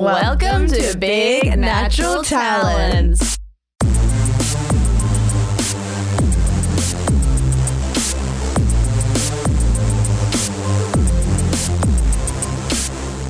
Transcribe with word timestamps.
Welcome 0.00 0.66
to 0.68 0.96
Big 0.96 1.58
Natural 1.58 2.22
Talents. 2.22 3.36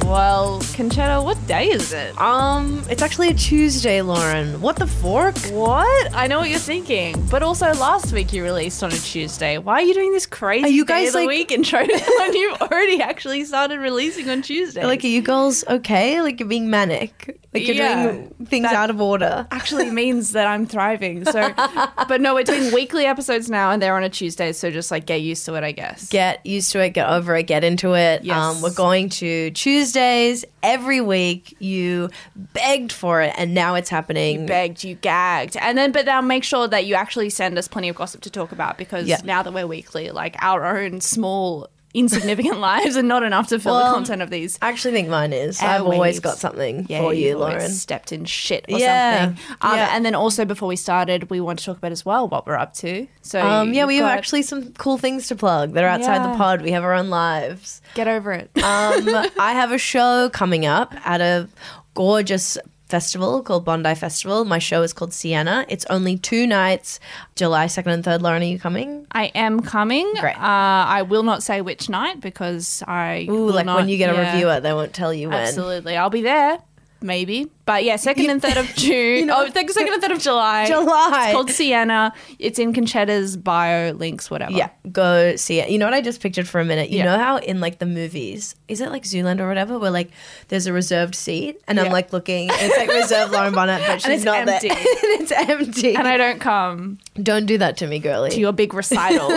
Well, 0.05 0.60
Concetta, 0.81 1.23
what 1.23 1.37
day 1.47 1.67
is 1.69 1.93
it? 1.93 2.19
Um, 2.19 2.83
it's 2.89 3.03
actually 3.03 3.29
a 3.29 3.35
Tuesday, 3.35 4.01
Lauren. 4.01 4.63
What 4.63 4.77
the 4.77 4.87
fork? 4.87 5.37
What? 5.51 6.15
I 6.15 6.27
know 6.27 6.39
what 6.39 6.49
you're 6.49 6.59
thinking, 6.59 7.23
but 7.31 7.43
also 7.43 7.67
last 7.75 8.15
week 8.15 8.33
you 8.33 8.43
released 8.43 8.83
on 8.83 8.91
a 8.91 8.97
Tuesday. 8.97 9.59
Why 9.59 9.75
are 9.75 9.83
you 9.83 9.93
doing 9.93 10.11
this 10.13 10.25
crazy 10.25 10.65
Are 10.65 10.69
you 10.69 10.87
guys, 10.87 11.09
of 11.09 11.13
the 11.13 11.19
like- 11.19 11.29
week 11.29 11.53
intro 11.53 11.81
when 11.81 12.35
you've 12.35 12.63
already 12.63 13.03
actually 13.03 13.45
started 13.45 13.79
releasing 13.79 14.31
on 14.31 14.41
Tuesday? 14.41 14.87
Like, 14.87 15.05
are 15.05 15.09
you 15.09 15.21
girls 15.21 15.65
okay? 15.69 16.23
Like, 16.23 16.41
you're 16.41 16.49
being 16.49 16.71
manic. 16.71 17.39
Like, 17.53 17.67
you're 17.67 17.77
Yeah, 17.77 18.05
doing 18.13 18.35
things 18.47 18.65
that- 18.65 18.75
out 18.75 18.89
of 18.89 19.03
order. 19.03 19.47
actually 19.51 19.91
means 19.91 20.33
that 20.33 20.47
I'm 20.47 20.65
thriving. 20.65 21.27
So, 21.27 21.53
but 22.09 22.23
no, 22.23 22.33
we're 22.33 22.45
doing 22.45 22.73
weekly 22.73 23.05
episodes 23.05 23.51
now, 23.51 23.71
and 23.71 23.83
they're 23.83 23.97
on 23.97 24.03
a 24.05 24.09
Tuesday. 24.09 24.53
So 24.53 24.71
just 24.71 24.91
like 24.91 25.05
get 25.05 25.21
used 25.21 25.45
to 25.45 25.57
it, 25.57 25.63
I 25.65 25.73
guess. 25.73 26.09
Get 26.09 26.47
used 26.47 26.73
to 26.73 26.81
it, 26.81 26.91
get 26.95 27.07
over 27.07 27.37
it, 27.37 27.43
get 27.43 27.65
into 27.65 27.93
it. 27.95 28.25
Yes. 28.25 28.35
Um, 28.39 28.63
we're 28.63 28.73
going 28.73 29.11
to 29.11 29.51
Tuesdays 29.51 30.47
every 30.63 31.01
week. 31.01 31.57
You 31.59 32.11
begged 32.37 32.93
for 32.93 33.21
it, 33.23 33.35
and 33.37 33.55
now 33.55 33.75
it's 33.75 33.91
happening. 33.91 34.47
begged, 34.47 34.85
you 34.85 34.95
gagged, 34.95 35.57
and 35.57 35.77
then 35.77 35.93
but 35.93 36.07
now 36.07 36.21
make 36.21 36.45
sure 36.45 36.67
that 36.69 36.85
you 36.87 36.95
actually 36.95 37.31
send 37.31 37.57
us 37.59 37.69
plenty 37.69 37.89
of 37.89 37.97
gossip 37.97 38.21
to 38.23 38.31
talk 38.31 38.53
about 38.53 38.79
because 38.79 39.07
Yeah. 39.07 39.21
now 39.25 39.43
that 39.43 39.53
we're 39.53 39.67
weekly, 39.67 40.11
like 40.11 40.37
our 40.41 40.77
own 40.79 41.01
small 41.01 41.69
insignificant 41.95 42.59
lives 42.61 42.97
and 42.97 43.09
not 43.09 43.23
enough 43.23 43.49
to 43.49 43.59
fill 43.59 43.77
the 43.77 43.85
content 43.93 44.23
of 44.23 44.31
these. 44.31 44.59
I 44.63 44.69
actually 44.69 44.93
think 44.95 45.09
mine 45.09 45.33
is. 45.33 45.61
I've 45.61 45.83
always 45.83 46.21
got 46.21 46.39
something 46.39 46.87
Yeah, 46.89 47.01
for 47.01 47.13
you, 47.13 47.37
Lauren. 47.39 47.69
Stepped 47.71 48.13
in 48.13 48.25
shit 48.25 48.65
or 48.69 48.79
Yeah, 48.79 49.25
something. 49.27 49.45
Um, 49.61 49.77
yeah. 49.77 49.97
And 49.97 50.05
then 50.05 50.15
also 50.15 50.45
before 50.45 50.69
we 50.69 50.77
started, 50.77 51.31
we 51.31 51.41
want 51.41 51.59
to 51.59 51.65
talk 51.65 51.79
about 51.79 51.93
as 51.93 52.05
well 52.05 52.29
what 52.29 52.47
we're 52.47 52.57
up 52.57 52.75
to. 52.75 53.07
So 53.23 53.41
Um, 53.41 53.75
yeah, 53.75 53.87
we 53.87 53.97
have 53.97 54.07
actually 54.07 54.43
some 54.43 54.73
cool 54.75 54.99
things 54.99 55.27
to 55.29 55.37
plug 55.37 55.73
that 55.73 55.85
are 55.85 55.89
outside 55.89 56.17
Yeah. 56.25 56.33
the 56.33 56.37
pod. 56.39 56.63
We 56.63 56.71
have 56.73 56.85
our 56.85 56.95
own 56.95 57.11
lives. 57.11 57.83
get 57.95 58.07
over 58.09 58.33
it. 58.33 58.51
Um, 58.57 59.09
I 59.39 59.53
have 59.53 59.73
a 59.73 59.79
show 59.79 60.31
coming 60.33 60.67
up 60.67 60.95
at 61.07 61.21
a 61.21 61.49
gorgeous 61.95 62.57
festival 62.91 63.43
called 63.43 63.65
Bondi 63.65 63.95
Festival. 63.95 64.45
My 64.45 64.59
show 64.59 64.83
is 64.83 64.93
called 64.93 65.13
Sienna. 65.13 65.65
It's 65.69 65.87
only 65.87 66.19
two 66.19 66.47
nights, 66.47 67.01
July 67.37 67.67
2nd 67.67 67.93
and 67.95 68.05
3rd. 68.05 68.21
Lauren, 68.23 68.43
are 68.43 68.47
you 68.47 68.59
coming? 68.59 69.07
I 69.13 69.27
am 69.27 69.61
coming. 69.61 70.13
Great. 70.21 70.37
Uh, 70.37 70.85
I 70.99 71.03
will 71.03 71.23
not 71.23 71.43
say 71.43 71.61
which 71.61 71.89
night 71.89 72.21
because 72.21 72.83
I. 72.87 73.27
Ooh, 73.31 73.51
like 73.51 73.67
not- 73.67 73.77
when 73.77 73.89
you 73.89 73.97
get 73.97 74.11
a 74.11 74.15
yeah. 74.15 74.33
reviewer, 74.33 74.61
they 74.61 74.73
won't 74.73 74.93
tell 74.93 75.15
you 75.15 75.29
when. 75.29 75.39
Absolutely. 75.39 75.97
I'll 75.97 76.11
be 76.11 76.23
there. 76.23 76.59
Maybe. 77.03 77.51
But 77.71 77.85
yeah, 77.85 77.95
2nd 77.95 78.29
and 78.29 78.43
3rd 78.43 78.57
of 78.59 78.67
June. 78.75 79.31
oh, 79.31 79.47
2nd 79.49 79.77
and 79.95 80.03
3rd 80.03 80.11
of 80.11 80.19
July. 80.19 80.67
July. 80.67 81.27
It's 81.27 81.33
called 81.35 81.51
Sienna. 81.53 82.13
It's 82.41 82.59
in 82.59 82.73
Concetta's 82.73 83.37
bio, 83.37 83.93
links, 83.93 84.29
whatever. 84.29 84.51
Yeah, 84.51 84.71
go 84.91 85.37
see 85.37 85.61
it. 85.61 85.71
You 85.71 85.79
know 85.79 85.85
what 85.85 85.95
I 85.95 86.01
just 86.01 86.21
pictured 86.21 86.49
for 86.49 86.61
a 86.61 86.65
minute? 86.65 86.91
You 86.91 86.99
Yeah. 86.99 87.05
know 87.05 87.19
how 87.19 87.37
in 87.37 87.61
like 87.61 87.79
the 87.79 87.87
movies, 87.87 88.57
is 88.67 88.81
it 88.81 88.91
like 88.91 89.05
Zoolander 89.05 89.43
or 89.43 89.49
whatever, 89.49 89.79
where 89.79 89.93
like 89.93 90.11
there's 90.49 90.67
a 90.67 90.73
reserved 90.73 91.15
seat 91.15 91.61
and 91.69 91.79
I'm 91.79 91.93
like 91.93 92.13
looking, 92.13 92.51
and 92.51 92.59
it's 92.61 92.77
like 92.77 92.89
reserved 92.89 93.31
Lauren 93.33 93.55
Bonner, 93.55 93.79
but 93.87 94.03
she's 94.03 94.15
it's 94.17 94.25
not 94.25 94.49
empty. 94.49 94.67
there. 94.69 94.77
and 94.79 94.87
it's 95.23 95.31
empty. 95.33 95.95
And 95.95 96.09
I 96.09 96.17
don't 96.17 96.41
come 96.41 96.99
don't 97.23 97.47
do 97.47 97.57
that 97.59 97.77
to 97.77 97.87
me, 97.87 98.01
girly. 98.01 98.31
to 98.31 98.41
your 98.41 98.53
big 98.53 98.75
recital. 98.75 99.31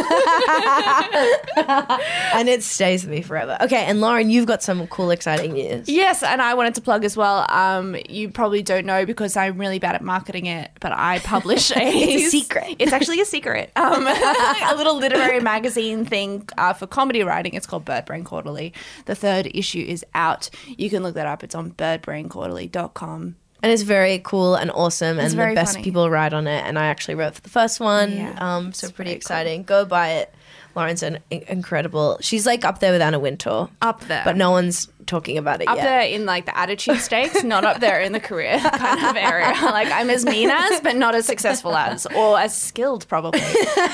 and 1.58 2.50
it 2.50 2.64
stays 2.64 3.04
with 3.04 3.12
me 3.12 3.22
forever. 3.22 3.58
Okay, 3.62 3.84
and 3.86 4.02
Lauren, 4.02 4.30
you've 4.30 4.46
got 4.48 4.64
some 4.64 4.88
cool, 4.88 5.12
exciting 5.12 5.54
news. 5.54 5.88
Yes, 5.90 6.24
and 6.24 6.42
I 6.42 6.54
wanted 6.56 6.74
to 6.76 6.82
plug 6.82 7.04
as 7.06 7.16
well. 7.18 7.46
Um, 7.50 7.96
you 8.10 8.23
probably 8.30 8.62
don't 8.62 8.86
know 8.86 9.06
because 9.06 9.36
I'm 9.38 9.58
really 9.58 9.80
bad 9.80 9.96
at 9.96 10.02
marketing 10.02 10.46
it, 10.46 10.72
but 10.80 10.92
I 10.92 11.20
publish 11.24 11.72
a, 11.72 11.76
It's 11.80 12.28
a 12.28 12.30
secret. 12.30 12.76
It's 12.80 12.94
actually 12.94 13.20
a 13.22 13.26
secret. 13.26 13.72
Um, 13.76 14.06
a 14.08 14.74
little 14.76 14.98
literary 14.98 15.40
magazine 15.40 16.06
thing 16.06 16.48
uh, 16.58 16.74
for 16.74 16.88
comedy 16.88 17.24
writing. 17.24 17.54
It's 17.54 17.66
called 17.68 17.86
Bird 17.86 18.06
Brain 18.06 18.24
Quarterly. 18.24 18.74
The 19.06 19.16
third 19.16 19.50
issue 19.54 19.84
is 19.88 20.06
out. 20.14 20.50
You 20.68 20.90
can 20.90 21.04
look 21.04 21.16
that 21.16 21.28
up. 21.28 21.44
It's 21.44 21.56
on 21.56 21.72
birdbrainquarterly.com. 21.72 23.36
And 23.62 23.72
it's 23.72 23.84
very 23.84 24.20
cool 24.20 24.56
and 24.56 24.70
awesome, 24.72 25.20
and 25.20 25.32
very 25.34 25.52
the 25.54 25.56
best 25.62 25.74
funny. 25.76 25.86
people 25.86 26.10
write 26.10 26.34
on 26.34 26.48
it. 26.48 26.66
And 26.66 26.78
I 26.78 26.88
actually 26.88 27.16
wrote 27.16 27.36
for 27.36 27.42
the 27.42 27.50
first 27.50 27.80
one, 27.80 28.12
Yeah, 28.12 28.36
um, 28.40 28.74
so 28.74 28.88
pretty 28.90 29.12
very 29.12 29.14
cool. 29.14 29.18
exciting. 29.18 29.64
Go 29.64 29.86
buy 29.86 30.10
it. 30.14 30.34
Lauren's 30.76 31.02
an 31.02 31.20
incredible. 31.32 32.18
She's 32.20 32.46
like 32.46 32.66
up 32.66 32.80
there 32.80 32.92
with 32.92 33.02
Anna 33.02 33.20
Wintour, 33.20 33.70
Up 33.82 34.02
there. 34.08 34.24
but 34.26 34.36
no 34.36 34.52
one's 34.52 34.90
talking 35.06 35.38
about 35.38 35.62
it 35.62 35.68
up 35.68 35.78
yet. 35.78 35.84
there 35.84 36.02
in 36.02 36.26
like 36.26 36.46
the 36.46 36.58
attitude 36.58 36.98
stakes, 37.00 37.44
not 37.44 37.64
up 37.64 37.80
there 37.80 38.02
in 38.02 38.12
the 38.12 38.20
career 38.20 38.60
kind 38.74 39.06
of 39.06 39.16
area. 39.16 39.54
Like 39.62 39.92
I'm 39.92 40.10
as 40.10 40.26
mean 40.26 40.50
as, 40.50 40.82
but 40.82 40.96
not 40.96 41.16
as 41.16 41.26
successful 41.26 41.76
as, 41.76 42.06
or 42.16 42.40
as 42.40 42.56
skilled 42.56 43.08
probably. 43.08 43.42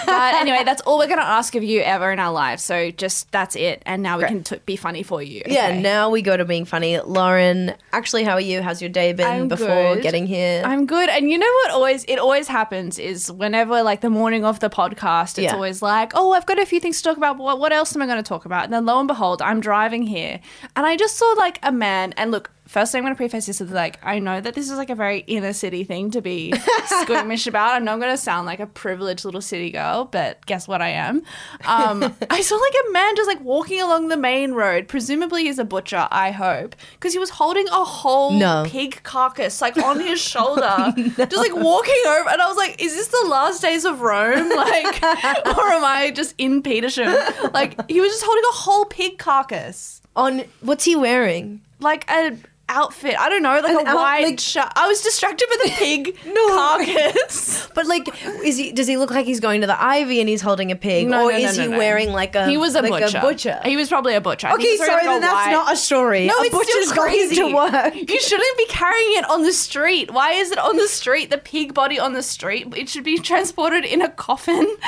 But 0.06 0.36
anyway, 0.36 0.64
that's 0.64 0.81
all 0.84 0.97
we're 0.97 1.08
gonna 1.08 1.22
ask 1.22 1.56
of 1.56 1.64
you 1.64 1.81
ever 1.81 2.12
in 2.12 2.20
our 2.20 2.31
lives. 2.31 2.64
So 2.64 2.92
just 2.92 3.31
that's 3.31 3.56
it, 3.56 3.81
and 3.86 4.02
now 4.03 4.18
we 4.18 4.25
can 4.25 4.44
t- 4.44 4.58
be 4.66 4.75
funny 4.75 5.03
for 5.03 5.22
you. 5.22 5.44
Yeah, 5.46 5.80
now 5.80 6.09
we 6.09 6.22
go 6.22 6.36
to 6.38 6.46
being 6.46 6.66
funny. 6.66 7.00
Lauren, 7.00 7.74
actually, 7.94 8.24
how 8.24 8.34
are 8.34 8.41
you? 8.41 8.62
How's 8.62 8.81
your 8.81 8.90
day 8.90 9.14
been 9.14 9.26
I'm 9.28 9.47
before 9.47 9.96
good. 9.96 10.03
getting 10.03 10.28
here? 10.28 10.62
I'm 10.66 10.86
good. 10.86 11.09
And 11.09 11.30
you 11.30 11.38
know 11.38 11.52
what 11.64 11.72
always 11.72 12.03
it 12.06 12.18
always 12.20 12.47
happens 12.47 13.00
is 13.00 13.31
whenever 13.31 13.84
like 13.84 14.02
the 14.02 14.09
morning 14.09 14.46
of 14.46 14.59
the 14.59 14.70
podcast, 14.70 15.38
it's 15.38 15.40
Yeah. 15.40 15.53
always 15.53 15.81
like, 15.81 16.12
oh, 16.16 16.31
I've 16.34 16.46
got 16.46 16.59
a 16.59 16.66
few 16.66 16.80
things 16.80 16.97
to 16.97 17.03
talk 17.03 17.18
about. 17.18 17.38
But 17.38 17.44
what, 17.44 17.59
what 17.59 17.72
else 17.74 17.96
am 17.96 18.02
I 18.02 18.06
going 18.06 18.18
to 18.18 18.28
talk 18.28 18.46
about? 18.46 18.64
And 18.66 18.74
then 18.74 18.86
lo 18.86 19.00
and 19.00 19.08
behold, 19.08 19.41
I'm 19.41 19.59
driving 19.59 20.03
here 20.03 20.40
and 20.76 20.86
I 20.86 20.96
just 20.99 21.17
saw 21.17 21.33
like 21.37 21.57
a 21.63 21.71
man 21.71 22.13
and 22.17 22.29
look, 22.31 22.51
Firstly, 22.69 22.99
I'm 22.99 23.03
going 23.03 23.15
to 23.15 23.17
preface 23.17 23.47
this 23.47 23.59
with 23.61 23.71
like, 23.71 23.97
I 24.05 24.19
know 24.19 24.39
that 24.39 24.53
this 24.53 24.69
is 24.69 24.77
like 24.77 24.91
a 24.91 24.95
very 24.95 25.21
inner 25.21 25.53
city 25.53 25.83
thing 25.83 26.11
to 26.11 26.21
be 26.21 26.53
squeamish 27.01 27.47
about. 27.47 27.71
I 27.73 27.79
know 27.79 27.93
I'm 27.93 27.99
going 27.99 28.11
to 28.13 28.17
sound 28.17 28.45
like 28.45 28.59
a 28.59 28.67
privileged 28.67 29.25
little 29.25 29.41
city 29.41 29.71
girl, 29.71 30.05
but 30.05 30.45
guess 30.45 30.67
what 30.67 30.79
I 30.79 30.89
am? 30.89 31.23
Um, 31.65 32.03
I 32.29 32.41
saw 32.41 32.55
like 32.57 32.73
a 32.87 32.91
man 32.91 33.15
just 33.15 33.27
like 33.27 33.41
walking 33.41 33.81
along 33.81 34.09
the 34.09 34.17
main 34.17 34.51
road. 34.51 34.87
Presumably 34.87 35.45
he's 35.45 35.57
a 35.57 35.65
butcher, 35.65 36.07
I 36.11 36.29
hope, 36.29 36.75
because 36.91 37.11
he 37.11 37.17
was 37.17 37.31
holding 37.31 37.67
a 37.69 37.83
whole 37.83 38.33
No. 38.33 38.66
pig 38.67 39.01
carcass 39.01 39.61
like 39.61 39.75
on 39.79 39.99
his 39.99 40.21
shoulder, 40.21 40.93
just 40.95 41.37
like 41.37 41.55
walking 41.55 42.03
over. 42.07 42.29
And 42.29 42.39
I 42.39 42.47
was 42.47 42.57
like, 42.57 42.79
is 42.79 42.93
this 42.93 43.07
the 43.07 43.25
last 43.27 43.63
days 43.63 43.83
of 43.83 44.01
Rome? 44.01 44.47
Like, 44.47 45.01
or 45.01 45.71
am 45.73 45.83
I 45.85 46.11
just 46.16 46.35
in 46.37 46.61
Petersham? 46.61 47.51
Like, 47.51 47.89
he 47.89 47.99
was 47.99 48.11
just 48.11 48.23
holding 48.23 48.43
a 48.51 48.53
whole 48.57 48.85
pig 48.85 49.17
carcass, 49.17 49.98
On 50.16 50.44
what's 50.62 50.86
he 50.86 50.96
wearing? 50.96 51.62
like 51.80 52.09
a 52.09 52.36
outfit. 52.69 53.16
I 53.19 53.28
don't 53.30 53.41
know, 53.44 53.59
like 53.59 53.66
An 53.80 53.85
a 53.88 53.90
out- 53.90 53.96
white 53.96 54.24
like- 54.24 54.40
shirt. 54.40 54.72
I 54.75 54.88
was 54.88 55.02
distracted 55.02 55.47
by 55.50 55.57
the 55.66 55.72
pig 55.72 56.18
carcass. 56.35 57.68
But 57.75 57.85
like, 57.85 58.07
is 58.44 58.57
he? 58.57 58.72
Does 58.74 58.88
he 58.88 58.97
look 58.97 59.09
like 59.12 59.25
he's 59.25 59.40
going 59.40 59.62
to 59.62 59.68
the 59.68 59.81
Ivy 59.81 60.19
and 60.19 60.28
he's 60.28 60.41
holding 60.41 60.69
a 60.72 60.75
pig, 60.75 61.08
No, 61.08 61.25
or 61.28 61.31
no, 61.31 61.38
no, 61.38 61.44
is 61.50 61.58
no, 61.58 61.63
he 61.63 61.69
no. 61.69 61.78
wearing 61.78 62.12
like 62.12 62.35
a? 62.35 62.47
He 62.47 62.58
was 62.58 62.75
a 62.75 62.81
like 62.81 62.91
butcher. 63.03 63.18
A 63.18 63.22
butcher. 63.22 63.62
He 63.63 63.75
was 63.78 63.88
probably 63.90 64.16
a 64.16 64.22
butcher. 64.22 64.47
I 64.47 64.52
think 64.52 64.62
okay, 64.62 64.68
he 64.72 64.79
was 64.79 64.79
wearing, 64.88 64.91
sorry, 65.06 65.08
like, 65.13 65.22
then 65.22 65.29
a 65.29 65.34
that's 65.34 65.46
white- 65.47 65.52
not 65.53 65.74
a 65.74 65.78
story. 65.78 66.25
No, 66.28 66.38
a 66.40 66.41
it's 66.44 66.52
butcher's 66.56 66.85
still 66.90 66.96
going 66.96 67.09
crazy. 67.12 67.35
to 67.35 67.53
work. 67.56 67.96
You 68.12 68.19
shouldn't 68.19 68.58
be 68.58 68.66
carrying 68.66 69.18
it 69.18 69.29
on 69.29 69.44
the 69.44 69.53
street. 69.53 70.12
Why 70.12 70.34
is 70.34 70.52
it 70.52 70.58
on 70.58 70.75
the 70.78 70.88
street? 70.88 71.29
The 71.29 71.38
pig 71.38 71.74
body 71.74 72.00
on 72.00 72.13
the 72.13 72.24
street. 72.24 72.68
It 72.75 72.90
should 72.90 73.03
be 73.06 73.18
transported 73.19 73.85
in 73.85 74.02
a 74.02 74.09
coffin 74.09 74.66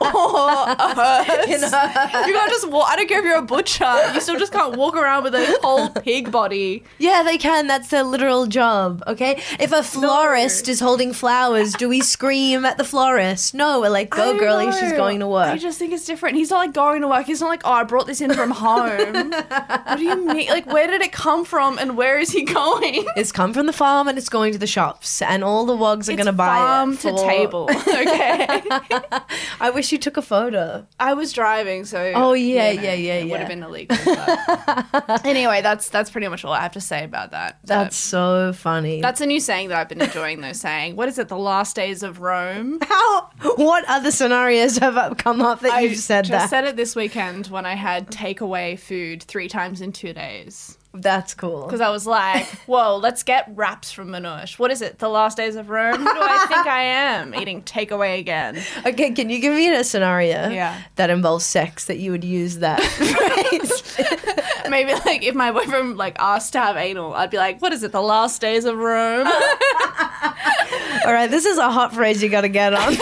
or 0.00 0.68
a 0.68 0.94
hearse. 0.94 1.48
You 1.48 2.34
can't 2.34 2.50
just 2.50 2.68
walk. 2.68 2.88
I 2.90 2.96
don't 2.96 3.08
care 3.08 3.20
if 3.20 3.24
you're 3.24 3.36
a 3.38 3.42
butcher. 3.42 3.90
You 4.14 4.20
still 4.20 4.38
just 4.38 4.52
can't 4.52 4.76
walk 4.76 4.96
around 4.96 5.22
with 5.24 5.34
a 5.34 5.58
whole 5.62 5.88
pig 5.90 6.30
body. 6.30 6.59
Yeah, 6.98 7.22
they 7.22 7.38
can. 7.38 7.66
That's 7.66 7.88
their 7.88 8.02
literal 8.02 8.46
job. 8.46 9.02
Okay. 9.06 9.40
If 9.58 9.72
a 9.72 9.82
florist 9.82 10.68
is 10.68 10.80
holding 10.80 11.12
flowers, 11.12 11.72
do 11.74 11.88
we 11.88 12.00
scream 12.00 12.64
at 12.64 12.76
the 12.78 12.84
florist? 12.84 13.54
No, 13.54 13.80
we're 13.80 13.88
like, 13.90 14.10
go, 14.10 14.38
girlie, 14.38 14.70
she's 14.72 14.92
going 14.92 15.20
to 15.20 15.26
work. 15.26 15.48
I 15.48 15.56
just 15.58 15.78
think 15.78 15.92
it's 15.92 16.04
different. 16.04 16.36
He's 16.36 16.50
not 16.50 16.58
like 16.58 16.72
going 16.72 17.00
to 17.02 17.08
work. 17.08 17.26
He's 17.26 17.40
not 17.40 17.48
like, 17.48 17.62
oh, 17.64 17.72
I 17.72 17.84
brought 17.84 18.06
this 18.06 18.20
in 18.20 18.32
from 18.34 18.50
home. 18.50 19.30
what 19.30 19.96
do 19.98 20.04
you 20.04 20.16
mean? 20.26 20.48
Like, 20.48 20.66
where 20.66 20.86
did 20.86 21.00
it 21.02 21.12
come 21.12 21.44
from 21.44 21.78
and 21.78 21.96
where 21.96 22.18
is 22.18 22.30
he 22.30 22.44
going? 22.44 23.04
It's 23.16 23.32
come 23.32 23.52
from 23.52 23.66
the 23.66 23.72
farm 23.72 24.08
and 24.08 24.16
it's 24.18 24.28
going 24.28 24.52
to 24.52 24.58
the 24.58 24.66
shops, 24.66 25.22
and 25.22 25.42
all 25.44 25.64
the 25.66 25.76
wogs 25.76 26.08
are 26.08 26.14
going 26.16 26.26
to 26.26 26.32
buy 26.32 26.56
it. 26.56 26.58
farm 26.60 26.96
to 26.98 27.10
for- 27.10 27.28
table. 27.28 27.68
Okay. 28.00 28.60
I 29.60 29.70
wish 29.74 29.92
you 29.92 29.98
took 29.98 30.16
a 30.16 30.22
photo. 30.22 30.86
I 30.98 31.14
was 31.14 31.32
driving, 31.32 31.84
so 31.84 32.12
Oh, 32.14 32.32
yeah, 32.32 32.70
you 32.70 32.76
know, 32.76 32.82
yeah, 32.82 32.94
yeah, 32.94 33.14
it 33.14 33.30
would 33.30 33.40
have 33.40 33.48
been 33.48 33.62
illegal. 33.62 33.96
anyway, 35.24 35.60
that's 35.62 35.88
that's 35.88 36.10
pretty 36.10 36.28
much 36.28 36.44
all 36.44 36.49
I 36.52 36.60
have 36.60 36.72
to 36.72 36.80
say 36.80 37.04
about 37.04 37.30
that. 37.32 37.58
That's 37.64 37.96
so 37.96 38.52
funny. 38.52 39.00
that's 39.00 39.20
a 39.20 39.26
new 39.26 39.40
saying 39.40 39.68
that 39.68 39.78
I've 39.78 39.88
been 39.88 40.00
enjoying. 40.02 40.40
Though 40.40 40.52
saying, 40.52 40.96
what 40.96 41.08
is 41.08 41.18
it? 41.18 41.28
The 41.28 41.38
last 41.38 41.76
days 41.76 42.02
of 42.02 42.20
Rome. 42.20 42.78
how. 42.82 43.30
What 43.56 43.84
other 43.88 44.10
scenarios 44.10 44.78
have 44.78 45.16
come 45.16 45.40
up 45.40 45.60
that 45.60 45.72
I 45.72 45.80
you've 45.80 45.98
said 45.98 46.24
just 46.24 46.32
that? 46.32 46.50
said 46.50 46.64
it 46.64 46.76
this 46.76 46.94
weekend 46.96 47.48
when 47.48 47.66
I 47.66 47.74
had 47.74 48.10
takeaway 48.10 48.78
food 48.78 49.22
three 49.22 49.48
times 49.48 49.80
in 49.80 49.92
two 49.92 50.12
days. 50.12 50.76
That's 50.92 51.34
cool. 51.34 51.66
Because 51.66 51.80
I 51.80 51.88
was 51.90 52.04
like, 52.04 52.46
whoa, 52.66 52.96
let's 52.96 53.22
get 53.22 53.48
wraps 53.54 53.92
from 53.92 54.08
Manouche. 54.08 54.58
What 54.58 54.72
is 54.72 54.82
it? 54.82 54.98
The 54.98 55.08
last 55.08 55.36
days 55.36 55.54
of 55.54 55.70
Rome? 55.70 55.98
Who 55.98 56.04
do 56.04 56.10
I 56.20 56.46
think 56.48 56.66
I 56.66 56.82
am? 56.82 57.32
Eating 57.40 57.62
takeaway 57.62 58.18
again. 58.18 58.60
Okay, 58.84 59.12
can 59.12 59.30
you 59.30 59.38
give 59.40 59.54
me 59.54 59.72
a 59.72 59.84
scenario 59.84 60.48
Yeah. 60.48 60.82
that 60.96 61.08
involves 61.08 61.46
sex 61.46 61.84
that 61.84 61.98
you 61.98 62.10
would 62.10 62.24
use 62.24 62.58
that 62.58 62.82
phrase? 62.82 64.68
Maybe 64.68 64.92
like 64.94 65.22
if 65.24 65.34
my 65.34 65.52
boyfriend 65.52 65.96
like 65.96 66.16
asked 66.18 66.52
to 66.54 66.60
have 66.60 66.76
anal, 66.76 67.14
I'd 67.14 67.30
be 67.30 67.38
like, 67.38 67.60
"What 67.60 67.72
is 67.72 67.82
it? 67.82 67.90
The 67.92 68.00
last 68.02 68.40
days 68.40 68.64
of 68.64 68.76
Rome?" 68.76 69.26
All 69.26 71.12
right, 71.12 71.28
this 71.30 71.44
is 71.44 71.58
a 71.58 71.70
hot 71.70 71.92
phrase 71.94 72.22
you 72.22 72.28
got 72.28 72.42
to 72.42 72.48
get 72.48 72.72
on. 72.74 72.94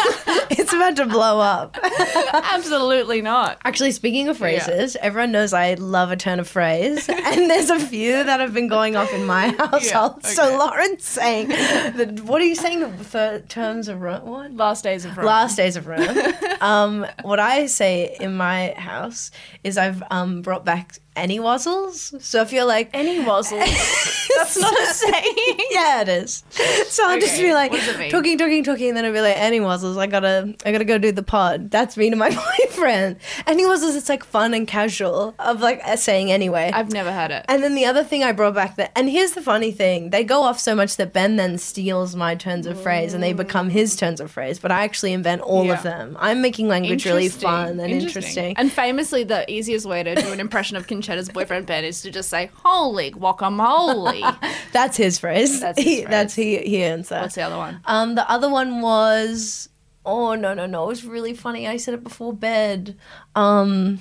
About 0.81 0.97
to 0.97 1.07
blow 1.07 1.41
up. 1.41 1.77
Absolutely 2.33 3.21
not. 3.23 3.59
Actually, 3.65 3.93
speaking 3.93 4.29
of 4.29 4.39
phrases, 4.39 4.97
everyone 4.97 5.33
knows 5.33 5.53
I 5.53 5.75
love 5.75 6.11
a 6.11 6.17
turn 6.17 6.41
of 6.41 6.49
phrase, 6.49 7.09
and 7.09 7.51
there's 7.51 7.71
a 7.71 7.79
few 7.79 8.25
that 8.25 8.41
have 8.41 8.55
been 8.55 8.69
going 8.69 8.97
off 8.97 9.13
in 9.13 9.27
my 9.27 9.49
household. 9.49 10.17
okay. 10.19 10.29
So 10.29 10.57
Lauren's 10.59 11.05
saying, 11.05 11.49
the, 11.49 12.23
what 12.25 12.41
are 12.41 12.47
you 12.47 12.55
saying? 12.55 12.81
The 12.81 13.43
terms 13.49 13.89
of 13.89 14.01
Ro- 14.01 14.21
what? 14.25 14.55
Last 14.55 14.83
days 14.85 15.05
of 15.05 15.17
Rome. 15.17 15.27
Last 15.27 15.57
days 15.57 15.77
of 15.77 15.87
Rome. 15.87 16.01
um, 16.61 17.07
what 17.23 17.41
I 17.41 17.67
say 17.67 18.17
in 18.21 18.35
my 18.37 18.75
house 18.77 19.31
is 19.65 19.77
I've 19.79 20.03
um, 20.11 20.43
brought 20.43 20.65
back 20.65 20.99
any 21.17 21.41
wazzles. 21.41 22.15
So 22.25 22.43
if 22.43 22.53
you're 22.53 22.65
like 22.65 22.91
any 22.95 23.19
wazzle. 23.25 23.59
That's 24.39 24.57
not 24.57 24.73
a 24.81 24.87
saying. 24.87 25.35
yeah, 25.73 26.03
it 26.03 26.09
is. 26.09 26.45
So 26.89 27.03
I'll 27.09 27.19
just 27.19 27.41
be 27.41 27.53
like 27.53 27.73
what 27.73 27.81
does 27.81 27.89
it 27.89 27.99
mean? 27.99 28.11
talking, 28.11 28.39
talking, 28.39 28.63
talking, 28.63 28.89
and 28.89 28.97
then 28.97 29.05
I'll 29.05 29.13
be 29.13 29.21
like, 29.21 29.37
any 29.37 29.59
wazzles, 29.59 29.97
I 29.99 30.07
gotta, 30.07 30.55
I 30.65 30.71
gotta 30.71 30.85
go 30.85 30.97
do 30.97 31.11
the 31.11 31.25
pod. 31.25 31.73
That's 31.73 31.97
me 31.97 32.09
to 32.11 32.15
my 32.17 32.31
boyfriend. 32.61 33.17
Any 33.49 33.65
wazzles, 33.65 33.97
it's 33.97 34.09
like 34.09 34.23
fun 34.23 34.55
and 34.55 34.69
casual 34.69 35.35
of 35.41 35.61
like 35.61 35.81
uh, 35.85 35.97
saying 35.97 36.31
anyway. 36.31 36.71
I've 36.73 36.93
never 36.93 37.11
heard 37.13 37.33
it. 37.33 37.45
and 37.49 37.65
then 37.65 37.75
the 37.75 37.85
other 37.87 38.05
thing 38.05 38.23
I 38.23 38.31
brought 38.31 38.55
back 38.55 38.77
that, 38.77 38.93
and 38.95 39.09
here's 39.11 39.33
the 39.33 39.43
funny 39.43 39.73
thing: 39.73 40.11
they 40.11 40.23
go 40.23 40.43
off 40.45 40.61
so 40.61 40.77
much 40.77 40.97
that 40.99 41.13
Ben 41.13 41.35
then 41.35 41.59
steals 41.59 42.15
my 42.15 42.37
turns 42.37 42.67
of 42.67 42.81
phrase, 42.81 43.13
and 43.13 43.21
they 43.23 43.33
become 43.33 43.71
his 43.71 43.97
turns 43.97 44.21
of 44.21 44.31
phrase. 44.31 44.61
But 44.61 44.71
I 44.71 44.85
actually 44.85 45.15
invent 45.15 45.43
all 45.43 45.65
Yeah. 45.65 45.73
of 45.75 45.83
them. 45.83 46.17
I'm 46.21 46.41
making 46.49 46.69
language 46.69 47.05
really 47.05 47.29
fun 47.29 47.79
and 47.79 47.93
interesting. 47.93 48.57
And 48.57 48.73
famously, 48.73 49.23
the 49.25 49.51
easiest 49.51 49.87
way 49.87 50.03
to 50.03 50.15
do 50.15 50.33
an 50.33 50.41
impression 50.41 50.77
of 50.77 50.87
Concetta's 50.87 51.29
boyfriend 51.29 51.67
Ben 51.67 51.85
is 51.85 52.01
to 52.03 52.11
just 52.11 52.29
say 52.31 52.51
"Holy 52.65 53.11
guacamole." 53.11 54.37
That's 54.73 54.97
his 54.97 55.19
phrase. 55.19 55.61
That's 55.61 55.79
his 55.79 55.87
He- 55.87 55.97
phrase. 56.03 56.11
That's 56.11 56.35
he. 56.35 56.59
He 56.59 56.79
that. 56.81 57.11
What's 57.11 57.35
the 57.35 57.43
other 57.43 57.57
one? 57.59 57.81
Um, 57.85 58.15
the 58.15 58.29
other 58.31 58.49
one 58.49 58.81
was 58.81 59.69
oh 60.07 60.35
no 60.35 60.55
no 60.55 60.65
no, 60.67 60.85
it 60.85 60.89
was 60.89 61.05
really 61.05 61.35
funny. 61.35 61.69
I 61.69 61.77
said 61.77 61.95
it 61.95 62.03
before 62.03 62.33
bed. 62.33 62.97
Um, 63.35 64.01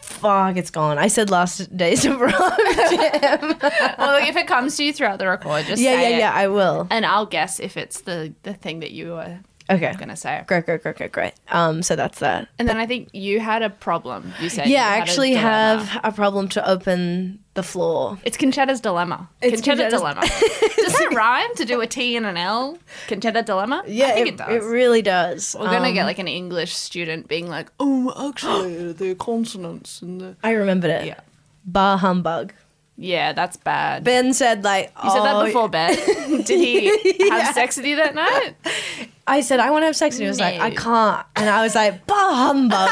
fuck, 0.00 0.56
it's 0.56 0.70
gone. 0.70 0.98
I 0.98 1.06
said 1.08 1.30
last 1.30 1.76
days 1.76 2.04
of 2.04 2.18
Rome. 2.20 2.30
well, 2.30 4.18
look, 4.18 4.28
if 4.28 4.36
it 4.36 4.46
comes 4.48 4.76
to 4.76 4.84
you 4.84 4.92
throughout 4.92 5.18
the 5.20 5.26
record, 5.28 5.66
just 5.66 5.80
yeah 5.80 5.94
say 5.96 6.10
yeah 6.12 6.18
yeah, 6.18 6.32
I 6.34 6.48
will. 6.48 6.88
and 6.90 7.06
I'll 7.06 7.26
guess 7.26 7.60
if 7.60 7.76
it's 7.76 8.00
the 8.00 8.34
the 8.42 8.54
thing 8.54 8.80
that 8.80 8.90
you 8.90 9.12
were 9.12 9.38
Okay, 9.68 9.92
gonna 9.98 10.16
say. 10.16 10.44
great 10.46 10.64
great 10.64 10.82
great 10.82 10.96
great 10.96 11.12
great. 11.12 11.32
Um, 11.50 11.82
so 11.82 11.96
that's 11.96 12.20
that. 12.20 12.48
And 12.58 12.68
then 12.68 12.76
I 12.76 12.86
think 12.86 13.08
you 13.12 13.40
had 13.40 13.62
a 13.62 13.70
problem. 13.70 14.32
You 14.40 14.48
said 14.48 14.68
Yeah, 14.68 14.82
you 14.82 14.86
I 14.86 14.90
had 14.90 14.98
a 14.98 15.02
actually 15.02 15.34
have 15.34 16.00
a 16.04 16.12
problem 16.12 16.48
to 16.50 16.68
open 16.68 17.40
the 17.54 17.62
floor. 17.64 18.18
It's 18.24 18.36
Concetta's 18.36 18.80
dilemma. 18.80 19.28
It's 19.42 19.60
Concetta's 19.62 19.92
dilemma. 19.92 20.20
Does 20.76 21.00
it 21.00 21.14
rhyme 21.14 21.52
to 21.56 21.64
do 21.64 21.80
a 21.80 21.86
T 21.86 22.16
and 22.16 22.26
an 22.26 22.36
L? 22.36 22.78
Concetta 23.08 23.44
dilemma. 23.44 23.82
Yeah, 23.88 24.06
I 24.06 24.12
think 24.12 24.28
it, 24.28 24.34
it, 24.34 24.36
does. 24.36 24.48
it 24.50 24.62
really 24.68 25.02
does. 25.02 25.56
We're 25.58 25.66
gonna 25.66 25.88
Um, 25.88 25.94
get 25.94 26.04
like 26.04 26.18
an 26.20 26.28
English 26.28 26.74
student 26.74 27.26
being 27.26 27.48
like, 27.48 27.70
"Oh, 27.80 28.28
actually, 28.30 28.92
the 29.02 29.14
consonants 29.16 30.00
and 30.02 30.20
the 30.20 30.36
I 30.44 30.52
remembered 30.52 30.90
it. 30.90 31.06
yeah, 31.06 31.20
Bar 31.64 31.98
humbug. 31.98 32.52
yeah, 32.96 33.32
that's 33.32 33.56
bad." 33.56 34.04
Ben 34.04 34.32
said 34.32 34.62
like 34.62 34.92
oh. 34.96 35.04
you 35.04 35.10
said 35.10 35.20
"Oh, 35.20 35.40
that 35.40 35.46
before 35.46 35.68
bed. 35.68 35.96
Did 36.46 36.60
he 36.60 37.30
have 37.30 37.54
sex 37.54 37.76
with 37.76 37.86
you 37.86 37.96
that 37.96 38.14
night? 38.14 38.54
I 39.28 39.40
said 39.40 39.58
I 39.60 39.70
want 39.70 39.82
to 39.82 39.86
have 39.86 39.96
sex, 39.96 40.16
and 40.16 40.22
he 40.22 40.28
was 40.28 40.38
like, 40.38 40.60
I 40.60 40.70
can't, 40.70 41.26
and 41.34 41.48
I 41.50 41.62
was 41.62 41.74
like, 41.74 42.06
bar 42.06 42.34
humbug. 42.34 42.90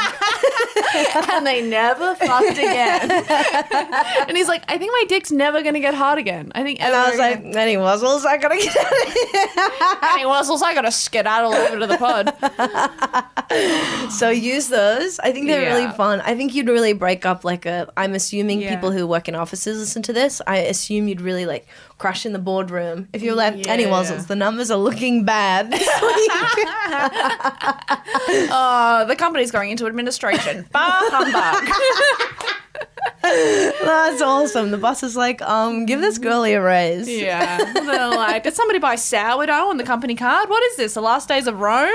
and 1.33 1.45
they 1.47 1.61
never 1.67 2.13
fucked 2.15 2.57
again. 2.57 3.09
and 4.27 4.35
he's 4.35 4.47
like, 4.49 4.63
I 4.67 4.77
think 4.77 4.91
my 4.91 5.03
dick's 5.07 5.31
never 5.31 5.61
gonna 5.63 5.79
get 5.79 5.93
hard 5.93 6.19
again. 6.19 6.51
I 6.53 6.63
think 6.63 6.81
and 6.81 6.93
I 6.93 7.09
was 7.09 7.17
like, 7.19 7.39
any 7.55 7.77
wazzles? 7.77 8.25
I 8.25 8.37
gotta 8.37 8.57
get 8.57 8.75
out 8.75 8.91
of 8.91 10.19
here. 10.19 10.27
was 10.27 10.49
also 10.49 10.65
I 10.65 10.73
gotta 10.73 10.91
skedaddle 10.91 11.53
over 11.53 11.79
to 11.79 11.87
the 11.87 11.97
pod. 11.97 12.33
So 14.11 14.29
use 14.29 14.67
those. 14.69 15.19
I 15.19 15.31
think 15.31 15.47
they're 15.47 15.61
Yeah. 15.61 15.75
really 15.75 15.91
fun. 15.95 16.21
I 16.21 16.35
think 16.35 16.53
you'd 16.55 16.67
really 16.67 16.93
break 16.93 17.25
up 17.25 17.43
like 17.45 17.65
a. 17.65 17.91
I'm 17.95 18.13
assuming 18.13 18.61
Yeah. 18.61 18.73
people 18.75 18.91
who 18.91 19.07
work 19.07 19.27
in 19.27 19.35
offices 19.35 19.79
listen 19.79 20.01
to 20.03 20.13
this. 20.13 20.41
I 20.47 20.57
assume 20.57 21.07
you'd 21.07 21.21
really 21.21 21.45
like 21.45 21.67
crash 21.97 22.25
in 22.25 22.33
the 22.33 22.39
boardroom 22.39 23.07
if 23.13 23.21
you're 23.21 23.39
any 23.41 23.63
Yeah. 23.83 23.89
wazzles. 23.89 24.27
The 24.27 24.35
numbers 24.35 24.69
are 24.71 24.77
looking 24.77 25.23
bad. 25.23 25.73
Oh, 28.51 29.05
the 29.07 29.15
company's 29.15 29.51
going 29.51 29.71
into 29.71 29.85
administration. 29.87 30.65
Bah 30.71 30.99
humbug. 31.11 31.69
That's 33.21 34.21
awesome. 34.21 34.69
The 34.71 34.77
boss 34.77 35.01
is 35.03 35.15
like, 35.15 35.41
um, 35.41 35.85
give 35.85 35.99
this 36.01 36.17
girlie 36.19 36.53
a 36.53 36.61
raise. 36.61 37.09
yeah. 37.09 37.57
They're 37.73 38.09
like, 38.09 38.43
did 38.43 38.53
somebody 38.53 38.77
buy 38.79 38.95
sourdough 38.95 39.69
on 39.69 39.77
the 39.77 39.83
company 39.83 40.13
card? 40.15 40.47
What 40.49 40.61
is 40.63 40.77
this? 40.77 40.93
The 40.93 41.01
last 41.01 41.27
days 41.27 41.47
of 41.47 41.59
Rome? 41.59 41.89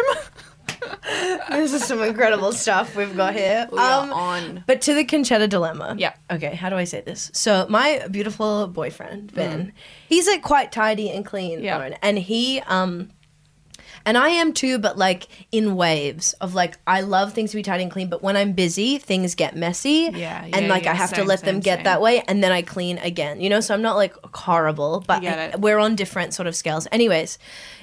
This 1.51 1.73
is 1.73 1.85
some 1.85 2.03
incredible 2.03 2.53
stuff 2.53 2.97
we've 2.97 3.17
got 3.17 3.35
here. 3.35 3.69
We 3.71 3.79
are 3.79 4.11
on. 4.11 4.65
But 4.67 4.81
to 4.83 4.95
the 4.95 5.05
Concetta 5.05 5.49
dilemma. 5.49 5.95
Yeah. 5.99 6.15
Okay, 6.31 6.55
how 6.55 6.69
do 6.71 6.77
I 6.77 6.85
say 6.85 7.01
this? 7.01 7.31
So 7.35 7.67
my 7.69 8.07
beautiful 8.11 8.67
boyfriend, 8.67 9.35
Ben, 9.35 9.73
he's 10.09 10.27
like 10.27 10.43
quite 10.43 10.73
tidy 10.73 11.11
and 11.11 11.25
clean, 11.25 11.61
Mm. 11.61 11.65
Yeah. 11.65 11.99
And 12.03 12.19
he 12.19 12.61
um 12.67 13.11
and 14.07 14.17
I 14.19 14.31
am 14.31 14.53
too, 14.53 14.79
but 14.79 14.97
like 14.99 15.29
in 15.53 15.77
waves 15.77 16.33
of 16.35 16.55
like 16.55 16.79
I 16.87 17.01
love 17.03 17.33
things 17.33 17.51
to 17.51 17.57
be 17.57 17.63
tidy 17.63 17.83
and 17.83 17.93
clean, 17.93 18.09
but 18.09 18.23
when 18.23 18.37
I'm 18.37 18.53
busy, 18.53 18.99
things 18.99 19.35
get 19.35 19.57
messy. 19.57 20.11
Yeah, 20.13 20.43
And 20.45 20.67
yeah, 20.67 20.69
like 20.69 20.83
I 20.83 20.93
yeah, 20.93 20.95
have 20.95 21.11
to 21.11 21.17
same, 21.17 21.27
let 21.27 21.41
them 21.43 21.61
get 21.61 21.79
same. 21.79 21.85
that 21.85 22.01
way 22.01 22.23
and 22.29 22.43
then 22.43 22.53
I 22.53 22.63
clean 22.63 22.99
again. 22.99 23.41
You 23.41 23.51
know, 23.51 23.61
so 23.61 23.75
I'm 23.75 23.83
not 23.83 23.97
like 23.97 24.15
horrible, 24.35 25.05
but 25.07 25.23
it. 25.25 25.61
we're 25.61 25.79
on 25.79 25.97
different 25.97 26.35
sort 26.35 26.47
of 26.47 26.57
scales. 26.57 26.87
Anyways, 26.93 27.39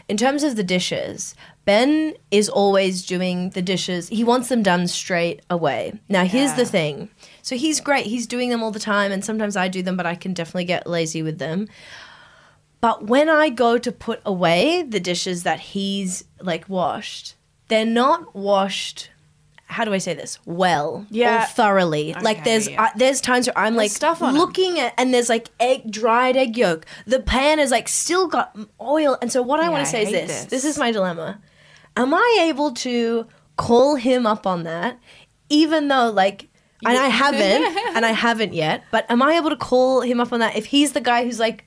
in 0.09 0.17
terms 0.17 0.43
of 0.43 0.55
the 0.55 0.63
dishes, 0.63 1.35
Ben 1.65 2.13
is 2.31 2.47
always 2.47 3.05
doing 3.05 3.49
the 3.51 3.61
dishes. 3.61 4.07
He 4.07 4.23
wants 4.23 4.47
them 4.49 4.63
done 4.63 4.87
straight 4.87 5.41
away. 5.49 5.99
Now, 6.07 6.23
here's 6.23 6.53
the 6.53 6.63
thing. 6.65 7.09
So 7.41 7.57
he's 7.57 7.81
great. 7.81 8.05
He's 8.05 8.25
doing 8.25 8.49
them 8.49 8.63
all 8.63 8.71
the 8.71 8.79
time, 8.79 9.11
and 9.11 9.23
sometimes 9.23 9.57
I 9.57 9.67
do 9.67 9.81
them, 9.81 9.97
but 9.97 10.05
I 10.05 10.15
can 10.15 10.33
definitely 10.33 10.63
get 10.65 10.87
lazy 10.87 11.21
with 11.23 11.39
them. 11.39 11.67
But 12.81 13.05
when 13.07 13.27
I 13.29 13.49
go 13.49 13.77
to 13.77 13.91
put 13.91 14.21
away 14.25 14.83
the 14.83 14.99
dishes 14.99 15.43
that 15.43 15.59
he's 15.59 16.23
like 16.39 16.67
washed, 16.69 17.35
they're 17.69 17.85
not 17.85 18.35
washed. 18.35 19.09
How 19.69 19.83
do 19.83 19.93
I 19.93 19.97
say 19.97 20.13
this? 20.13 20.39
Well, 20.45 21.05
Yeah. 21.09 21.43
or 21.43 21.47
thoroughly. 21.47 22.13
like 22.21 22.43
there's 22.45 22.69
yeah. 22.69 22.83
uh, 22.85 22.89
there's 22.95 23.19
times 23.19 23.47
where 23.47 23.57
I'm 23.57 23.75
like 23.75 23.91
stuff 23.91 24.21
looking 24.21 24.79
at 24.79 24.93
and 24.97 25.13
there's 25.13 25.27
like 25.27 25.49
egg 25.59 25.91
dried 25.91 26.37
egg 26.37 26.55
yolk. 26.55 26.85
The 27.05 27.19
pan 27.19 27.59
is 27.59 27.71
like 27.71 27.87
still 27.89 28.27
got 28.27 28.55
oil, 28.79 29.17
and 29.21 29.31
so 29.31 29.41
what 29.41 29.59
I 29.59 29.63
Yeah, 29.63 29.69
want 29.71 29.85
to 29.85 29.91
say 29.91 30.03
is 30.03 30.11
this. 30.11 30.27
this. 30.27 30.45
This 30.45 30.65
is 30.65 30.77
my 30.77 30.91
dilemma. 30.91 31.41
Am 31.97 32.13
I 32.13 32.37
able 32.47 32.71
to 32.75 33.25
call 33.57 33.95
him 33.95 34.25
up 34.27 34.45
on 34.47 34.63
that, 34.63 34.99
even 35.49 35.87
though 35.87 36.09
like. 36.11 36.47
And 36.85 36.95
I 36.95 37.07
haven't, 37.23 37.95
and 37.97 38.05
I 38.05 38.11
haven't 38.11 38.53
yet. 38.53 38.83
But 38.91 39.09
am 39.09 39.21
I 39.23 39.33
able 39.33 39.49
to 39.49 39.55
call 39.57 40.01
him 40.01 40.19
up 40.21 40.31
on 40.31 40.39
that 40.41 40.55
if 40.55 40.67
he's 40.67 40.93
the 40.93 41.01
guy 41.01 41.25
who's 41.25 41.39
like 41.39 41.65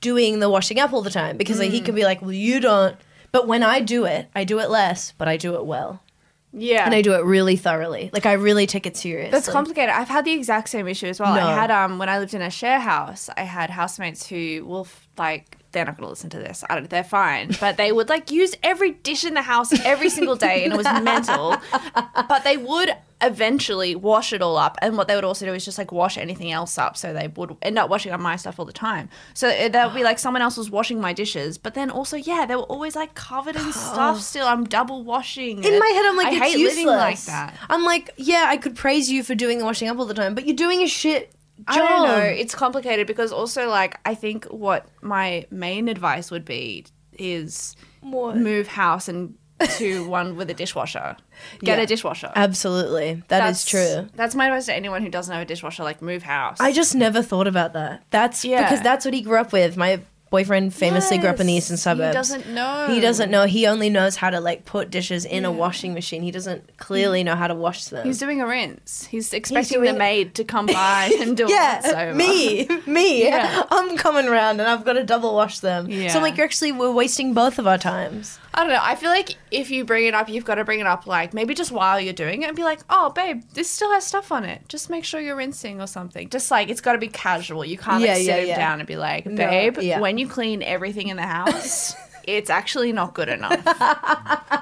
doing 0.00 0.40
the 0.40 0.48
washing 0.50 0.78
up 0.78 0.92
all 0.92 1.02
the 1.02 1.10
time? 1.10 1.36
Because 1.36 1.58
like, 1.58 1.70
he 1.70 1.80
could 1.80 1.94
be 1.94 2.04
like, 2.04 2.20
"Well, 2.22 2.32
you 2.32 2.60
don't." 2.60 2.96
But 3.32 3.46
when 3.46 3.62
I 3.62 3.80
do 3.80 4.04
it, 4.06 4.28
I 4.34 4.44
do 4.44 4.58
it 4.58 4.70
less, 4.70 5.12
but 5.16 5.28
I 5.28 5.36
do 5.36 5.54
it 5.54 5.64
well, 5.64 6.02
Yeah. 6.52 6.84
and 6.84 6.94
I 6.94 7.00
do 7.02 7.14
it 7.14 7.24
really 7.24 7.56
thoroughly. 7.56 8.10
Like 8.12 8.26
I 8.26 8.32
really 8.32 8.66
take 8.66 8.86
it 8.86 8.96
seriously. 8.96 9.30
That's 9.30 9.48
complicated. 9.48 9.90
I've 9.94 10.08
had 10.08 10.24
the 10.24 10.32
exact 10.32 10.68
same 10.68 10.88
issue 10.88 11.06
as 11.06 11.20
well. 11.20 11.34
No. 11.34 11.46
I 11.46 11.54
had 11.54 11.70
um 11.70 11.98
when 11.98 12.08
I 12.08 12.18
lived 12.18 12.34
in 12.34 12.42
a 12.42 12.50
share 12.50 12.80
house, 12.80 13.30
I 13.36 13.42
had 13.42 13.70
housemates 13.70 14.26
who 14.26 14.64
will 14.66 14.88
like 15.16 15.58
they're 15.72 15.84
not 15.84 15.96
going 15.96 16.06
to 16.06 16.10
listen 16.10 16.30
to 16.30 16.38
this. 16.38 16.64
I 16.68 16.74
don't. 16.74 16.90
They're 16.90 17.04
fine, 17.04 17.50
but 17.60 17.76
they 17.76 17.92
would 17.92 18.08
like 18.08 18.30
use 18.30 18.54
every 18.62 18.90
dish 18.92 19.24
in 19.24 19.34
the 19.34 19.42
house 19.42 19.72
every 19.84 20.10
single 20.10 20.36
day, 20.36 20.64
and 20.64 20.72
it 20.72 20.76
was 20.76 20.84
mental. 21.02 21.56
But 22.28 22.44
they 22.44 22.56
would 22.56 22.90
eventually 23.22 23.94
wash 23.94 24.32
it 24.32 24.42
all 24.42 24.56
up, 24.56 24.76
and 24.82 24.96
what 24.96 25.06
they 25.06 25.14
would 25.14 25.24
also 25.24 25.44
do 25.46 25.52
is 25.54 25.64
just 25.64 25.78
like 25.78 25.92
wash 25.92 26.16
anything 26.18 26.50
else 26.50 26.78
up. 26.78 26.96
So 26.96 27.12
they 27.12 27.28
would 27.28 27.56
end 27.62 27.78
up 27.78 27.88
washing 27.90 28.12
up 28.12 28.20
my 28.20 28.36
stuff 28.36 28.58
all 28.58 28.64
the 28.64 28.72
time. 28.72 29.08
So 29.34 29.48
it- 29.48 29.72
that 29.72 29.86
would 29.86 29.94
be 29.94 30.02
like 30.02 30.18
someone 30.18 30.42
else 30.42 30.56
was 30.56 30.70
washing 30.70 31.00
my 31.00 31.12
dishes, 31.12 31.58
but 31.58 31.74
then 31.74 31.90
also 31.90 32.16
yeah, 32.16 32.46
they 32.46 32.56
were 32.56 32.62
always 32.62 32.96
like 32.96 33.14
covered 33.14 33.56
in 33.56 33.72
stuff. 33.72 34.20
Still, 34.20 34.46
I'm 34.46 34.64
double 34.64 35.04
washing. 35.04 35.62
in 35.62 35.78
my 35.78 35.86
head, 35.94 36.06
I'm 36.06 36.16
like, 36.16 36.26
I 36.28 36.30
it's 36.30 36.38
hate 36.54 36.58
useless. 36.58 36.76
living 36.76 36.86
like 36.96 37.22
that. 37.26 37.54
I'm 37.68 37.84
like, 37.84 38.10
yeah, 38.16 38.46
I 38.48 38.56
could 38.56 38.74
praise 38.74 39.10
you 39.10 39.22
for 39.22 39.34
doing 39.34 39.58
the 39.58 39.64
washing 39.64 39.88
up 39.88 39.98
all 39.98 40.06
the 40.06 40.14
time, 40.14 40.34
but 40.34 40.46
you're 40.46 40.56
doing 40.56 40.82
a 40.82 40.88
shit. 40.88 41.32
I 41.66 41.76
don't 41.78 42.08
know. 42.08 42.16
It's 42.24 42.54
complicated 42.54 43.06
because 43.06 43.32
also 43.32 43.68
like 43.68 43.98
I 44.04 44.14
think 44.14 44.44
what 44.46 44.86
my 45.02 45.46
main 45.50 45.88
advice 45.88 46.30
would 46.30 46.44
be 46.44 46.86
is 47.18 47.76
What? 48.00 48.36
move 48.36 48.66
house 48.68 49.08
and 49.08 49.34
to 49.76 50.08
one 50.08 50.36
with 50.36 50.48
a 50.48 50.54
dishwasher. 50.54 51.16
Get 51.60 51.76
Yeah. 51.78 51.82
a 51.84 51.86
dishwasher. 51.86 52.32
Absolutely, 52.34 53.22
That 53.28 53.50
is 53.50 53.64
true. 53.64 54.08
That's 54.14 54.34
my 54.34 54.46
advice 54.46 54.66
to 54.66 54.74
anyone 54.74 55.02
who 55.02 55.10
doesn't 55.10 55.32
have 55.32 55.42
a 55.42 55.46
dishwasher. 55.46 55.84
Like 55.84 56.00
move 56.00 56.22
house. 56.22 56.58
I 56.60 56.72
just 56.72 56.94
never 56.94 57.20
thought 57.22 57.46
about 57.46 57.74
that. 57.74 58.02
That's 58.10 58.42
Yeah. 58.44 58.62
because 58.62 58.80
that's 58.82 59.04
what 59.04 59.12
he 59.12 59.20
grew 59.20 59.38
up 59.38 59.52
with. 59.52 59.76
My 59.76 60.00
boyfriend 60.30 60.72
famously 60.72 61.18
grew 61.18 61.28
up 61.28 61.40
in 61.40 61.46
the 61.46 61.52
Yes, 61.54 61.64
eastern 61.70 61.76
he 61.76 61.80
suburbs. 61.80 62.14
doesn't 62.14 62.48
know. 62.48 62.86
He 62.88 63.00
doesn't 63.00 63.30
know. 63.30 63.46
He 63.46 63.66
only 63.66 63.90
knows 63.90 64.16
how 64.16 64.30
to 64.30 64.40
like 64.40 64.64
put 64.64 64.90
dishes 64.90 65.24
in 65.24 65.44
a 65.44 65.50
washing 65.52 65.92
machine. 65.92 66.22
He 66.22 66.30
doesn't 66.30 66.76
clearly 66.78 67.24
know 67.24 67.34
how 67.36 67.48
to 67.48 67.54
wash 67.54 67.84
them. 67.86 68.06
He's 68.06 68.18
doing 68.18 68.40
a 68.40 68.46
rinse. 68.46 69.06
He's 69.06 69.32
expecting 69.32 69.80
doing- 69.82 69.92
the 69.94 69.98
maid 69.98 70.34
to 70.36 70.44
come 70.44 70.66
by 70.66 71.12
and 71.20 71.36
do 71.36 71.44
a 71.44 71.46
rinse 71.48 71.86
yeah, 71.86 72.12
me, 72.14 72.68
me. 72.86 73.24
Yeah. 73.24 73.64
I'm 73.70 73.96
coming 73.96 74.28
around 74.28 74.60
and 74.60 74.68
I've 74.68 74.84
got 74.84 74.92
to 74.94 75.04
double 75.04 75.34
wash 75.34 75.58
them. 75.60 75.90
So 75.90 76.16
I'm 76.18 76.22
like, 76.22 76.36
you're 76.36 76.44
actually 76.46 76.72
we're 76.72 76.92
wasting 76.92 77.34
both 77.34 77.58
of 77.58 77.66
our 77.66 77.78
times. 77.78 78.38
I 78.52 78.60
don't 78.64 78.70
know. 78.70 78.80
I 78.82 78.96
feel 78.96 79.10
like 79.10 79.36
if 79.52 79.70
you 79.70 79.84
bring 79.84 80.06
it 80.06 80.14
up, 80.14 80.28
you've 80.28 80.44
got 80.44 80.56
to 80.56 80.64
bring 80.64 80.80
it 80.80 80.86
up 80.86 81.06
like 81.06 81.32
maybe 81.32 81.54
just 81.54 81.70
while 81.70 82.00
you're 82.00 82.12
doing 82.12 82.42
it 82.42 82.46
and 82.48 82.56
be 82.56 82.64
like, 82.64 82.80
"Oh, 82.90 83.10
babe, 83.10 83.42
this 83.54 83.70
still 83.70 83.92
has 83.92 84.04
stuff 84.04 84.32
on 84.32 84.44
it. 84.44 84.68
Just 84.68 84.90
make 84.90 85.04
sure 85.04 85.20
you're 85.20 85.36
rinsing 85.36 85.80
or 85.80 85.86
something." 85.86 86.28
Just 86.28 86.50
like 86.50 86.68
it's 86.68 86.80
got 86.80 86.94
to 86.94 86.98
be 86.98 87.06
casual. 87.06 87.64
You 87.64 87.78
can't 87.78 88.02
Yeah, 88.02 88.14
sit 88.16 88.24
yeah, 88.24 88.36
him 88.38 88.48
yeah. 88.48 88.58
down 88.58 88.80
and 88.80 88.88
be 88.88 88.96
like, 88.96 89.24
"Babe, 89.24 89.78
yeah. 89.80 90.00
when 90.00 90.18
you 90.20 90.28
clean 90.36 90.62
everything 90.62 91.08
in 91.08 91.16
the 91.16 91.22
house." 91.26 91.94
It's 92.24 92.50
actually 92.50 92.92
not 92.92 93.14
good 93.14 93.30
enough. 93.30 93.64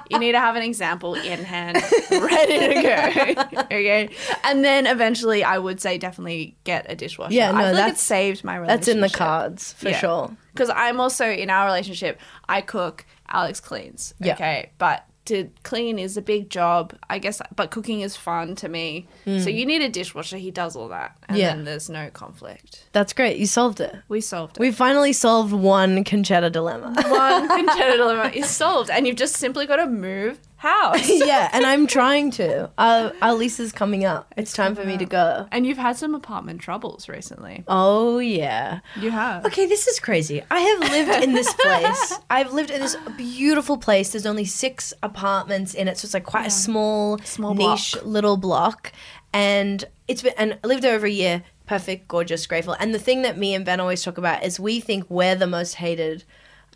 you 0.09 0.17
need 0.17 0.31
to 0.31 0.39
have 0.39 0.55
an 0.55 0.63
example 0.63 1.13
in 1.13 1.43
hand, 1.43 1.75
ready 2.09 2.57
to 2.57 2.81
go. 2.81 3.57
okay, 3.65 4.09
and 4.45 4.63
then 4.63 4.87
eventually, 4.87 5.43
I 5.43 5.57
would 5.59 5.79
say 5.81 5.97
definitely 5.97 6.55
get 6.63 6.85
a 6.89 6.95
dishwasher. 6.95 7.33
Yeah, 7.33 7.49
I 7.49 7.51
no, 7.51 7.57
feel 7.57 7.65
like 7.67 7.73
that's- 7.75 7.99
it 8.01 8.03
saved 8.03 8.43
my 8.45 8.55
relationship. 8.55 8.79
That's 8.85 8.95
in 8.95 9.01
the 9.01 9.09
cards 9.09 9.73
for 9.73 9.89
Yeah. 9.89 9.99
sure. 9.99 10.37
Because 10.53 10.69
I'm 10.73 10.99
also 11.01 11.29
in 11.29 11.49
our 11.49 11.65
relationship, 11.65 12.19
I 12.47 12.61
cook, 12.61 13.05
Alex 13.27 13.59
cleans. 13.59 14.13
Yeah. 14.19 14.33
Okay. 14.33 14.71
But 14.77 15.05
to 15.29 15.49
clean 15.63 15.97
is 15.97 16.17
a 16.17 16.21
big 16.21 16.49
job, 16.49 16.93
I 17.09 17.17
guess, 17.19 17.41
but 17.55 17.71
cooking 17.71 18.01
is 18.01 18.15
fun 18.15 18.55
to 18.57 18.69
me. 18.69 19.07
So 19.25 19.49
you 19.49 19.65
need 19.65 19.81
a 19.81 19.89
dishwasher. 19.89 20.37
He 20.37 20.51
does 20.51 20.75
all 20.75 20.89
that. 20.89 21.15
And 21.27 21.37
Hmm. 21.37 21.41
Yeah. 21.41 21.55
then 21.55 21.63
there's 21.65 21.89
no 21.89 22.09
conflict. 22.11 22.85
That's 22.91 23.13
great. 23.13 23.37
You 23.37 23.45
solved 23.45 23.79
it. 23.79 23.95
We 24.09 24.21
solved 24.21 24.57
it. 24.57 24.59
We 24.59 24.71
finally 24.71 25.13
solved 25.13 25.53
one 25.53 26.03
concetta 26.03 26.51
dilemma. 26.51 26.93
One 27.07 27.47
concetta 27.67 27.97
dilemma 27.97 28.31
is 28.33 28.49
solved. 28.49 28.89
And 28.89 29.07
you've 29.07 29.15
just 29.15 29.37
simply 29.37 29.65
got 29.65 29.77
to 29.77 29.87
move 29.87 30.39
house. 30.59 31.09
yeah, 31.09 31.49
and 31.51 31.65
I'm 31.65 31.87
trying 31.99 32.31
to. 32.31 32.69
Uh, 32.77 33.11
our 33.21 33.33
lease 33.33 33.59
is 33.59 33.71
coming 33.71 34.05
up. 34.05 34.33
It's 34.37 34.53
time 34.53 34.75
for 34.75 34.85
me 34.85 34.97
to 34.97 35.05
go. 35.05 35.47
And 35.51 35.65
you've 35.65 35.77
had 35.77 35.97
some 35.97 36.13
apartment 36.13 36.61
troubles 36.61 37.09
recently. 37.09 37.63
Oh 37.67 38.19
yeah. 38.19 38.81
You 38.99 39.09
have. 39.11 39.45
Okay, 39.45 39.65
this 39.65 39.87
is 39.87 39.99
crazy. 39.99 40.41
I 40.51 40.59
have 40.59 40.79
lived 40.91 41.23
in 41.23 41.33
this 41.33 41.51
place. 41.59 42.13
I've 42.29 42.53
lived 42.53 42.69
in 42.71 42.81
this 42.81 42.95
beautiful 43.17 43.77
place. 43.77 44.11
There's 44.11 44.25
only 44.25 44.45
six 44.45 44.93
apartments 45.01 45.73
in 45.73 45.87
it, 45.87 45.97
so 45.97 46.05
it's 46.05 46.13
like 46.13 46.25
quite 46.25 46.47
a 46.47 46.51
small, 46.51 47.17
Small 47.23 47.53
niche 47.55 47.93
block. 47.93 48.05
little 48.05 48.37
block. 48.37 48.91
And 49.33 49.83
it's 50.07 50.21
been 50.21 50.33
and 50.37 50.57
I 50.63 50.67
lived 50.67 50.83
there 50.83 50.95
over 50.95 51.05
a 51.05 51.11
year. 51.11 51.43
Perfect, 51.67 52.07
gorgeous, 52.07 52.47
grateful. 52.47 52.75
And 52.79 52.95
the 52.95 52.99
thing 52.99 53.21
that 53.21 53.37
me 53.37 53.53
and 53.53 53.63
Ben 53.63 53.79
always 53.79 54.01
talk 54.01 54.17
about 54.17 54.43
is 54.43 54.59
we 54.59 54.79
think 54.79 55.05
we're 55.09 55.35
the 55.35 55.45
most 55.47 55.75
hated. 55.75 56.23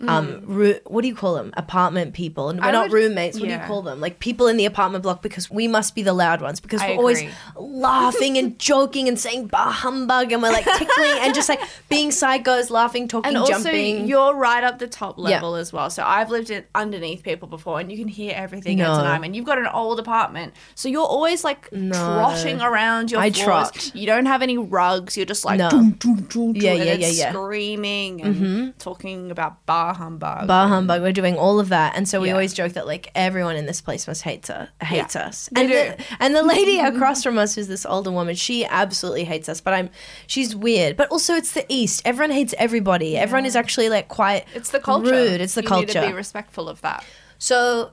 Um, 0.05 0.41
roo- 0.45 0.79
what 0.87 1.01
do 1.03 1.07
you 1.07 1.15
call 1.15 1.35
them? 1.35 1.53
Apartment 1.55 2.13
people, 2.13 2.49
and 2.49 2.59
we're 2.59 2.65
Mm. 2.65 2.69
I 2.69 2.71
not 2.71 2.83
would- 2.89 2.93
roommates. 2.93 3.37
What 3.39 3.43
do 3.45 3.49
yeah. 3.49 3.61
you 3.61 3.67
call 3.67 3.81
them? 3.83 4.01
Like 4.01 4.19
people 4.19 4.47
in 4.47 4.57
the 4.57 4.65
apartment 4.65 5.03
block 5.03 5.21
because 5.21 5.49
we 5.49 5.67
must 5.67 5.95
be 5.95 6.01
the 6.03 6.13
loud 6.13 6.41
ones 6.41 6.59
because 6.59 6.81
I 6.81 6.89
we're 6.91 6.95
always 6.97 7.19
agree. 7.21 7.31
laughing 7.55 8.37
and 8.37 8.57
joking 8.71 9.07
and 9.07 9.17
saying 9.19 9.47
bah 9.47 9.71
humbug 9.71 10.31
and 10.31 10.41
we're 10.41 10.51
like 10.51 10.65
tickling 10.65 11.13
and 11.21 11.33
just 11.33 11.47
like 11.47 11.61
being 11.89 12.09
psychos, 12.09 12.69
laughing, 12.69 13.07
talking, 13.07 13.29
and 13.29 13.37
also 13.37 13.53
jumping. 13.63 14.07
you're 14.07 14.33
right 14.35 14.63
up 14.63 14.79
the 14.79 14.87
top 14.87 15.17
level 15.17 15.55
as 15.55 15.71
well. 15.71 15.89
So 15.89 16.03
I've 16.05 16.29
lived 16.29 16.49
in 16.49 16.63
underneath 16.75 17.23
people 17.23 17.47
before, 17.47 17.79
and 17.79 17.91
you 17.91 17.97
can 17.97 18.07
hear 18.07 18.33
everything 18.35 18.81
at 18.81 18.87
No. 18.87 18.93
a 18.99 19.03
time. 19.03 19.23
And 19.23 19.35
you've 19.35 19.45
got 19.45 19.57
an 19.57 19.67
old 19.67 19.99
apartment, 19.99 20.53
so 20.75 20.89
you're 20.89 21.05
always 21.05 21.43
like 21.43 21.69
trotting 21.69 22.61
around 22.61 23.11
your 23.11 23.21
I 23.21 23.31
floors. 23.31 23.71
trot. 23.71 23.91
You 23.95 24.05
don't 24.07 24.25
have 24.25 24.41
any 24.41 24.57
rugs. 24.57 25.15
You're 25.15 25.25
just 25.25 25.45
like 25.45 25.59
No. 25.59 25.69
doom, 25.69 25.91
doom, 25.91 26.21
doom, 26.23 26.55
Yeah, 26.55 26.71
and 26.71 26.79
yeah, 26.85 26.93
it's 26.93 27.17
yeah, 27.17 27.25
yeah. 27.25 27.31
screaming 27.31 28.21
and 28.21 28.77
talking 28.79 29.31
about 29.31 29.65
bar 29.65 29.82
humbug. 29.91 30.47
Bah 30.47 30.67
humbug. 30.69 31.01
We're 31.01 31.11
doing 31.11 31.35
all 31.35 31.59
of 31.59 31.67
that, 31.69 31.97
and 31.97 32.07
so 32.07 32.21
we 32.21 32.27
Yeah. 32.27 32.33
always 32.35 32.53
joke 32.53 32.71
that 32.73 32.87
like 32.87 33.11
everyone 33.15 33.57
in 33.57 33.65
this 33.65 33.81
place 33.81 34.07
must 34.07 34.21
hate 34.21 34.49
uh, 34.49 34.53
us. 34.53 34.87
Hates 34.87 35.15
us. 35.17 35.49
They 35.51 35.63
and. 35.63 35.71
The, 35.99 36.05
and 36.21 36.35
the 36.35 36.43
lady 36.43 36.79
across 36.79 37.23
from 37.23 37.37
us, 37.37 37.55
who's 37.55 37.67
this 37.67 37.85
older 37.85 38.11
woman, 38.11 38.35
she 38.35 38.63
absolutely 38.65 39.25
hates 39.25 39.49
us. 39.49 39.59
But 39.59 39.73
I'm, 39.73 39.89
she's 40.27 40.55
weird. 40.55 40.95
But 40.95 41.09
also, 41.09 41.33
it's 41.33 41.51
the 41.51 41.65
East. 41.67 42.01
Everyone 42.05 42.31
hates 42.31 42.53
everybody. 42.57 43.17
Everyone 43.17 43.45
is 43.45 43.57
actually 43.57 43.89
like 43.89 44.07
quite. 44.07 44.45
it's 44.55 44.69
the 44.69 44.79
culture. 44.79 45.11
Rude. 45.11 45.41
It's 45.41 45.55
the 45.55 45.63
you 45.63 45.67
culture. 45.67 45.87
Need 45.99 46.05
to 46.05 46.07
be 46.07 46.13
respectful 46.13 46.69
of 46.69 46.79
that. 46.81 47.03
So, 47.39 47.91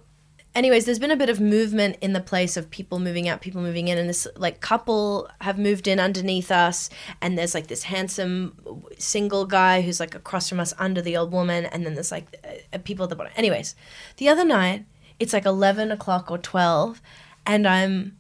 anyways, 0.54 0.84
there's 0.84 0.98
been 0.98 1.10
a 1.10 1.16
bit 1.16 1.30
of 1.30 1.40
movement 1.40 1.96
in 2.00 2.12
the 2.12 2.20
place 2.20 2.56
of 2.56 2.70
people 2.70 2.98
moving 2.98 3.28
out, 3.28 3.40
people 3.40 3.62
moving 3.62 3.88
in, 3.88 3.98
and 3.98 4.08
this 4.08 4.26
like 4.36 4.60
couple 4.60 5.28
have 5.40 5.58
moved 5.58 5.86
in 5.86 6.00
underneath 6.00 6.50
us, 6.50 6.90
and 7.20 7.38
there's 7.38 7.54
like 7.54 7.68
this 7.68 7.84
handsome 7.84 8.84
single 8.98 9.46
guy 9.46 9.80
who's 9.80 10.00
like 10.00 10.14
across 10.14 10.48
from 10.48 10.60
us 10.60 10.74
under 10.78 11.00
the 11.00 11.16
old 11.16 11.32
woman, 11.32 11.66
and 11.66 11.84
then 11.84 11.94
there's 11.94 12.12
like 12.12 12.36
uh, 12.72 12.78
people 12.84 13.04
at 13.04 13.10
the 13.10 13.16
bottom. 13.16 13.32
Anyways, 13.36 13.74
the 14.16 14.28
other 14.28 14.44
night 14.44 14.84
it's 15.18 15.32
like 15.32 15.46
eleven 15.46 15.90
o'clock 15.90 16.30
or 16.30 16.38
twelve, 16.38 17.00
and 17.46 17.66
I'm 17.66 18.16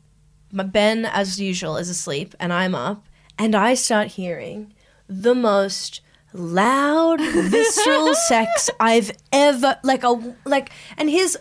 my 0.52 0.64
Ben 0.64 1.04
as 1.04 1.40
usual 1.40 1.76
is 1.76 1.88
asleep, 1.88 2.34
and 2.38 2.52
I'm 2.52 2.74
up, 2.74 3.04
and 3.38 3.54
I 3.54 3.74
start 3.74 4.08
hearing 4.08 4.72
the 5.08 5.34
most 5.34 6.00
loud 6.32 7.20
visceral 7.20 8.14
sex 8.28 8.70
I've 8.78 9.10
ever 9.32 9.78
like 9.82 10.04
a 10.04 10.36
like 10.44 10.70
and 10.96 11.10
his 11.10 11.36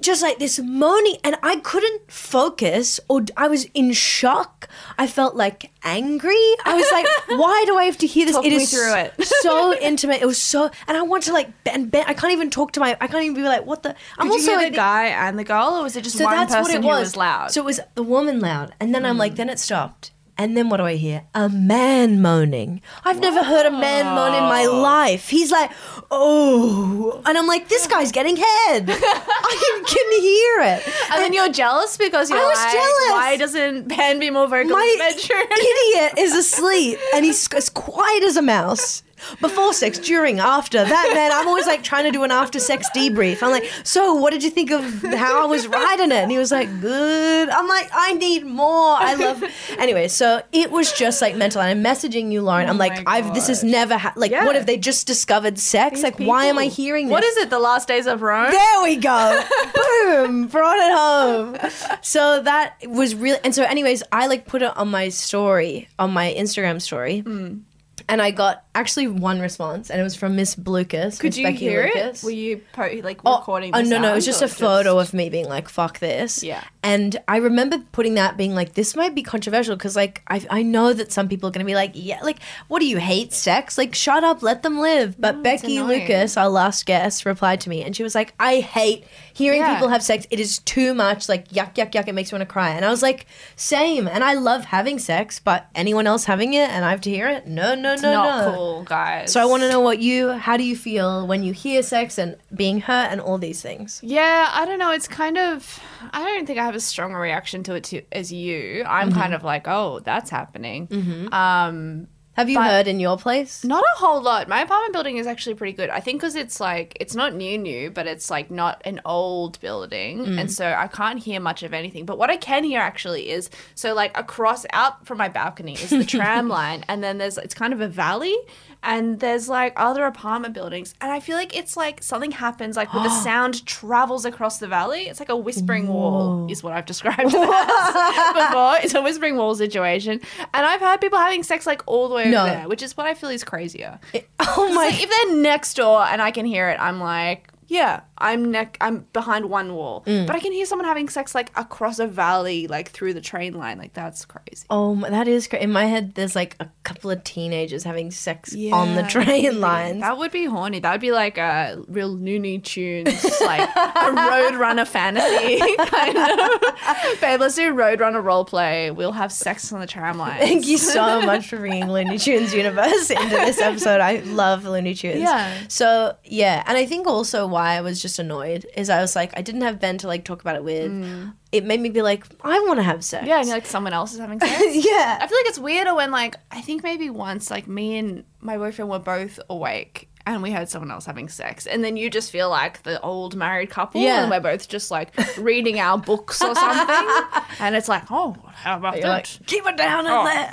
just 0.00 0.22
like 0.22 0.38
this 0.38 0.58
moaning 0.58 1.16
and 1.24 1.36
I 1.42 1.56
couldn't 1.56 2.10
focus 2.10 3.00
or 3.08 3.24
I 3.36 3.48
was 3.48 3.64
in 3.74 3.92
shock. 3.92 4.68
I 4.98 5.06
felt 5.06 5.36
like 5.36 5.70
angry. 5.84 6.34
I 6.64 6.74
was 6.74 6.86
like, 6.92 7.06
why 7.38 7.64
do 7.66 7.76
I 7.76 7.84
have 7.84 7.98
to 7.98 8.06
hear 8.06 8.26
this? 8.26 8.36
Talk 8.36 8.44
It 8.44 8.52
is 8.52 8.70
through 8.70 8.94
it. 8.94 9.14
so 9.42 9.74
intimate. 9.78 10.22
It 10.22 10.26
was 10.26 10.40
so 10.40 10.70
and 10.88 10.96
I 10.96 11.02
want 11.02 11.24
to 11.24 11.32
like 11.32 11.48
and 11.66 11.90
Ben 11.90 12.04
I 12.06 12.14
can't 12.14 12.32
even 12.32 12.50
talk 12.50 12.72
to 12.72 12.80
my 12.80 12.96
I 13.00 13.06
can't 13.06 13.24
even 13.24 13.34
be 13.36 13.42
like 13.42 13.66
what 13.66 13.82
the 13.82 13.94
I'm 14.18 14.28
Did 14.28 14.32
also 14.32 14.52
you 14.52 14.58
hear 14.58 14.70
the 14.70 14.76
guy 14.76 15.06
and 15.06 15.38
the 15.38 15.44
girl, 15.44 15.76
or 15.78 15.82
was 15.82 15.96
it 15.96 16.04
just 16.04 16.18
so 16.18 16.24
one 16.24 16.36
that's 16.36 16.54
person 16.54 16.62
what 16.62 16.74
it 16.74 16.82
who 16.82 16.88
was. 16.88 17.00
was 17.00 17.16
loud? 17.16 17.50
So 17.50 17.62
it 17.62 17.64
was 17.64 17.80
the 17.94 18.02
woman 18.02 18.40
loud, 18.40 18.74
and 18.80 18.94
then 18.94 19.04
I'm 19.04 19.18
like, 19.18 19.32
mm. 19.32 19.36
then 19.36 19.48
it 19.48 19.58
stopped, 19.58 20.12
and 20.40 20.56
then 20.56 20.70
what 20.70 20.78
do 20.78 20.84
I 20.84 20.96
hear? 20.96 21.24
A 21.34 21.50
man 21.50 22.22
moaning. 22.22 22.80
I've 23.04 23.20
never 23.20 23.44
heard 23.44 23.66
a 23.66 23.70
man 23.70 24.06
moan 24.14 24.32
in 24.34 24.44
my 24.44 24.64
life. 24.64 25.28
He's 25.28 25.52
like, 25.52 25.70
oh, 26.10 27.20
and 27.26 27.36
I'm 27.36 27.46
like, 27.46 27.68
this 27.68 27.86
guy's 27.86 28.10
getting 28.10 28.36
head. 28.36 28.86
I 28.90 29.82
can 29.86 30.22
hear 30.22 30.76
it. 30.78 30.94
and 31.12 31.20
then 31.22 31.34
you're 31.34 31.52
jealous 31.52 31.98
because 31.98 32.30
you're 32.30 32.38
I 32.38 32.46
was 32.46 32.56
like, 32.58 32.72
jealous. 32.72 33.10
why 33.10 33.36
doesn't 33.36 33.88
Ben 33.88 34.18
be 34.18 34.30
more 34.30 34.46
vocal 34.46 34.60
in 34.62 34.68
the 34.68 34.74
my 34.74 34.96
bedroom? 34.98 35.46
idiot 35.52 36.12
is 36.16 36.34
asleep, 36.44 36.98
and 37.14 37.22
he's 37.22 37.46
as 37.52 37.68
quiet 37.68 38.22
as 38.22 38.38
a 38.38 38.42
mouse. 38.42 39.02
Before 39.40 39.72
sex, 39.72 39.98
during, 39.98 40.40
after. 40.40 40.78
That 40.84 41.10
man, 41.14 41.30
I'm 41.32 41.46
always 41.48 41.66
like 41.66 41.82
trying 41.82 42.04
to 42.04 42.10
do 42.10 42.22
an 42.24 42.30
after 42.30 42.58
sex 42.58 42.88
debrief. 42.94 43.42
I'm 43.42 43.50
like, 43.50 43.70
so 43.84 44.14
what 44.14 44.32
did 44.32 44.42
you 44.42 44.50
think 44.50 44.70
of 44.70 44.82
how 45.02 45.42
I 45.42 45.46
was 45.46 45.66
riding 45.66 46.10
it? 46.10 46.16
And 46.22 46.30
he 46.30 46.38
was 46.38 46.50
like, 46.50 46.68
good. 46.80 47.48
I'm 47.48 47.68
like, 47.68 47.88
I 47.92 48.12
need 48.14 48.44
more. 48.46 48.96
I 48.98 49.14
love. 49.14 49.42
Anyway, 49.78 50.08
so 50.08 50.42
it 50.52 50.70
was 50.70 50.92
just 50.92 51.22
like 51.22 51.36
mental. 51.36 51.60
And 51.62 51.70
I'm 51.70 51.84
messaging 51.84 52.30
you, 52.32 52.42
Lauren. 52.42 52.68
I'm 52.68 52.76
Oh 52.76 52.78
like, 52.78 53.02
I've 53.06 53.32
this 53.34 53.46
has 53.48 53.62
never 53.64 53.96
ha- 53.96 54.12
like. 54.16 54.30
Yeah. 54.30 54.44
What 54.44 54.56
if 54.56 54.66
they 54.66 54.76
just 54.76 55.06
discovered 55.06 55.58
sex? 55.58 56.02
like, 56.02 56.18
why 56.18 56.46
am 56.46 56.58
I 56.58 56.66
hearing 56.66 57.06
this? 57.06 57.12
What 57.12 57.24
is 57.24 57.36
it? 57.38 57.50
The 57.50 57.58
last 57.58 57.88
days 57.88 58.06
of 58.06 58.20
Rome? 58.20 58.50
There 58.50 58.82
we 58.82 58.96
go. 58.96 59.40
Boom. 59.74 60.46
Brought 60.48 60.76
it 60.78 60.92
home. 60.96 61.70
So 62.02 62.42
that 62.42 62.76
was 62.86 63.14
really 63.14 63.38
and 63.44 63.54
so 63.54 63.62
anyways, 63.64 64.02
I 64.10 64.26
like 64.26 64.46
put 64.46 64.62
it 64.62 64.76
on 64.76 64.88
my 64.88 65.08
story, 65.10 65.88
on 65.98 66.12
my 66.12 66.34
Instagram 66.36 66.80
story. 66.80 67.22
Mm. 67.24 67.62
And 68.08 68.20
I 68.22 68.30
got 68.30 68.64
actually 68.80 69.06
one 69.08 69.40
response, 69.40 69.90
and 69.90 70.00
it 70.00 70.02
was 70.02 70.16
from 70.16 70.34
Miss 70.36 70.56
Lucas. 70.58 71.18
Could 71.18 71.28
Miss 71.28 71.38
you 71.38 71.44
Becky 71.46 71.58
hear 71.58 71.84
Lucas. 71.84 72.22
it? 72.22 72.26
Were 72.26 72.30
you 72.32 72.62
po- 72.72 72.90
like 73.04 73.20
Oh, 73.24 73.38
recording? 73.38 73.72
Oh 73.74 73.82
no, 73.82 73.98
no, 74.00 74.12
it 74.12 74.14
was 74.16 74.24
just 74.26 74.42
a 74.42 74.48
photo 74.48 74.98
of 74.98 75.12
me 75.14 75.28
being 75.30 75.48
like, 75.48 75.68
"Fuck 75.68 75.98
this." 76.00 76.42
Yeah. 76.42 76.64
And 76.82 77.16
I 77.28 77.36
remember 77.36 77.78
putting 77.92 78.14
that, 78.14 78.36
being 78.38 78.54
like, 78.54 78.72
"This 78.74 78.96
might 78.96 79.14
be 79.14 79.22
controversial," 79.22 79.76
because 79.76 79.94
like 79.96 80.22
I, 80.28 80.44
I 80.50 80.62
know 80.62 80.92
that 80.94 81.12
some 81.12 81.28
people 81.28 81.48
are 81.48 81.52
gonna 81.52 81.64
be 81.66 81.74
like, 81.74 81.92
"Yeah, 81.94 82.20
like 82.22 82.38
what 82.68 82.80
do 82.80 82.86
you 82.86 82.96
hate 82.98 83.32
sex? 83.32 83.76
Like 83.78 83.94
shut 83.94 84.24
up, 84.24 84.42
let 84.42 84.62
them 84.62 84.80
live." 84.80 85.20
But 85.20 85.42
Becky 85.42 85.76
annoying. 85.76 86.00
Lucas, 86.00 86.36
our 86.36 86.48
last 86.48 86.86
guest, 86.86 87.26
replied 87.26 87.60
to 87.62 87.68
me, 87.68 87.82
and 87.84 87.94
she 87.94 88.02
was 88.02 88.14
like, 88.14 88.32
"I 88.40 88.60
hate 88.60 89.04
hearing 89.34 89.60
Yeah. 89.60 89.74
people 89.74 89.88
have 89.88 90.02
sex. 90.02 90.26
It 90.30 90.40
is 90.40 90.58
too 90.60 90.94
much. 90.94 91.28
Like 91.28 91.48
yuck, 91.50 91.74
yuck, 91.74 91.92
yuck. 91.92 92.08
It 92.08 92.14
makes 92.14 92.32
me 92.32 92.38
want 92.38 92.48
to 92.48 92.52
cry." 92.52 92.70
And 92.70 92.84
I 92.84 92.90
was 92.90 93.02
like, 93.02 93.26
"Same." 93.56 94.08
And 94.08 94.24
I 94.24 94.34
love 94.34 94.64
having 94.66 94.98
sex, 94.98 95.38
but 95.38 95.66
anyone 95.74 96.06
else 96.06 96.24
having 96.24 96.54
it, 96.54 96.70
and 96.70 96.84
I 96.84 96.90
have 96.90 97.00
to 97.02 97.10
hear 97.10 97.28
it? 97.28 97.46
No, 97.46 97.74
no, 97.74 97.94
no, 97.96 98.12
Not 98.12 98.46
no. 98.46 98.54
cool, 98.54 98.69
guys. 98.84 99.32
So 99.32 99.40
I 99.40 99.44
want 99.44 99.62
to 99.62 99.68
know 99.68 99.80
what 99.80 99.98
you, 100.00 100.32
how 100.32 100.56
do 100.56 100.64
you 100.64 100.74
feel 100.76 101.26
when 101.26 101.42
you 101.42 101.52
hear 101.52 101.82
sex 101.82 102.18
and 102.18 102.36
being 102.54 102.80
hurt 102.80 103.08
and 103.12 103.20
all 103.20 103.38
these 103.38 103.60
things? 103.62 104.00
Yeah, 104.02 104.48
I 104.52 104.64
don't 104.66 104.78
know. 104.78 104.92
It's 104.92 105.08
kind 105.08 105.36
of. 105.38 105.80
I 106.12 106.22
don't 106.24 106.46
think 106.46 106.58
I 106.58 106.64
have 106.64 106.74
a 106.74 106.80
stronger 106.80 107.18
reaction 107.18 107.62
to 107.64 107.74
it 107.74 107.84
to, 107.84 108.02
as 108.12 108.32
you. 108.32 108.84
I'm 108.86 109.10
Mm-hmm. 109.10 109.18
kind 109.20 109.34
of 109.34 109.42
like, 109.44 109.66
oh, 109.68 110.00
that's 110.00 110.30
happening. 110.30 110.88
Um, 111.32 112.08
Have 112.40 112.48
you 112.48 112.56
But- 112.56 112.70
heard 112.70 112.88
in 112.88 113.00
your 113.00 113.16
place? 113.18 113.62
Not 113.64 113.84
a 113.94 113.98
whole 113.98 114.22
lot. 114.22 114.48
My 114.48 114.62
apartment 114.62 114.92
building 114.94 115.18
is 115.18 115.26
actually 115.26 115.54
pretty 115.54 115.74
good. 115.74 115.90
I 115.90 116.00
think 116.00 116.20
because 116.20 116.36
it's 116.36 116.58
like 116.58 116.96
it's 116.98 117.14
not 117.14 117.34
new, 117.34 117.58
new, 117.58 117.90
but 117.90 118.06
it's 118.06 118.30
like 118.30 118.50
not 118.50 118.80
an 118.86 119.00
old 119.04 119.60
building, 119.60 120.24
Mm. 120.24 120.40
and 120.40 120.50
so 120.50 120.64
I 120.66 120.86
can't 120.86 121.18
hear 121.18 121.38
much 121.38 121.62
of 121.62 121.74
anything. 121.74 122.06
But 122.06 122.16
what 122.18 122.30
I 122.30 122.36
can 122.36 122.64
hear 122.64 122.80
actually 122.80 123.28
is 123.30 123.50
so 123.74 123.92
like 123.94 124.16
across 124.18 124.64
out 124.72 125.06
from 125.06 125.18
my 125.18 125.28
balcony 125.28 125.74
is 125.74 125.90
the 125.90 126.04
tram 126.16 126.48
line, 126.48 126.82
and 126.88 127.04
then 127.04 127.18
there's 127.18 127.36
it's 127.36 127.54
kind 127.54 127.72
of 127.74 127.80
a 127.82 127.88
valley, 127.88 128.36
and 128.82 129.20
there's 129.20 129.48
like 129.48 129.72
other 129.76 130.04
apartment 130.04 130.54
buildings, 130.54 130.94
and 131.00 131.10
I 131.10 131.20
feel 131.20 131.36
like 131.36 131.56
it's 131.56 131.76
like 131.76 132.02
something 132.02 132.30
happens, 132.32 132.76
like 132.76 132.92
where 132.94 133.02
the 133.02 133.10
sound 133.22 133.64
travels 133.66 134.24
across 134.24 134.58
the 134.58 134.68
valley. 134.68 135.02
It's 135.02 135.20
like 135.20 135.28
a 135.28 135.36
whispering 135.36 135.88
wall, 135.88 136.46
is 136.50 136.62
what 136.62 136.72
I've 136.72 136.86
described 136.86 137.20
it 137.24 137.30
before. 137.32 138.76
It's 138.82 138.94
a 138.94 139.02
whispering 139.02 139.36
wall 139.36 139.54
situation, 139.54 140.20
and 140.54 140.66
I've 140.66 140.80
heard 140.80 141.00
people 141.00 141.18
having 141.18 141.42
sex 141.42 141.66
like 141.66 141.82
all 141.86 142.08
the 142.08 142.14
way 142.14 142.22
over 142.22 142.30
No. 142.32 142.44
there, 142.46 142.68
which 142.68 142.82
is 142.82 142.96
what 142.96 143.06
I 143.06 143.14
feel 143.14 143.30
is 143.30 143.44
crazier. 143.44 143.98
Oh 144.56 144.68
my 144.74 144.86
Like, 144.86 145.02
if 145.02 145.10
they're 145.10 145.36
next 145.36 145.74
door 145.74 146.02
and 146.02 146.20
I 146.22 146.30
can 146.30 146.44
hear 146.46 146.70
it, 146.70 146.78
I'm 146.80 146.98
like, 146.98 147.49
yeah, 147.70 148.00
I'm 148.18 148.50
neck, 148.50 148.76
I'm 148.80 149.06
behind 149.12 149.46
one 149.48 149.74
wall, 149.74 150.02
Mm. 150.06 150.26
but 150.26 150.34
I 150.34 150.40
can 150.40 150.52
hear 150.52 150.66
someone 150.66 150.86
having 150.86 151.08
sex 151.08 151.34
like 151.34 151.50
across 151.56 151.98
a 152.00 152.06
valley, 152.06 152.66
like 152.66 152.90
through 152.90 153.14
the 153.14 153.20
train 153.20 153.54
line. 153.54 153.78
Like 153.78 153.92
that's 153.94 154.24
crazy. 154.24 154.66
Oh, 154.68 154.96
that 155.08 155.28
is 155.28 155.46
crazy. 155.46 155.62
In 155.64 155.70
my 155.72 155.84
head, 155.86 156.14
there's 156.16 156.34
like 156.34 156.56
a 156.58 156.68
couple 156.82 157.10
of 157.12 157.22
teenagers 157.22 157.84
having 157.84 158.10
sex 158.10 158.54
on 158.72 158.96
the 158.96 159.04
train 159.04 159.60
lines. 159.60 160.00
That 160.00 160.18
would 160.18 160.32
be 160.32 160.44
horny. 160.46 160.80
That 160.80 160.90
would 160.92 161.00
be 161.00 161.12
like 161.12 161.38
a 161.38 161.80
real 161.88 162.08
Looney 162.08 162.58
Tunes, 162.58 163.24
like 163.40 163.68
a 163.68 164.10
Roadrunner 164.10 164.86
fantasy 164.86 165.58
kind 165.86 166.16
of. 166.18 167.20
Babe, 167.20 167.40
let's 167.40 167.54
do 167.54 167.72
Roadrunner 167.72 168.22
roleplay. 168.22 168.94
We'll 168.94 169.12
have 169.12 169.30
sex 169.32 169.72
on 169.72 169.78
the 169.80 169.86
tram 169.86 170.18
line. 170.18 170.38
Thank 170.40 170.66
you 170.66 170.76
so 170.78 171.22
much 171.26 171.48
for 171.48 171.56
bringing 171.58 171.90
Looney 171.90 172.18
Tunes 172.18 172.52
universe 172.52 173.10
into 173.10 173.28
this 173.36 173.60
episode. 173.60 174.00
I 174.00 174.18
love 174.20 174.64
Looney 174.64 174.94
Tunes. 174.94 175.20
Yeah. 175.20 175.54
So 175.68 176.16
yeah, 176.24 176.64
and 176.66 176.76
I 176.76 176.84
think 176.86 177.06
also 177.06 177.46
why 177.46 177.59
I 177.60 177.80
was 177.80 178.00
just 178.02 178.18
annoyed 178.18 178.66
is 178.76 178.90
I 178.90 179.00
was 179.00 179.14
like 179.16 179.32
I 179.36 179.42
didn't 179.42 179.62
have 179.62 179.78
Ben 179.80 179.98
to 179.98 180.06
like 180.06 180.24
talk 180.24 180.40
about 180.40 180.56
it 180.56 180.64
with. 180.64 181.32
It 181.52 181.64
made 181.64 181.80
me 181.80 181.90
be 181.90 182.02
like 182.02 182.24
I 182.42 182.58
want 182.60 182.78
to 182.78 182.82
have 182.82 183.04
sex. 183.04 183.24
Mm. 183.24 183.28
Yeah, 183.28 183.40
and 183.40 183.48
like 183.48 183.66
someone 183.66 183.92
else 183.92 184.12
is 184.14 184.20
having 184.20 184.40
sex. 184.40 184.52
yeah. 184.74 185.18
I 185.20 185.26
feel 185.26 185.38
like 185.38 185.46
it's 185.46 185.58
weirder 185.58 185.94
when 185.94 186.10
like 186.10 186.36
I 186.50 186.60
think 186.60 186.82
maybe 186.82 187.10
once 187.10 187.50
like 187.50 187.66
me 187.68 187.98
and 187.98 188.24
my 188.40 188.56
boyfriend 188.56 188.90
were 188.90 188.98
both 188.98 189.38
awake 189.48 190.08
and 190.26 190.42
we 190.42 190.50
heard 190.50 190.68
someone 190.68 190.90
else 190.90 191.06
having 191.06 191.28
sex 191.30 191.66
and 191.66 191.82
then 191.82 191.96
you 191.96 192.10
just 192.10 192.30
feel 192.30 192.50
like 192.50 192.82
the 192.82 193.00
old 193.00 193.34
married 193.34 193.70
couple 193.70 194.02
Yeah. 194.02 194.20
and 194.22 194.30
we're 194.30 194.38
both 194.40 194.68
just 194.68 194.90
like 194.90 195.12
reading 195.38 195.80
our 195.80 195.96
books 195.96 196.42
or 196.42 196.54
something 196.54 197.24
and 197.58 197.74
it's 197.74 197.88
like 197.88 198.04
oh 198.10 198.36
how 198.52 198.76
about 198.76 199.00
that 199.00 199.08
like 199.08 199.24
keep 199.46 199.64
it 199.66 199.76
down 199.78 200.04
in 200.06 200.12
Oh. 200.12 200.24
there. 200.24 200.52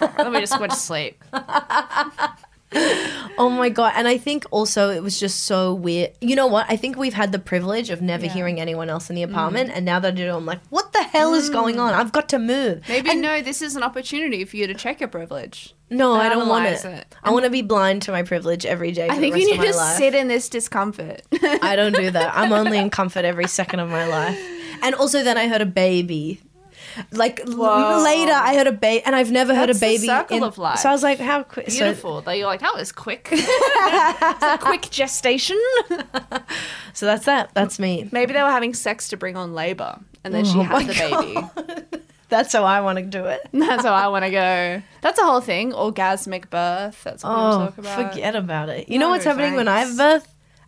and 0.08 0.16
then 0.18 0.32
we 0.32 0.40
just 0.40 0.58
went 0.58 0.72
to 0.72 0.78
sleep 0.78 1.22
Oh 3.38 3.50
my 3.50 3.68
god! 3.68 3.92
And 3.96 4.08
I 4.08 4.16
think 4.16 4.46
also 4.50 4.88
it 4.88 5.02
was 5.02 5.20
just 5.20 5.44
so 5.44 5.74
weird. 5.74 6.12
You 6.22 6.36
know 6.36 6.46
what? 6.46 6.64
I 6.70 6.76
think 6.76 6.96
we've 6.96 7.12
had 7.12 7.32
the 7.32 7.38
privilege 7.38 7.90
of 7.90 8.00
never 8.00 8.24
Yeah. 8.24 8.32
hearing 8.32 8.58
anyone 8.60 8.88
else 8.88 9.10
in 9.10 9.16
the 9.16 9.22
mm-hmm. 9.22 9.32
apartment, 9.32 9.70
and 9.74 9.84
now 9.84 10.00
that 10.00 10.08
I 10.08 10.16
do, 10.16 10.34
I'm 10.34 10.46
like, 10.46 10.60
what 10.70 10.94
the 10.94 11.02
hell 11.02 11.34
is 11.34 11.50
going 11.50 11.76
mm. 11.76 11.80
on? 11.80 11.92
I've 11.92 12.12
got 12.12 12.30
to 12.30 12.38
move. 12.38 12.88
maybe 12.88 13.14
no 13.14 13.42
this 13.42 13.60
is 13.60 13.76
an 13.76 13.82
opportunity 13.82 14.44
for 14.46 14.56
you 14.56 14.66
to 14.66 14.74
check 14.74 15.00
your 15.00 15.08
privilege 15.10 15.74
No, 15.90 16.14
I 16.14 16.30
don't 16.30 16.48
want 16.48 16.66
it. 16.66 16.82
it. 16.84 17.14
I 17.22 17.30
want 17.30 17.44
to 17.44 17.50
be 17.50 17.60
blind 17.62 18.02
to 18.02 18.12
my 18.12 18.22
privilege 18.22 18.64
every 18.64 18.92
day. 18.92 19.08
I 19.08 19.16
think 19.16 19.36
you 19.36 19.50
need 19.50 19.60
to 19.60 19.76
life. 19.76 19.98
sit 19.98 20.14
in 20.14 20.28
this 20.28 20.48
discomfort 20.48 21.22
I 21.62 21.76
don't 21.76 21.94
do 21.94 22.10
that. 22.10 22.32
I'm 22.34 22.52
only 22.52 22.78
in 22.78 22.90
comfort 23.00 23.24
every 23.24 23.48
second 23.48 23.80
of 23.80 23.90
my 23.90 24.06
life. 24.06 24.38
And 24.82 24.94
also, 24.94 25.22
then 25.22 25.36
I 25.38 25.48
heard 25.48 25.60
a 25.62 25.66
baby. 25.66 26.40
Like 27.12 27.40
Whoa. 27.46 28.02
later, 28.02 28.32
I 28.32 28.54
heard 28.54 28.66
a 28.66 28.72
baby, 28.72 29.04
and 29.04 29.14
I've 29.14 29.30
never 29.30 29.54
heard 29.54 29.68
That's 29.68 29.78
a 29.78 29.80
the 29.80 29.86
baby. 29.86 30.06
circle 30.06 30.36
in- 30.38 30.42
of 30.42 30.58
life. 30.58 30.78
So 30.78 30.88
I 30.88 30.92
was 30.92 31.02
like, 31.02 31.18
"How 31.18 31.42
quick?" 31.42 31.70
So, 31.70 31.84
beautiful 31.84 32.20
that 32.22 32.32
you're 32.38 32.46
like 32.46 32.60
that 32.60 32.74
was 32.74 32.92
quick 32.92 33.28
It's 33.32 34.42
a 34.42 34.58
quick 34.60 34.88
gestation 34.90 35.58
so 36.92 37.06
that's 37.06 37.26
that. 37.26 37.50
That's 37.54 37.78
me. 37.78 38.08
Maybe 38.12 38.32
they 38.32 38.42
were 38.42 38.50
having 38.50 38.74
sex 38.74 39.08
to 39.08 39.16
bring 39.16 39.36
on 39.36 39.54
labor, 39.54 39.98
and 40.24 40.34
then 40.34 40.44
she 40.44 40.58
Oh 40.58 40.62
had 40.62 40.72
my 40.72 40.84
the 40.84 40.94
baby. 40.94 42.02
That's 42.28 42.52
how 42.52 42.64
I 42.64 42.80
want 42.80 42.98
to 42.98 43.04
do 43.04 43.24
it. 43.26 43.40
That's 43.52 43.84
how 43.84 43.94
I 43.94 44.08
want 44.08 44.24
to 44.24 44.30
go. 44.32 44.82
That's 45.00 45.18
a 45.20 45.24
whole 45.24 45.40
thing. 45.40 45.70
Orgasmic 45.72 46.50
birth. 46.50 47.04
That's 47.04 47.22
what 47.22 47.30
we 47.36 47.40
Oh, 47.40 47.58
talk 47.66 47.78
about. 47.78 48.12
forget 48.12 48.34
about 48.34 48.68
it. 48.68 48.88
You 48.88 48.98
know 48.98 49.06
No, 49.06 49.10
what's 49.12 49.24
happening 49.24 49.54
when 49.54 49.68
I 49.68 49.80
have 49.84 49.96
birth? 49.96 50.26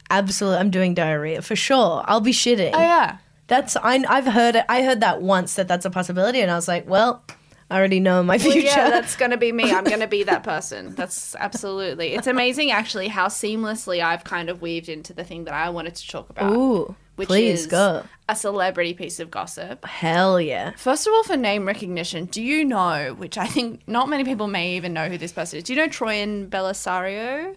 Absolutely, 0.09 0.61
I'm 0.61 0.71
doing 0.71 0.95
diarrhea 0.95 1.43
for 1.43 1.57
sure. 1.57 2.05
I'll 2.07 2.21
be 2.21 2.31
shitting. 2.31 2.71
Oh 2.75 2.79
yeah. 2.79 3.19
That's 3.49 3.77
I, 3.77 4.05
I've 4.09 4.27
heard 4.27 4.57
it. 4.57 4.65
I 4.69 4.83
heard 4.83 5.01
that 5.01 5.21
once 5.21 5.55
that 5.57 5.67
that's 5.69 5.85
a 5.85 5.91
possibility, 5.91 6.41
and 6.41 6.51
I 6.51 6.55
was 6.55 6.69
like, 6.69 6.89
well, 6.89 7.23
I 7.71 7.77
already 7.79 8.01
know 8.01 8.23
my 8.23 8.37
Well, 8.37 8.53
future. 8.53 8.67
yeah, 8.67 8.91
that's 8.91 9.17
gonna 9.17 9.37
be 9.37 9.53
me. 9.53 9.73
I'm 9.73 9.85
gonna 9.85 10.07
be 10.07 10.23
that 10.25 10.43
person. 10.55 10.95
That's 10.95 11.35
absolutely. 11.37 12.15
It's 12.15 12.27
amazing, 12.27 12.71
actually, 12.71 13.09
how 13.09 13.27
seamlessly 13.29 14.03
I've 14.03 14.25
kind 14.25 14.49
of 14.49 14.63
weaved 14.63 14.89
into 14.89 15.13
the 15.13 15.25
thing 15.25 15.45
that 15.45 15.55
I 15.55 15.69
wanted 15.71 15.95
to 15.97 16.09
talk 16.09 16.31
about, 16.31 16.53
Ooh, 16.55 16.95
which 17.17 17.29
please 17.29 17.61
is 17.61 17.67
go. 17.67 18.05
a 18.29 18.37
celebrity 18.37 18.95
piece 18.95 19.21
of 19.21 19.31
gossip. 19.31 19.85
Hell 19.85 20.41
yeah. 20.41 20.73
First 20.77 21.07
of 21.07 21.13
all, 21.13 21.25
for 21.25 21.37
name 21.37 21.67
recognition, 21.67 22.25
do 22.27 22.43
you 22.43 22.65
know? 22.65 23.15
Which 23.19 23.37
I 23.37 23.47
think 23.47 23.81
not 23.87 24.09
many 24.09 24.25
people 24.25 24.47
may 24.47 24.77
even 24.77 24.93
know 24.95 25.09
who 25.09 25.19
this 25.19 25.33
person 25.33 25.59
is. 25.59 25.65
Do 25.65 25.75
you 25.75 25.79
know 25.79 25.89
Troian 25.89 26.49
Bellisario? 26.49 27.55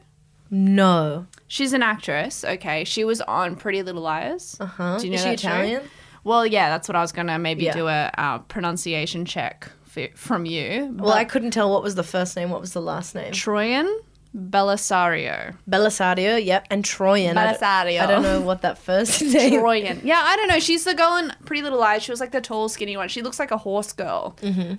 No. 0.51 1.25
She's 1.47 1.73
an 1.73 1.81
actress. 1.81 2.43
Okay, 2.43 2.83
she 2.83 3.03
was 3.05 3.21
on 3.21 3.55
Pretty 3.55 3.81
Little 3.81 4.01
Liars. 4.01 4.57
Uh 4.59 4.65
huh. 4.65 4.97
Do 4.99 5.05
you 5.05 5.11
know 5.11 5.15
Is 5.15 5.21
she 5.21 5.29
that 5.29 5.39
show? 5.39 5.47
Italian? 5.49 5.81
Well, 6.23 6.45
yeah, 6.45 6.69
that's 6.69 6.87
what 6.87 6.95
I 6.95 7.01
was 7.01 7.11
gonna 7.11 7.39
maybe 7.39 7.63
Yeah. 7.63 7.73
do 7.73 7.87
a 7.87 8.11
uh, 8.17 8.37
pronunciation 8.39 9.25
check 9.25 9.69
for, 9.85 10.07
from 10.15 10.45
you. 10.45 10.93
Well, 10.99 11.13
I 11.13 11.23
couldn't 11.25 11.51
tell 11.51 11.71
what 11.71 11.81
was 11.81 11.95
the 11.95 12.03
first 12.03 12.35
name, 12.35 12.49
what 12.51 12.61
was 12.61 12.73
the 12.73 12.81
last 12.81 13.15
name. 13.15 13.31
Troian 13.31 13.91
Bellisario. 14.35 15.55
Belisario, 15.69 16.43
yep, 16.43 16.65
and 16.69 16.83
Troian. 16.83 17.35
I 17.35 17.53
Bellisario. 17.53 18.01
I 18.01 18.05
don't 18.07 18.23
know 18.23 18.41
what 18.41 18.61
that 18.61 18.77
first 18.77 19.21
name. 19.21 19.59
Troian. 19.61 20.01
Yeah, 20.03 20.21
I 20.23 20.35
don't 20.37 20.47
know. 20.47 20.59
She's 20.59 20.83
the 20.85 20.93
girl 20.93 21.17
in 21.17 21.33
Pretty 21.45 21.61
Little 21.61 21.79
Lies. 21.79 22.03
She 22.03 22.11
was 22.11 22.19
like 22.19 22.31
the 22.31 22.39
tall, 22.41 22.69
skinny 22.69 22.95
one. 22.95 23.09
She 23.09 23.21
looks 23.21 23.39
like 23.39 23.51
a 23.51 23.57
horse 23.57 23.91
girl. 23.91 24.37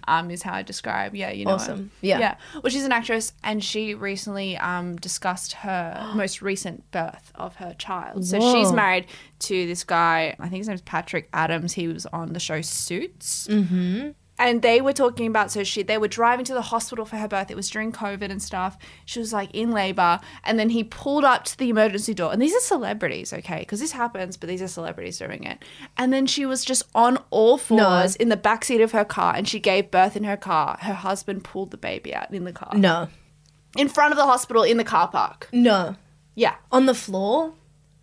Um, 0.08 0.30
is 0.30 0.42
how 0.42 0.54
I 0.54 0.62
describe. 0.62 1.14
Yeah, 1.14 1.30
you 1.30 1.44
know. 1.44 1.52
her. 1.52 1.56
Mm-hmm. 1.58 1.62
Awesome. 1.72 1.90
Yeah. 2.00 2.18
Yeah. 2.18 2.36
Well, 2.62 2.70
she's 2.70 2.84
an 2.84 2.92
actress, 2.92 3.32
and 3.44 3.62
she 3.62 3.94
recently 3.94 4.56
um 4.56 4.96
discussed 4.96 5.52
her 5.54 6.12
most 6.16 6.40
recent 6.40 6.90
birth 6.90 7.30
of 7.34 7.56
her 7.56 7.74
child. 7.78 8.24
So 8.26 8.40
she's 8.40 8.72
married 8.72 9.06
to 9.40 9.66
this 9.66 9.84
guy. 9.84 10.34
I 10.38 10.48
think 10.48 10.58
his 10.60 10.68
name's 10.68 10.82
Patrick 10.82 11.28
Adams. 11.32 11.72
He 11.74 11.88
was 11.88 12.06
on 12.06 12.32
the 12.32 12.40
show 12.40 12.60
Suits. 12.62 13.46
Mm-hmm. 13.48 14.10
And 14.44 14.60
they 14.60 14.80
were 14.80 14.92
talking 14.92 15.28
about 15.28 15.52
so 15.52 15.62
she 15.62 15.84
they 15.84 15.98
were 15.98 16.08
driving 16.08 16.44
to 16.46 16.52
the 16.54 16.62
hospital 16.62 17.04
for 17.04 17.14
her 17.16 17.28
birth. 17.28 17.48
It 17.48 17.56
was 17.56 17.70
during 17.70 17.92
COVID 17.92 18.28
and 18.28 18.42
stuff. 18.42 18.76
She 19.04 19.20
was 19.20 19.32
like 19.32 19.50
in 19.54 19.70
labor, 19.70 20.18
and 20.42 20.58
then 20.58 20.70
he 20.70 20.82
pulled 20.82 21.22
up 21.24 21.44
to 21.44 21.56
the 21.56 21.68
emergency 21.68 22.12
door. 22.12 22.32
And 22.32 22.42
these 22.42 22.52
are 22.54 22.60
celebrities, 22.60 23.32
okay? 23.32 23.60
Because 23.60 23.78
this 23.78 23.92
happens, 23.92 24.36
but 24.36 24.48
these 24.48 24.60
are 24.60 24.66
celebrities 24.66 25.18
doing 25.18 25.44
it. 25.44 25.64
And 25.96 26.12
then 26.12 26.26
she 26.26 26.44
was 26.44 26.64
just 26.64 26.82
on 26.92 27.18
all 27.30 27.56
fours 27.56 28.16
in 28.16 28.30
the 28.30 28.36
backseat 28.36 28.82
of 28.82 28.90
her 28.90 29.04
car, 29.04 29.34
and 29.36 29.46
she 29.46 29.60
gave 29.60 29.92
birth 29.92 30.16
in 30.16 30.24
her 30.24 30.36
car. 30.36 30.76
Her 30.80 30.94
husband 30.94 31.44
pulled 31.44 31.70
the 31.70 31.76
baby 31.76 32.12
out 32.12 32.34
in 32.34 32.42
the 32.42 32.52
car, 32.52 32.72
No. 32.74 33.08
in 33.76 33.88
front 33.88 34.12
of 34.12 34.18
the 34.18 34.26
hospital 34.26 34.64
in 34.64 34.76
the 34.76 34.84
car 34.84 35.06
park. 35.06 35.48
No. 35.52 35.94
Yeah, 36.34 36.56
On 36.72 36.86
the 36.86 36.94
floor? 36.94 37.52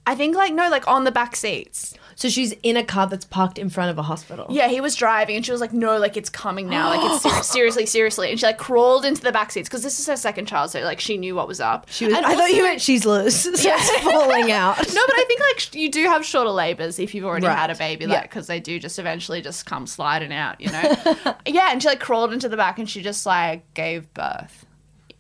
I 0.08 0.16
think 0.16 0.36
like 0.36 0.54
no, 0.54 0.70
like 0.70 0.88
on 0.88 1.04
the 1.04 1.12
back 1.12 1.36
seats. 1.36 1.94
So 2.20 2.28
she's 2.28 2.52
in 2.64 2.76
a 2.76 2.84
car 2.84 3.08
that's 3.08 3.24
parked 3.24 3.58
in 3.58 3.70
front 3.70 3.92
of 3.92 3.98
a 3.98 4.02
hospital. 4.04 4.46
Yeah, 4.50 4.68
he 4.68 4.82
was 4.82 4.94
driving, 4.94 5.38
and 5.38 5.46
she 5.46 5.54
was 5.54 5.62
like, 5.62 5.72
"No, 5.72 5.98
like 5.98 6.18
it's 6.18 6.30
coming 6.30 6.68
now, 6.68 6.90
like 6.90 7.00
it's 7.02 7.24
ser- 7.24 7.44
seriously, 7.44 7.86
seriously." 7.86 8.30
And 8.30 8.38
she 8.38 8.46
like 8.46 8.58
crawled 8.58 9.06
into 9.06 9.22
the 9.22 9.32
back 9.32 9.52
seats 9.54 9.70
because 9.70 9.84
this 9.84 10.02
is 10.02 10.06
her 10.08 10.18
second 10.18 10.46
child, 10.46 10.70
so 10.70 10.82
like 10.82 11.00
she 11.00 11.16
knew 11.18 11.34
what 11.34 11.48
was 11.48 11.62
up. 11.62 11.88
She 11.90 12.04
was, 12.08 12.14
And 12.14 12.26
I 12.26 12.36
thought 12.36 12.52
you 12.52 12.64
meant 12.64 12.82
she's 12.82 13.06
loose. 13.06 13.44
So 13.56 13.70
it's 13.74 14.04
falling 14.04 14.52
out. 14.52 14.76
No, 14.94 15.02
but 15.08 15.16
I 15.18 15.24
think 15.30 15.40
like 15.40 15.74
you 15.76 15.90
do 15.90 16.04
have 16.08 16.26
shorter 16.26 16.50
labors 16.50 17.00
if 17.00 17.16
you've 17.16 17.24
already 17.24 17.48
Right. 17.48 17.58
had 17.58 17.70
a 17.70 17.76
baby, 17.76 18.06
like 18.06 18.24
because 18.24 18.48
they 18.48 18.60
do 18.60 18.80
just 18.80 19.00
eventually 19.00 19.42
just 19.42 19.66
come 19.66 19.88
sliding 19.88 20.34
out, 20.34 20.60
you 20.60 20.70
know. 20.72 20.82
yeah, 21.48 21.70
and 21.72 21.82
she 21.82 21.88
like 21.88 22.02
crawled 22.02 22.34
into 22.34 22.50
the 22.50 22.58
back 22.58 22.80
and 22.80 22.90
she 22.90 23.02
just 23.02 23.26
like 23.26 23.74
gave 23.74 24.14
birth. 24.14 24.66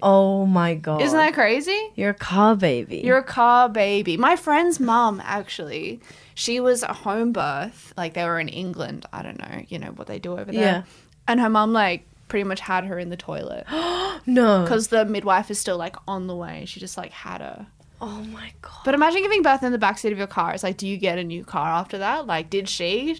Oh 0.02 0.46
my 0.46 0.76
god. 0.76 1.02
Isn't 1.02 1.18
that 1.18 1.34
crazy? 1.34 1.78
You're 1.96 2.10
a 2.12 2.14
car 2.14 2.56
baby. 2.58 2.98
You're 3.06 3.18
a 3.18 3.24
car 3.24 3.70
baby. 3.70 4.18
My 4.18 4.36
friend's 4.36 4.80
mum, 4.80 5.22
actually, 5.26 6.00
she 6.39 6.62
was 6.62 6.84
a 6.84 6.93
home 6.93 7.34
birth. 7.34 7.93
Like 7.97 8.13
they 8.13 8.23
were 8.23 8.39
in 8.39 8.47
England. 8.47 9.06
I 9.12 9.21
don't 9.23 9.38
know, 9.38 9.63
you 9.67 9.78
know 9.78 9.89
what 9.89 10.08
they 10.08 10.19
do 10.19 10.32
over 10.39 10.45
there. 10.52 10.54
Yeah. 10.62 10.84
And 11.28 11.38
her 11.41 11.49
mum 11.49 11.73
like 11.73 12.06
pretty 12.30 12.45
much 12.45 12.62
had 12.62 12.86
her 12.86 12.97
in 12.97 13.10
the 13.10 13.17
toilet 13.17 13.65
no. 14.25 14.62
because 14.63 14.88
the 14.88 15.04
midwife 15.04 15.52
is 15.52 15.60
still 15.60 15.75
like 15.78 15.97
on 16.08 16.28
the 16.28 16.36
way. 16.36 16.63
She 16.65 16.80
just 16.80 16.97
like 16.97 17.12
had 17.12 17.41
her. 17.41 17.67
Oh 17.99 18.21
my 18.32 18.54
god. 18.62 18.80
But 18.86 18.93
imagine 18.93 19.21
giving 19.21 19.41
birth 19.41 19.63
in 19.63 19.73
the 19.73 19.78
backseat 19.78 20.13
of 20.13 20.17
your 20.17 20.28
car. 20.28 20.54
It's 20.54 20.63
like, 20.63 20.78
do 20.78 20.88
you 20.88 20.95
get 20.95 21.17
a 21.19 21.23
new 21.25 21.43
car 21.43 21.67
after 21.67 21.97
that? 21.97 22.25
Like, 22.25 22.49
did 22.49 22.69
she, 22.69 23.19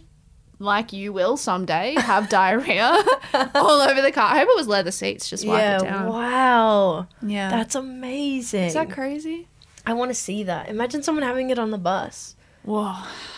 like 0.60 0.94
you 0.94 1.12
will 1.12 1.36
someday, 1.36 1.96
have 1.98 2.30
diarrhea 2.40 3.04
all 3.54 3.82
over 3.82 4.02
the 4.02 4.14
car? 4.14 4.32
I 4.34 4.40
hope 4.40 4.48
it 4.48 4.56
was 4.56 4.68
leather 4.70 4.92
seats. 4.92 5.30
Just 5.30 5.46
wipe 5.46 5.60
Yeah. 5.60 5.78
it 5.80 5.84
down. 5.84 6.08
Wow. 6.08 7.08
Yeah. 7.22 7.50
That's 7.50 7.76
amazing. 7.76 8.64
is 8.64 8.76
that 8.76 8.90
crazy? 8.90 9.50
I 9.86 9.92
want 9.92 10.10
to 10.12 10.16
see 10.16 10.44
that. 10.44 10.70
Imagine 10.70 11.04
someone 11.04 11.24
having 11.24 11.50
it 11.50 11.60
on 11.60 11.72
the 11.72 11.78
bus. 11.78 12.36
Whoa. 12.64 12.94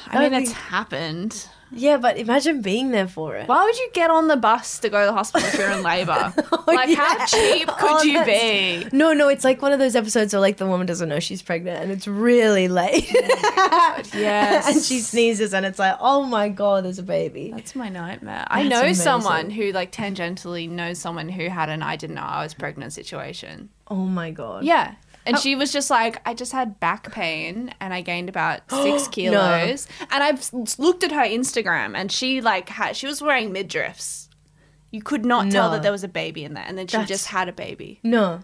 I 0.07 0.19
mean, 0.19 0.31
would 0.34 0.41
it's 0.43 0.51
happened. 0.51 1.47
Yeah, 1.73 1.95
but 1.95 2.17
imagine 2.17 2.62
being 2.62 2.91
there 2.91 3.07
for 3.07 3.38
it. 3.38 3.47
Why 3.47 3.63
would 3.63 3.77
you 3.79 3.89
get 3.93 4.10
on 4.12 4.27
the 4.27 4.36
bus 4.36 4.79
to 4.79 4.89
go 4.89 4.99
to 4.99 5.05
the 5.05 5.13
hospital 5.13 5.47
if 5.47 5.57
you're 5.57 5.69
in 5.71 5.84
labour? 5.84 6.34
Oh, 6.51 6.63
like, 6.67 6.93
how 6.93 7.25
cheap 7.25 7.65
could 7.79 7.89
Oh, 7.91 8.03
you 8.03 8.15
that's- 8.25 8.91
be? 8.91 8.97
No, 8.97 9.13
no, 9.13 9.29
it's 9.29 9.45
like 9.45 9.62
one 9.62 9.71
of 9.71 9.79
those 9.79 9.95
episodes 9.95 10.34
where 10.34 10.41
like 10.41 10.57
the 10.57 10.65
woman 10.67 10.86
doesn't 10.86 11.07
know 11.07 11.21
she's 11.21 11.41
pregnant 11.41 11.81
and 11.81 11.89
it's 11.89 12.10
really 12.10 12.67
late. 12.67 13.07
Oh 13.15 14.01
yes. 14.13 14.67
and 14.67 14.84
she 14.84 14.99
sneezes 14.99 15.53
and 15.53 15.65
it's 15.65 15.79
like, 15.79 15.95
oh 16.01 16.23
my 16.23 16.49
god, 16.49 16.84
there's 16.84 16.99
a 16.99 17.03
baby. 17.03 17.53
That's 17.55 17.73
my 17.73 17.88
nightmare. 17.88 18.43
I 18.49 18.63
know 18.67 18.81
amazing. 18.81 19.03
someone 19.03 19.49
who, 19.49 19.71
like, 19.71 19.93
tangentially 19.93 20.69
knows 20.69 20.99
someone 20.99 21.29
who 21.29 21.47
had 21.47 21.69
an 21.69 21.84
I 21.84 21.95
didn't 21.95 22.17
know 22.17 22.21
I 22.23 22.43
was 22.43 22.53
pregnant 22.53 22.91
situation. 22.91 23.69
Oh 23.88 23.95
my 23.95 24.31
god. 24.31 24.65
Yeah. 24.65 24.95
And 25.25 25.38
she 25.38 25.55
was 25.55 25.71
just 25.71 25.89
like, 25.89 26.21
I 26.27 26.34
just 26.34 26.51
had 26.51 26.79
back 26.79 27.12
pain 27.12 27.73
and 27.79 27.93
I 27.93 28.01
gained 28.01 28.27
about 28.29 28.62
six 28.71 29.07
kilos. 29.07 29.88
And 30.10 30.23
I've 30.23 30.49
looked 30.79 31.03
at 31.03 31.12
her 31.12 31.21
Instagram 31.23 31.95
and 31.95 32.12
she 32.12 32.41
like 32.41 32.69
had, 32.69 32.95
she 32.95 33.07
was 33.07 33.21
wearing 33.21 33.53
midriffs. 33.53 34.29
You 34.91 35.01
could 35.01 35.25
not 35.25 35.51
tell 35.51 35.71
that 35.71 35.84
there 35.84 35.91
was 35.91 36.03
a 36.03 36.07
baby 36.10 36.43
in 36.43 36.53
there. 36.53 36.65
And 36.67 36.77
then 36.77 36.88
she 36.88 36.93
That's- 36.97 37.07
just 37.07 37.27
had 37.27 37.47
a 37.47 37.53
baby. 37.53 37.99
No. 38.03 38.41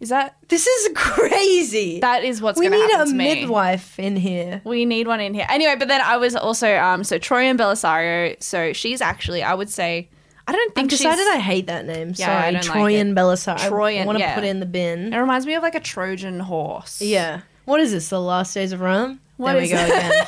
Is 0.00 0.10
that, 0.10 0.36
This 0.48 0.66
is 0.66 0.90
crazy. 0.94 2.00
that 2.00 2.22
is 2.24 2.42
what's 2.42 2.58
we 2.58 2.68
going 2.68 2.78
to 2.80 2.86
need 2.86 2.92
happen 2.92 3.08
a 3.08 3.10
to 3.12 3.16
me. 3.16 3.34
midwife 3.42 3.98
in 3.98 4.16
here. 4.16 4.60
We 4.64 4.84
need 4.84 5.06
one 5.06 5.20
in 5.20 5.32
here. 5.34 5.46
Anyway, 5.48 5.74
but 5.78 5.88
then 5.88 6.00
I 6.02 6.16
was 6.18 6.36
also, 6.36 6.76
um, 6.76 7.02
so 7.04 7.18
Troian 7.18 7.56
Bellisario. 7.56 8.42
So 8.42 8.72
she's 8.74 9.00
actually, 9.00 9.42
I 9.42 9.54
would 9.54 9.70
say, 9.70 10.10
I 10.48 10.52
don't 10.52 10.70
I've 10.70 10.74
think 10.74 10.90
she's. 10.90 11.00
decided 11.00 11.26
I 11.28 11.38
hate 11.38 11.66
that 11.66 11.86
name. 11.86 12.12
Yeah, 12.14 12.30
I 12.38 12.40
Sorry, 12.40 12.52
don't 12.52 12.62
Troy 12.62 12.82
like 12.82 12.94
it. 12.94 12.98
and 12.98 13.16
Belisar. 13.16 13.58
I 13.58 14.04
want 14.04 14.18
to 14.18 14.24
yeah. 14.24 14.34
put 14.34 14.44
it 14.44 14.48
in 14.48 14.60
the 14.60 14.66
bin. 14.66 15.12
It 15.12 15.18
reminds 15.18 15.44
me 15.46 15.54
of 15.54 15.62
like 15.62 15.74
a 15.74 15.80
Trojan 15.80 16.40
horse. 16.40 17.02
Yeah. 17.02 17.40
What 17.64 17.80
is 17.80 17.90
this? 17.92 18.08
The 18.08 18.20
last 18.20 18.54
days 18.54 18.72
of 18.72 18.80
Rome? 18.80 19.20
What 19.38 19.52
there 19.52 19.60
we 19.62 19.64
is 19.66 19.72
go 19.72 19.84
again. 19.84 20.26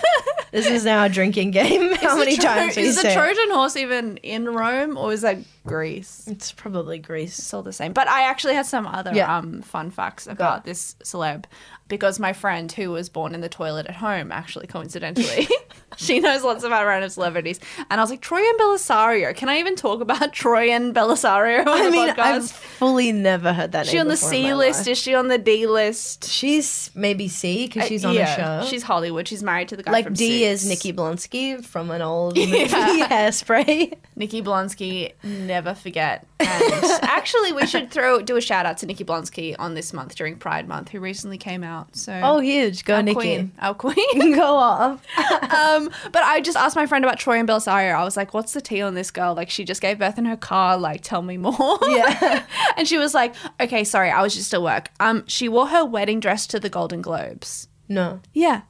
this 0.50 0.66
is 0.66 0.84
now 0.84 1.04
a 1.04 1.08
drinking 1.08 1.52
game. 1.52 1.94
How 1.96 2.12
Is 2.14 2.18
many 2.18 2.36
Tro- 2.36 2.44
times 2.44 2.76
we 2.76 2.82
is 2.82 2.96
the 2.96 3.02
say 3.02 3.12
it? 3.12 3.14
Trojan 3.14 3.50
horse 3.50 3.76
even 3.76 4.16
in 4.18 4.46
Rome 4.46 4.96
or 4.98 5.12
is 5.12 5.20
that 5.22 5.38
Greece? 5.68 6.24
It's 6.26 6.52
probably 6.52 6.98
Greece. 6.98 7.38
It's 7.38 7.54
all 7.54 7.62
the 7.62 7.72
same. 7.72 7.92
But 7.92 8.08
I 8.08 8.22
actually 8.22 8.54
had 8.54 8.66
some 8.66 8.86
other 8.86 9.12
Yeah. 9.14 9.36
um, 9.36 9.62
fun 9.62 9.90
facts 9.90 10.26
about 10.26 10.64
this 10.64 10.96
celeb 11.04 11.44
because 11.88 12.18
my 12.18 12.32
friend 12.32 12.70
who 12.70 12.90
was 12.90 13.08
born 13.08 13.34
in 13.34 13.40
the 13.40 13.48
toilet 13.48 13.86
at 13.86 13.96
home, 13.96 14.30
actually 14.30 14.66
coincidentally, 14.66 15.48
she 15.96 16.20
knows 16.20 16.44
lots 16.44 16.62
about 16.64 16.86
random 16.86 17.08
celebrities. 17.10 17.58
And 17.90 17.98
I 18.00 18.04
was 18.04 18.10
like, 18.10 18.20
Troian 18.20 18.56
Bellisario. 18.58 19.34
Can 19.34 19.48
I 19.48 19.58
even 19.58 19.74
talk 19.74 20.00
about 20.00 20.20
Troian 20.34 20.92
Bellisario 20.92 21.64
I 21.66 21.90
mean, 21.90 22.10
podcast? 22.10 22.18
I've 22.18 22.50
fully 22.50 23.10
never 23.12 23.52
heard 23.52 23.72
that 23.72 23.86
is 23.86 23.90
she 23.90 23.98
on 23.98 24.08
the 24.08 24.16
C 24.16 24.52
list? 24.54 24.86
Is 24.86 24.98
she 24.98 25.14
on 25.14 25.28
the 25.28 25.38
D 25.38 25.66
list? 25.66 26.28
She's 26.28 26.90
maybe 26.94 27.26
C 27.28 27.66
because 27.66 27.88
she's 27.88 28.04
on 28.04 28.14
yeah, 28.14 28.60
a 28.60 28.62
show. 28.62 28.68
She's 28.70 28.82
Hollywood. 28.82 29.26
She's 29.26 29.42
married 29.42 29.68
to 29.68 29.76
the 29.76 29.82
guy 29.82 29.92
like 29.92 30.12
D 30.12 30.44
is 30.44 30.68
Nikki 30.68 30.92
Blonsky 30.92 31.64
from 31.64 31.90
an 31.90 32.02
old 32.02 32.36
movie, 32.36 32.50
Yeah. 32.58 33.08
Hairspray. 33.08 33.96
Nikki 34.14 34.42
Blonsky, 34.42 35.12
never 35.24 35.57
forget. 35.74 36.26
And 36.40 36.48
actually, 37.02 37.52
we 37.52 37.66
should 37.66 37.90
throw 37.90 38.20
do 38.22 38.36
a 38.36 38.40
shout 38.40 38.66
out 38.66 38.78
to 38.78 38.86
Nikki 38.86 39.04
Blonsky 39.04 39.54
on 39.58 39.74
this 39.74 39.92
month 39.92 40.14
during 40.14 40.36
Pride 40.36 40.68
Month, 40.68 40.90
who 40.90 41.00
recently 41.00 41.38
came 41.38 41.64
out. 41.64 41.96
So 41.96 42.18
Oh, 42.22 42.38
huge! 42.40 42.84
Go 42.84 42.96
our 42.96 43.02
Nikki. 43.02 43.14
queen, 43.14 43.52
our 43.60 43.74
queen. 43.74 44.32
Go 44.34 44.54
off. 44.56 45.02
um, 45.18 45.90
but 46.12 46.22
I 46.22 46.40
just 46.40 46.56
asked 46.56 46.76
my 46.76 46.86
friend 46.86 47.04
about 47.04 47.18
Troian 47.18 47.46
Bellisario. 47.46 47.94
I 47.94 48.04
was 48.04 48.16
like, 48.16 48.34
"What's 48.34 48.52
the 48.52 48.60
tea 48.60 48.82
on 48.82 48.94
this 48.94 49.10
girl? 49.10 49.34
Like, 49.34 49.50
she 49.50 49.64
just 49.64 49.80
gave 49.80 49.98
birth 49.98 50.18
in 50.18 50.24
her 50.24 50.36
car. 50.36 50.76
Like, 50.78 51.02
tell 51.02 51.22
me 51.22 51.36
more." 51.36 51.78
Yeah. 51.88 52.44
and 52.76 52.86
she 52.86 52.98
was 52.98 53.14
like, 53.14 53.34
"Okay, 53.60 53.84
sorry, 53.84 54.10
I 54.10 54.22
was 54.22 54.34
just 54.34 54.52
at 54.54 54.62
work. 54.62 54.90
Um, 55.00 55.24
she 55.26 55.48
wore 55.48 55.68
her 55.68 55.84
wedding 55.84 56.20
dress 56.20 56.46
to 56.48 56.60
the 56.60 56.68
Golden 56.68 57.02
Globes. 57.02 57.68
No, 57.88 58.20
Yeah, 58.34 58.62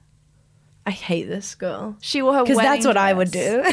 I 0.87 0.92
hate 0.92 1.24
this 1.24 1.55
girl 1.57 1.96
she 2.01 2.22
wore 2.22 2.35
her 2.35 2.44
wedding 2.44 2.57
because 2.57 2.64
that's 2.64 2.87
what 2.87 2.96
I 2.96 3.12
would 3.12 3.31
do. 3.33 3.64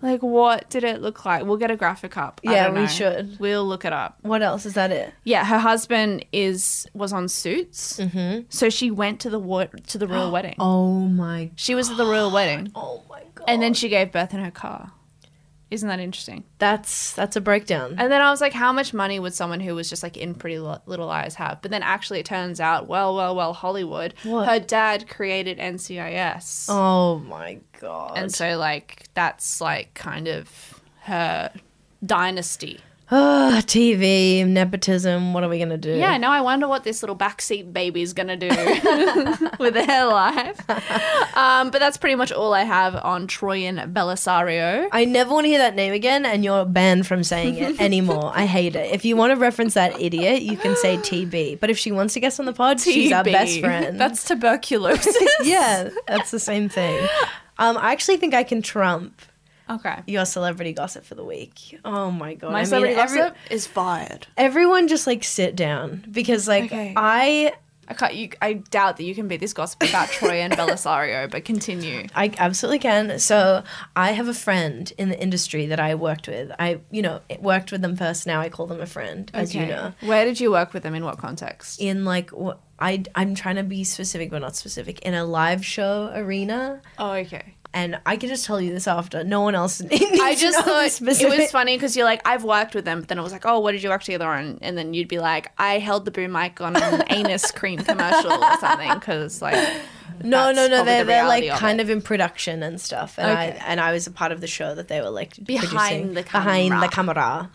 Like, 0.00 0.22
what 0.22 0.70
did 0.70 0.84
it 0.84 1.00
look 1.02 1.24
like? 1.24 1.44
We'll 1.44 1.56
get 1.56 1.70
a 1.72 1.76
graphic 1.76 2.16
up. 2.16 2.40
I 2.46 2.52
Yeah, 2.52 2.64
don't 2.66 2.74
we 2.74 2.80
know. 2.82 2.86
should. 2.86 3.40
We'll 3.40 3.64
look 3.66 3.84
it 3.84 3.92
up. 3.92 4.18
what 4.22 4.42
else 4.42 4.64
is 4.64 4.74
that? 4.74 4.92
It. 4.92 5.12
Yeah, 5.24 5.44
her 5.44 5.58
husband 5.58 6.24
is 6.32 6.86
was 6.94 7.12
on 7.12 7.28
Suits, 7.28 7.98
mm-hmm. 7.98 8.42
so 8.48 8.70
she 8.70 8.90
went 8.90 9.18
to 9.20 9.30
the 9.30 9.38
wa- 9.40 9.66
to 9.88 9.98
the 9.98 10.06
royal 10.06 10.30
wedding. 10.36 10.54
Oh 10.60 11.00
my. 11.08 11.50
She 11.56 11.74
was 11.74 11.90
at 11.90 11.96
the 11.96 12.06
royal 12.06 12.30
wedding, 12.30 12.70
Oh 12.76 13.02
my 13.10 13.22
god. 13.34 13.44
and 13.48 13.60
then 13.60 13.74
she 13.74 13.88
gave 13.88 14.12
birth 14.12 14.32
in 14.34 14.40
her 14.44 14.50
car. 14.52 14.92
Isn't 15.70 15.88
that 15.88 16.00
interesting? 16.00 16.44
that's 16.58 17.12
that's 17.12 17.36
a 17.36 17.40
breakdown. 17.40 17.94
And 17.98 18.10
then 18.10 18.20
I 18.22 18.30
was 18.30 18.40
like, 18.40 18.52
how 18.54 18.72
much 18.72 18.94
money 18.94 19.20
would 19.20 19.34
someone 19.34 19.60
who 19.60 19.74
was 19.74 19.88
just 19.90 20.02
like 20.02 20.16
in 20.16 20.34
Pretty 20.34 20.58
Little 20.58 21.06
Liars 21.06 21.34
have? 21.34 21.60
But 21.62 21.70
then 21.70 21.82
actually, 21.82 22.20
it 22.20 22.26
turns 22.26 22.58
out, 22.60 22.88
well, 22.88 23.14
well, 23.14 23.34
well, 23.36 23.52
Hollywood. 23.52 24.14
What? 24.22 24.48
Her 24.48 24.58
dad 24.58 25.08
created 25.08 25.58
NCIS, 25.58 26.66
oh 26.70 27.18
my 27.20 27.58
god. 27.80 28.16
and 28.16 28.32
so 28.34 28.56
like 28.56 29.04
that's 29.14 29.60
like 29.60 29.92
kind 29.94 30.26
of 30.28 30.80
her 31.02 31.52
dynasty. 32.04 32.80
Ah, 33.10 33.62
TV 33.64 34.46
nepotism. 34.46 35.32
What 35.32 35.42
are 35.42 35.48
we 35.48 35.58
gonna 35.58 35.78
do? 35.78 35.94
Yeah, 35.94 36.18
now 36.18 36.30
I 36.30 36.42
wonder 36.42 36.68
what 36.68 36.84
this 36.84 37.02
little 37.02 37.16
backseat 37.16 37.72
baby's 37.72 38.12
gonna 38.12 38.36
do 38.36 38.48
with 39.58 39.72
their 39.74 40.06
life. 40.06 40.60
Um, 41.34 41.70
but 41.70 41.78
that's 41.78 41.96
pretty 41.96 42.16
much 42.16 42.32
all 42.32 42.52
I 42.52 42.64
have 42.64 42.94
on 42.96 43.26
Troy 43.26 43.60
and 43.60 43.78
Belisario. 43.94 44.88
I 44.92 45.06
never 45.06 45.32
want 45.32 45.44
to 45.44 45.48
hear 45.48 45.58
that 45.58 45.74
name 45.74 45.94
again, 45.94 46.26
and 46.26 46.44
you're 46.44 46.66
banned 46.66 47.06
from 47.06 47.24
saying 47.24 47.56
it 47.56 47.80
anymore. 47.80 48.30
I 48.34 48.44
hate 48.44 48.76
it. 48.76 48.92
If 48.92 49.06
you 49.06 49.16
want 49.16 49.32
to 49.32 49.36
reference 49.36 49.72
that 49.74 49.98
idiot, 49.98 50.42
you 50.42 50.58
can 50.58 50.76
say 50.76 50.98
TB. 50.98 51.60
But 51.60 51.70
if 51.70 51.78
she 51.78 51.90
wants 51.92 52.12
to 52.14 52.20
guest 52.20 52.38
on 52.38 52.44
the 52.46 52.52
pod, 52.52 52.78
she's 52.78 53.10
our 53.10 53.24
best 53.24 53.60
friend. 53.60 53.98
That's 53.98 54.22
tuberculosis. 54.24 55.16
yeah, 55.42 55.88
that's 56.06 56.30
the 56.30 56.40
same 56.40 56.68
thing. 56.68 57.08
Um, 57.58 57.76
I 57.78 57.92
actually 57.92 58.18
think 58.18 58.34
I 58.34 58.44
can 58.44 58.60
trump 58.62 59.20
okay. 59.70 60.02
your 60.06 60.24
celebrity 60.24 60.72
gossip 60.72 61.04
for 61.04 61.14
the 61.14 61.24
week. 61.24 61.78
Oh 61.84 62.10
my 62.10 62.34
god! 62.34 62.52
My 62.52 62.58
I 62.58 62.60
mean, 62.62 62.66
celebrity 62.66 62.94
every- 62.96 63.18
gossip 63.18 63.36
is 63.50 63.66
fired. 63.66 64.26
Everyone 64.36 64.88
just 64.88 65.06
like 65.06 65.24
sit 65.24 65.56
down 65.56 66.04
because 66.10 66.46
like 66.48 66.64
Okay. 66.64 66.92
I 66.96 67.52
I 67.90 67.94
can't. 67.94 68.14
You, 68.14 68.28
I 68.42 68.52
doubt 68.52 68.98
that 68.98 69.04
you 69.04 69.14
can 69.14 69.28
be 69.28 69.38
this 69.38 69.54
gossip 69.54 69.82
about 69.82 70.08
Troian 70.18 70.50
Bellisario, 70.50 71.30
but 71.30 71.46
continue. 71.46 72.06
I 72.14 72.30
absolutely 72.36 72.80
can. 72.80 73.18
So 73.18 73.62
I 73.96 74.12
have 74.12 74.28
a 74.28 74.34
friend 74.34 74.92
in 74.98 75.08
the 75.08 75.18
industry 75.18 75.64
that 75.68 75.80
I 75.80 75.94
worked 75.94 76.28
with. 76.28 76.52
I, 76.58 76.80
you 76.90 77.00
know, 77.00 77.22
worked 77.40 77.72
with 77.72 77.80
them 77.80 77.96
first. 77.96 78.26
Now 78.26 78.40
I 78.42 78.50
call 78.50 78.66
them 78.66 78.82
a 78.82 78.86
friend, 78.86 79.30
as 79.32 79.54
you 79.54 79.64
know. 79.64 79.94
Where 80.02 80.26
did 80.26 80.38
you 80.38 80.50
work 80.50 80.74
with 80.74 80.82
them? 80.82 80.94
In 80.94 81.02
what 81.02 81.16
context? 81.16 81.80
In 81.80 82.04
like, 82.04 82.28
wh- 82.30 82.58
I, 82.78 83.04
I'm 83.14 83.34
trying 83.34 83.56
to 83.56 83.62
be 83.62 83.84
specific, 83.84 84.28
but 84.30 84.40
not 84.42 84.54
specific. 84.54 85.00
In 85.00 85.14
a 85.14 85.24
live 85.24 85.64
show 85.64 86.12
arena, 86.14 86.82
Oh, 86.98 87.12
okay. 87.12 87.54
And 87.74 88.00
I 88.06 88.16
can 88.16 88.28
just 88.28 88.44
tell 88.46 88.60
you 88.60 88.72
this 88.72 88.86
after. 88.88 89.22
No 89.24 89.42
one 89.42 89.54
else. 89.54 89.80
Needs 89.82 90.20
I 90.20 90.34
just 90.34 90.58
thought 90.64 90.90
specific- 90.90 91.38
it 91.38 91.42
was 91.42 91.50
funny 91.50 91.76
because 91.76 91.96
you're 91.96 92.06
like, 92.06 92.26
I've 92.26 92.44
worked 92.44 92.74
with 92.74 92.84
them, 92.84 93.00
but 93.00 93.08
then 93.08 93.18
it 93.18 93.22
was 93.22 93.32
like, 93.32 93.44
oh, 93.46 93.58
what 93.60 93.72
did 93.72 93.82
you 93.82 93.90
work 93.90 94.02
together 94.02 94.26
on? 94.28 94.58
And 94.62 94.76
then 94.78 94.94
you'd 94.94 95.08
be 95.08 95.18
like, 95.18 95.52
I 95.58 95.78
held 95.78 96.04
the 96.04 96.10
boom 96.10 96.32
mic 96.32 96.60
on 96.60 96.76
an 96.76 97.04
anus 97.10 97.50
cream 97.50 97.78
commercial 97.80 98.32
or 98.32 98.56
something 98.58 98.94
because 98.94 99.42
like, 99.42 99.56
No, 100.24 100.50
no, 100.50 100.66
no. 100.66 100.82
They're, 100.84 101.04
the 101.04 101.08
they're 101.08 101.28
like 101.28 101.44
of 101.44 101.58
kind 101.58 101.78
it. 101.78 101.84
of 101.84 101.90
in 101.90 102.00
production 102.02 102.62
and 102.62 102.80
stuff, 102.80 103.18
and 103.18 103.30
Okay. 103.30 103.58
I 103.60 103.64
and 103.70 103.80
I 103.80 103.92
was 103.92 104.06
a 104.06 104.10
part 104.10 104.32
of 104.32 104.40
the 104.40 104.46
show 104.48 104.74
that 104.74 104.88
they 104.88 105.00
were 105.00 105.10
like 105.10 105.36
Behind 105.44 105.68
producing. 105.70 106.14
the 106.14 106.22
behind 106.22 106.72
the 106.82 106.88
camera. 106.88 107.14
camera. 107.14 107.50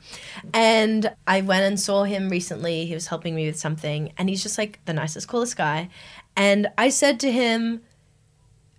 And 0.53 1.13
I 1.27 1.41
went 1.41 1.63
and 1.63 1.79
saw 1.79 2.03
him 2.03 2.29
recently. 2.29 2.85
He 2.85 2.93
was 2.93 3.07
helping 3.07 3.35
me 3.35 3.47
with 3.47 3.57
something, 3.59 4.13
and 4.17 4.29
he's 4.29 4.43
just 4.43 4.57
like 4.57 4.79
the 4.85 4.93
nicest, 4.93 5.27
coolest 5.27 5.57
guy. 5.57 5.89
And 6.35 6.67
I 6.77 6.89
said 6.89 7.19
to 7.21 7.31
him, 7.31 7.81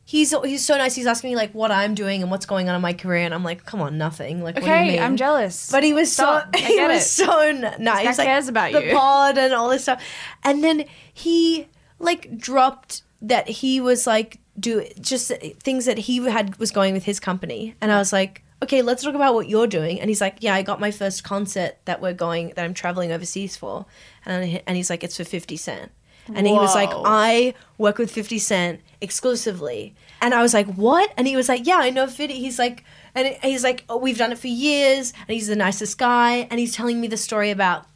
he's 0.05 0.35
he's 0.45 0.64
so 0.64 0.77
nice. 0.77 0.95
He's 0.95 1.07
asking 1.07 1.31
me 1.31 1.37
like 1.37 1.53
what 1.55 1.71
I'm 1.71 1.95
doing 1.95 2.23
and 2.23 2.31
what's 2.31 2.47
going 2.47 2.69
on 2.69 2.75
in 2.75 2.83
my 2.83 2.93
career, 2.93 3.25
and 3.25 3.35
I'm 3.35 3.43
like, 3.43 3.64
come 3.64 3.81
on, 3.81 3.99
nothing. 3.99 4.43
Like, 4.43 4.57
what 4.57 4.64
do 4.64 4.71
you 4.71 4.75
okay, 4.75 4.88
mean? 4.93 5.03
I'm 5.03 5.17
jealous. 5.17 5.71
But 5.71 5.83
he 5.83 5.93
was 5.93 6.12
Stop. 6.12 6.55
so 6.57 6.62
he 6.62 6.81
was 6.81 7.03
it. 7.03 7.09
so 7.09 7.53
nice. 7.79 8.19
like, 8.19 8.27
cares 8.27 8.49
about 8.49 8.73
you? 8.73 8.81
the 8.81 8.87
you. 8.87 8.95
pod 8.95 9.38
and 9.38 9.55
all 9.55 9.69
this 9.69 9.83
stuff. 9.83 10.03
And 10.43 10.62
then 10.62 10.85
he 11.12 11.69
like 11.99 12.37
dropped 12.37 13.03
that 13.23 13.49
he 13.49 13.81
was 13.81 14.07
like 14.07 14.40
do 14.59 14.87
just 15.01 15.33
things 15.62 15.87
that 15.87 15.99
he 15.99 16.19
had 16.25 16.57
was 16.59 16.71
going 16.71 16.95
with 16.95 17.05
his 17.05 17.21
company, 17.21 17.75
and 17.81 17.90
I 17.90 17.99
was 17.99 18.12
like. 18.12 18.43
Okay, 18.62 18.81
let's 18.81 19.03
talk 19.03 19.14
about 19.14 19.35
what 19.35 19.47
you're 19.47 19.67
doing. 19.67 20.01
And 20.01 20.09
he's 20.09 20.23
like, 20.23 20.37
"Yeah, 20.40 20.55
I 20.55 20.62
got 20.62 20.81
my 20.81 20.90
first 20.90 21.23
concert 21.23 21.77
that 21.85 22.01
we're 22.01 22.14
going 22.14 22.55
that 22.57 22.64
I'm 22.64 22.73
traveling 22.73 23.12
overseas 23.12 23.59
for." 23.59 23.85
And 24.25 24.62
and 24.67 24.77
he's 24.77 24.88
like, 24.88 25.05
"It's 25.05 25.19
for 25.19 25.25
50 25.25 25.59
Cent." 25.59 25.93
And 26.33 26.47
he 26.47 26.53
was 26.53 26.75
like, 26.75 26.91
"I 26.93 27.55
work 27.79 27.99
with 27.99 28.11
50 28.11 28.39
Cent 28.39 28.81
exclusively." 29.01 29.95
And 30.21 30.33
I 30.35 30.43
was 30.43 30.55
like, 30.55 30.67
"What?" 30.75 31.13
And 31.17 31.27
he 31.27 31.37
was 31.37 31.49
like, 31.49 31.67
"Yeah, 31.67 31.79
I 31.81 31.91
know 31.91 32.07
50." 32.07 32.35
He's 32.35 32.59
like 32.59 32.85
and 33.15 33.37
he's 33.43 33.63
like, 33.63 33.85
oh, 33.89 33.97
"We've 33.97 34.19
done 34.19 34.33
it 34.33 34.39
for 34.39 34.49
years." 34.49 35.13
And 35.29 35.35
he's 35.35 35.47
the 35.47 35.57
nicest 35.57 35.99
guy, 35.99 36.47
and 36.51 36.59
he's 36.59 36.75
telling 36.75 37.01
me 37.01 37.07
the 37.09 37.17
story 37.17 37.51
about 37.51 37.87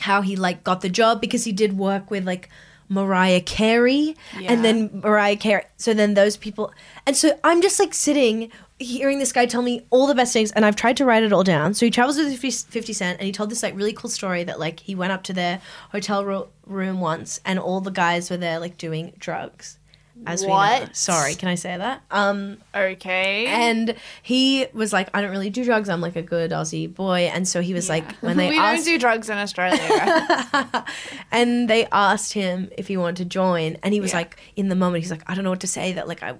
how 0.00 0.22
he 0.22 0.36
like 0.36 0.64
got 0.64 0.80
the 0.80 0.88
job 0.88 1.20
because 1.20 1.44
he 1.44 1.52
did 1.52 1.76
work 1.78 2.10
with 2.10 2.24
like 2.24 2.48
Mariah 2.88 3.40
Carey 3.40 4.16
Yeah. 4.38 4.52
and 4.52 4.64
then 4.64 4.90
Mariah 5.04 5.36
Carey. 5.36 5.64
So 5.76 5.92
then 5.94 6.14
those 6.14 6.36
people, 6.36 6.72
and 7.06 7.16
so 7.16 7.38
I'm 7.44 7.60
just 7.60 7.78
like 7.78 7.92
sitting 7.94 8.50
hearing 8.78 9.18
this 9.18 9.32
guy 9.32 9.46
tell 9.46 9.62
me 9.62 9.84
all 9.90 10.06
the 10.06 10.14
best 10.14 10.32
things, 10.32 10.52
and 10.52 10.64
I've 10.64 10.76
tried 10.76 10.96
to 10.98 11.04
write 11.04 11.22
it 11.22 11.32
all 11.32 11.44
down. 11.44 11.74
So 11.74 11.84
he 11.86 11.90
travels 11.90 12.16
with 12.18 12.36
50 12.38 12.70
50 12.70 12.92
Cent, 12.92 13.18
and 13.18 13.26
he 13.26 13.32
told 13.32 13.50
this 13.50 13.62
like 13.62 13.74
really 13.76 13.92
cool 13.92 14.10
story 14.10 14.44
that 14.44 14.58
like 14.60 14.80
he 14.80 14.94
went 14.94 15.12
up 15.12 15.22
to 15.24 15.32
their 15.32 15.60
hotel 15.90 16.24
ro- 16.24 16.48
room 16.66 17.00
once, 17.00 17.40
and 17.44 17.58
all 17.58 17.80
the 17.80 17.90
guys 17.90 18.30
were 18.30 18.36
there 18.36 18.58
like 18.60 18.76
doing 18.78 19.12
drugs. 19.18 19.78
as 20.26 20.40
we 20.42 20.48
know. 20.48 20.54
What? 20.54 20.96
Sorry, 20.96 21.34
can 21.36 21.48
I 21.48 21.54
say 21.54 21.76
that? 21.76 22.02
Um, 22.10 22.58
Okay. 22.74 23.46
and 23.46 23.94
he 24.22 24.66
was 24.72 24.92
like, 24.92 25.08
I 25.14 25.20
don't 25.20 25.30
really 25.30 25.48
do 25.50 25.64
drugs. 25.64 25.88
I'm 25.88 26.00
like 26.00 26.16
a 26.16 26.22
good 26.22 26.50
Aussie 26.50 26.92
boy. 26.92 27.30
And 27.32 27.46
so 27.46 27.60
he 27.62 27.72
was 27.72 27.88
like, 27.88 28.04
when 28.16 28.36
they 28.40 28.50
we 28.50 28.58
asked, 28.58 28.84
don't 28.84 28.94
do 28.94 28.98
drugs 28.98 29.30
in 29.30 29.38
Australia. 29.38 29.78
and 31.30 31.70
they 31.70 31.86
asked 31.92 32.32
him 32.32 32.68
if 32.76 32.88
he 32.88 32.96
wanted 32.96 33.16
to 33.18 33.24
join, 33.26 33.76
and 33.82 33.94
he 33.94 34.00
was 34.00 34.10
Yeah. 34.10 34.18
like, 34.18 34.36
in 34.56 34.68
the 34.68 34.74
moment, 34.76 35.02
he's 35.02 35.10
like, 35.12 35.22
I 35.30 35.34
don't 35.34 35.44
know 35.44 35.50
what 35.50 35.60
to 35.60 35.66
say. 35.68 35.92
That 35.92 36.08
like 36.08 36.22
I, 36.22 36.34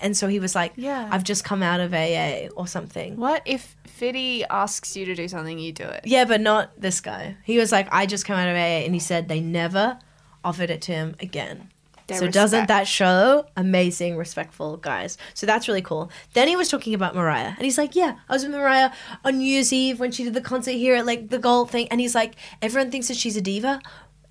and 0.00 0.16
so 0.16 0.28
he 0.28 0.40
was 0.40 0.54
like, 0.54 0.72
Yeah. 0.76 1.08
I've 1.10 1.24
just 1.24 1.44
come 1.44 1.62
out 1.62 1.80
of 1.80 1.92
AA 1.94 2.48
or 2.56 2.66
something. 2.66 3.16
what 3.16 3.42
if 3.44 3.76
Fiddy 3.86 4.44
asks 4.44 4.96
you 4.96 5.04
to 5.06 5.14
do 5.14 5.26
something, 5.28 5.58
you 5.58 5.72
do 5.72 5.84
it? 5.84 6.02
Yeah, 6.04 6.24
but 6.24 6.40
not 6.40 6.80
this 6.80 7.00
guy. 7.00 7.36
He 7.44 7.58
was 7.58 7.72
like, 7.72 7.88
I 7.90 8.06
just 8.06 8.24
come 8.24 8.38
out 8.38 8.48
of 8.48 8.54
AA, 8.54 8.84
and 8.86 8.94
he 8.94 9.00
said 9.00 9.28
they 9.28 9.40
never 9.40 9.98
offered 10.44 10.70
it 10.70 10.80
to 10.82 10.92
him 10.92 11.16
again. 11.20 11.70
Their 12.06 12.18
so 12.18 12.28
doesn't 12.28 12.68
that 12.68 12.86
show 12.88 13.44
amazing, 13.54 14.16
respectful 14.16 14.78
guys? 14.78 15.18
So 15.34 15.44
that's 15.44 15.68
really 15.68 15.82
cool. 15.82 16.10
Then 16.32 16.48
he 16.48 16.56
was 16.56 16.70
talking 16.70 16.94
about 16.94 17.14
Mariah, 17.14 17.52
and 17.54 17.60
he's 17.60 17.76
like, 17.76 17.94
"Yeah, 17.94 18.16
I 18.28 18.32
was 18.32 18.44
with 18.44 18.52
Mariah 18.52 18.92
on 19.24 19.38
New 19.38 19.44
Year's 19.44 19.74
Eve 19.74 20.00
when 20.00 20.10
she 20.10 20.24
did 20.24 20.32
the 20.32 20.40
concert 20.40 20.72
here 20.72 20.94
at 20.94 21.04
like 21.04 21.28
the 21.28 21.38
gold 21.38 21.70
thing." 21.70 21.86
And 21.90 22.00
he's 22.00 22.14
like, 22.14 22.34
"Everyone 22.62 22.90
thinks 22.90 23.08
that 23.08 23.18
she's 23.18 23.36
a 23.36 23.42
diva." 23.42 23.80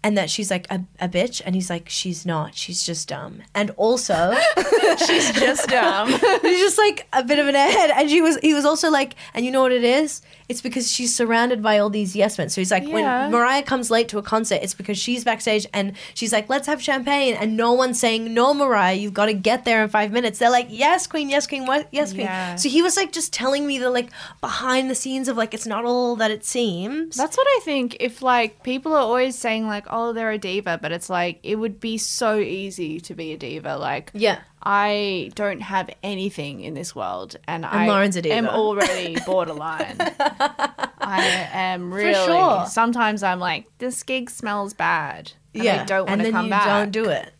And 0.03 0.17
that 0.17 0.29
she's 0.29 0.49
like 0.49 0.67
a, 0.69 0.83
a 1.01 1.09
bitch, 1.09 1.41
and 1.43 1.55
he's 1.55 1.69
like, 1.69 1.89
she's 1.89 2.25
not. 2.25 2.55
She's 2.55 2.85
just 2.85 3.09
dumb. 3.09 3.41
And 3.53 3.71
also, 3.71 4.35
She's 5.05 5.31
just 5.33 5.67
dumb. 5.69 6.09
he's 6.41 6.59
just 6.59 6.77
like 6.77 7.07
a 7.13 7.23
bit 7.23 7.39
of 7.39 7.47
an 7.47 7.55
ahead. 7.55 7.91
And 7.91 8.09
she 8.09 8.21
was 8.21 8.37
he 8.41 8.53
was 8.53 8.65
also 8.65 8.89
like, 8.89 9.13
and 9.33 9.45
you 9.45 9.51
know 9.51 9.61
what 9.61 9.71
it 9.71 9.83
is? 9.83 10.21
It's 10.49 10.61
because 10.61 10.89
she's 10.91 11.13
surrounded 11.15 11.61
by 11.61 11.77
all 11.79 11.89
these 11.89 12.15
yes 12.15 12.37
men. 12.37 12.49
So 12.49 12.61
he's 12.61 12.71
like, 12.71 12.83
Yeah. 12.87 12.93
when 13.23 13.31
Mariah 13.31 13.63
comes 13.63 13.91
late 13.91 14.07
to 14.09 14.17
a 14.17 14.21
concert, 14.23 14.59
it's 14.63 14.73
because 14.73 14.97
she's 14.97 15.23
backstage 15.25 15.67
and 15.73 15.93
she's 16.13 16.31
like, 16.31 16.47
let's 16.49 16.67
have 16.67 16.81
champagne. 16.81 17.33
And 17.35 17.57
no 17.57 17.73
one's 17.73 17.99
saying, 17.99 18.33
no, 18.33 18.53
Mariah, 18.53 18.93
you've 18.95 19.13
got 19.13 19.25
to 19.25 19.33
get 19.33 19.65
there 19.65 19.83
in 19.83 19.89
five 19.89 20.11
minutes. 20.11 20.39
They're 20.39 20.49
like, 20.49 20.67
yes, 20.69 21.05
queen, 21.05 21.29
yes, 21.29 21.47
queen, 21.47 21.65
what? 21.65 21.87
yes, 21.91 22.11
queen. 22.13 22.25
Yeah. 22.25 22.55
So 22.55 22.69
he 22.69 22.81
was 22.81 22.95
like 22.95 23.11
just 23.11 23.33
telling 23.33 23.67
me 23.67 23.77
the 23.77 23.89
like 23.89 24.09
behind 24.41 24.89
the 24.89 24.95
scenes 24.95 25.27
of 25.27 25.35
like, 25.35 25.53
it's 25.53 25.67
not 25.67 25.83
all 25.83 26.15
that 26.15 26.31
it 26.31 26.45
seems. 26.45 27.15
That's 27.17 27.35
what 27.37 27.47
I 27.47 27.59
think. 27.63 27.97
If 27.99 28.21
like 28.21 28.63
people 28.63 28.93
are 28.93 29.01
always 29.01 29.37
saying 29.37 29.67
like, 29.67 29.85
"Oh, 29.89 30.13
they're 30.13 30.31
a 30.31 30.37
diva," 30.37 30.79
but 30.81 30.91
it's 30.91 31.09
like 31.09 31.39
it 31.43 31.55
would 31.55 31.79
be 31.79 31.97
so 31.97 32.37
easy 32.39 32.99
to 33.01 33.13
be 33.13 33.33
a 33.33 33.37
diva. 33.37 33.77
Like, 33.77 34.11
yeah. 34.13 34.39
I 34.63 35.31
don't 35.35 35.61
have 35.61 35.89
anything 36.03 36.61
in 36.61 36.73
this 36.73 36.93
world, 36.95 37.37
and, 37.47 37.65
I 37.65 37.87
Lauren's 37.87 38.15
a 38.15 38.21
diva. 38.21 38.35
am 38.35 38.47
already 38.47 39.15
borderline. 39.25 39.97
I 40.39 41.49
am 41.53 41.93
really. 41.93 42.13
sure. 42.13 42.65
Sometimes 42.67 43.23
I'm 43.23 43.39
like, 43.39 43.65
this 43.77 44.03
gig 44.03 44.29
smells 44.29 44.73
bad. 44.73 45.31
And 45.53 45.63
yeah. 45.63 45.81
I 45.81 45.85
don't 45.85 45.99
want 46.07 46.11
and 46.11 46.19
to 46.19 46.23
then 46.25 46.31
come 46.33 46.45
you 46.45 46.51
back. 46.51 46.65
don't 46.65 46.91
do 46.91 47.09
it. 47.09 47.33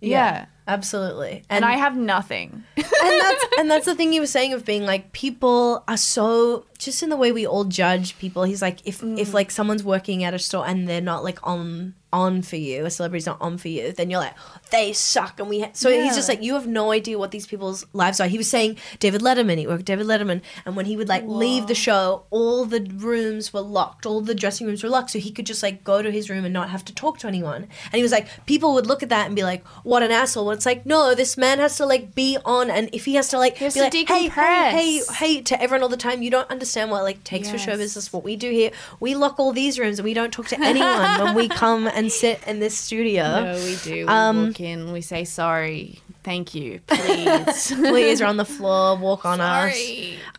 Yeah. 0.00 0.46
Absolutely. 0.66 1.42
And 1.50 1.64
I 1.64 1.72
have 1.72 1.96
nothing. 1.96 2.62
and 2.76 2.84
that's 2.86 3.44
and 3.58 3.70
that's 3.70 3.86
the 3.86 3.94
thing 3.94 4.12
you 4.12 4.20
were 4.20 4.26
saying 4.26 4.52
of 4.52 4.64
being 4.64 4.84
like 4.86 5.12
people 5.12 5.82
are 5.88 5.96
so 5.96 6.64
just 6.84 7.02
in 7.02 7.08
the 7.10 7.16
way 7.16 7.32
we 7.32 7.46
all 7.46 7.64
judge 7.64 8.18
people. 8.18 8.44
He's 8.44 8.62
like 8.62 8.78
if 8.84 9.00
Mm. 9.00 9.18
if 9.18 9.32
like 9.34 9.50
someone's 9.50 9.84
working 9.84 10.24
at 10.24 10.34
a 10.34 10.38
store 10.38 10.66
and 10.66 10.88
they're 10.88 11.00
not 11.00 11.24
like 11.24 11.38
on 11.46 11.94
on 12.14 12.42
for 12.42 12.56
you, 12.56 12.84
a 12.84 12.90
celebrity's 12.90 13.24
not 13.24 13.40
on 13.40 13.56
for 13.56 13.68
you, 13.68 13.90
then 13.90 14.10
you're 14.10 14.20
like 14.20 14.34
they 14.70 14.92
suck 14.92 15.40
and 15.40 15.48
we. 15.48 15.60
Ha-. 15.60 15.70
So 15.72 15.90
he's 15.90 16.14
just 16.14 16.28
like 16.28 16.42
you 16.42 16.52
have 16.54 16.66
no 16.66 16.92
idea 16.92 17.18
what 17.18 17.30
these 17.30 17.46
people's 17.46 17.86
lives 17.94 18.20
are. 18.20 18.28
He 18.28 18.36
was 18.36 18.50
saying 18.50 18.76
David 18.98 19.22
Letterman, 19.22 19.56
he 19.58 19.66
worked 19.66 19.86
David 19.86 20.06
Letterman, 20.06 20.42
and 20.66 20.76
when 20.76 20.84
he 20.84 20.96
would 20.96 21.08
like 21.08 21.24
leave 21.26 21.68
the 21.68 21.74
show, 21.74 22.24
all 22.30 22.66
the 22.66 22.80
rooms 22.96 23.52
were 23.54 23.62
locked, 23.62 24.04
all 24.04 24.20
the 24.20 24.34
dressing 24.34 24.66
rooms 24.66 24.82
were 24.82 24.90
locked, 24.90 25.10
so 25.10 25.18
he 25.18 25.30
could 25.30 25.46
just 25.46 25.62
like 25.62 25.84
go 25.84 26.02
to 26.02 26.10
his 26.10 26.28
room 26.28 26.44
and 26.44 26.52
not 26.52 26.68
have 26.68 26.84
to 26.84 26.94
talk 26.94 27.18
to 27.20 27.26
anyone. 27.28 27.62
And 27.84 27.94
he 27.94 28.02
was 28.02 28.12
like, 28.12 28.26
people 28.46 28.74
would 28.74 28.86
look 28.86 29.02
at 29.02 29.08
that 29.08 29.26
and 29.26 29.34
be 29.34 29.42
like, 29.44 29.66
what 29.82 30.02
an 30.02 30.10
asshole. 30.10 30.44
Well, 30.46 30.54
it's 30.56 30.66
like 30.66 30.84
no, 30.84 31.14
this 31.14 31.38
man 31.38 31.60
has 31.60 31.76
to 31.78 31.86
like 31.86 32.14
be 32.14 32.36
on, 32.44 32.68
and 32.70 32.90
if 32.92 33.06
he 33.06 33.14
has 33.14 33.28
to 33.28 33.38
like 33.38 33.56
has 33.56 33.72
be 33.74 33.80
like, 33.80 33.94
hey, 33.94 34.28
hey, 34.28 34.28
hey, 34.28 35.00
hey, 35.14 35.40
to 35.40 35.62
everyone 35.62 35.82
all 35.82 35.88
the 35.88 35.96
time, 35.96 36.20
you 36.20 36.30
don't 36.30 36.50
understand 36.50 36.71
what 36.90 37.02
like 37.02 37.22
takes 37.24 37.50
for 37.50 37.58
show 37.58 37.76
business. 37.76 38.12
What 38.12 38.24
we 38.24 38.36
do 38.36 38.50
here, 38.50 38.70
we 39.00 39.14
lock 39.14 39.38
all 39.38 39.52
these 39.52 39.78
rooms 39.78 39.98
and 39.98 40.04
we 40.04 40.14
don't 40.14 40.32
talk 40.32 40.48
to 40.48 40.60
anyone 40.60 41.20
when 41.24 41.34
we 41.34 41.48
come 41.62 41.86
and 41.86 42.10
sit 42.10 42.40
in 42.46 42.60
this 42.60 42.76
studio. 42.76 43.22
No, 43.44 43.54
we 43.54 43.76
do. 43.82 43.92
We 43.94 44.04
Um, 44.04 44.46
walk 44.48 44.60
in, 44.60 44.92
we 44.92 45.00
say 45.00 45.24
sorry, 45.24 46.00
thank 46.22 46.54
you, 46.54 46.80
please. 46.86 47.72
Please, 47.92 48.20
are 48.20 48.26
on 48.26 48.36
the 48.36 48.44
floor, 48.44 48.96
walk 48.96 49.24
on 49.24 49.40
us. 49.40 49.76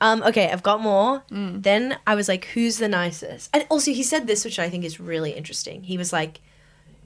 Um, 0.01 0.23
okay, 0.23 0.49
I've 0.51 0.63
got 0.63 0.81
more. 0.81 1.23
Mm. 1.31 1.61
Then 1.63 1.97
I 2.07 2.15
was 2.15 2.27
like, 2.27 2.45
who's 2.45 2.77
the 2.77 2.87
nicest? 2.89 3.49
And 3.53 3.65
also, 3.69 3.91
he 3.91 4.03
said 4.03 4.27
this, 4.27 4.43
which 4.45 4.59
I 4.59 4.69
think 4.69 4.83
is 4.85 4.99
really 4.99 5.31
interesting. 5.31 5.83
He 5.83 5.97
was 5.97 6.11
like, 6.13 6.41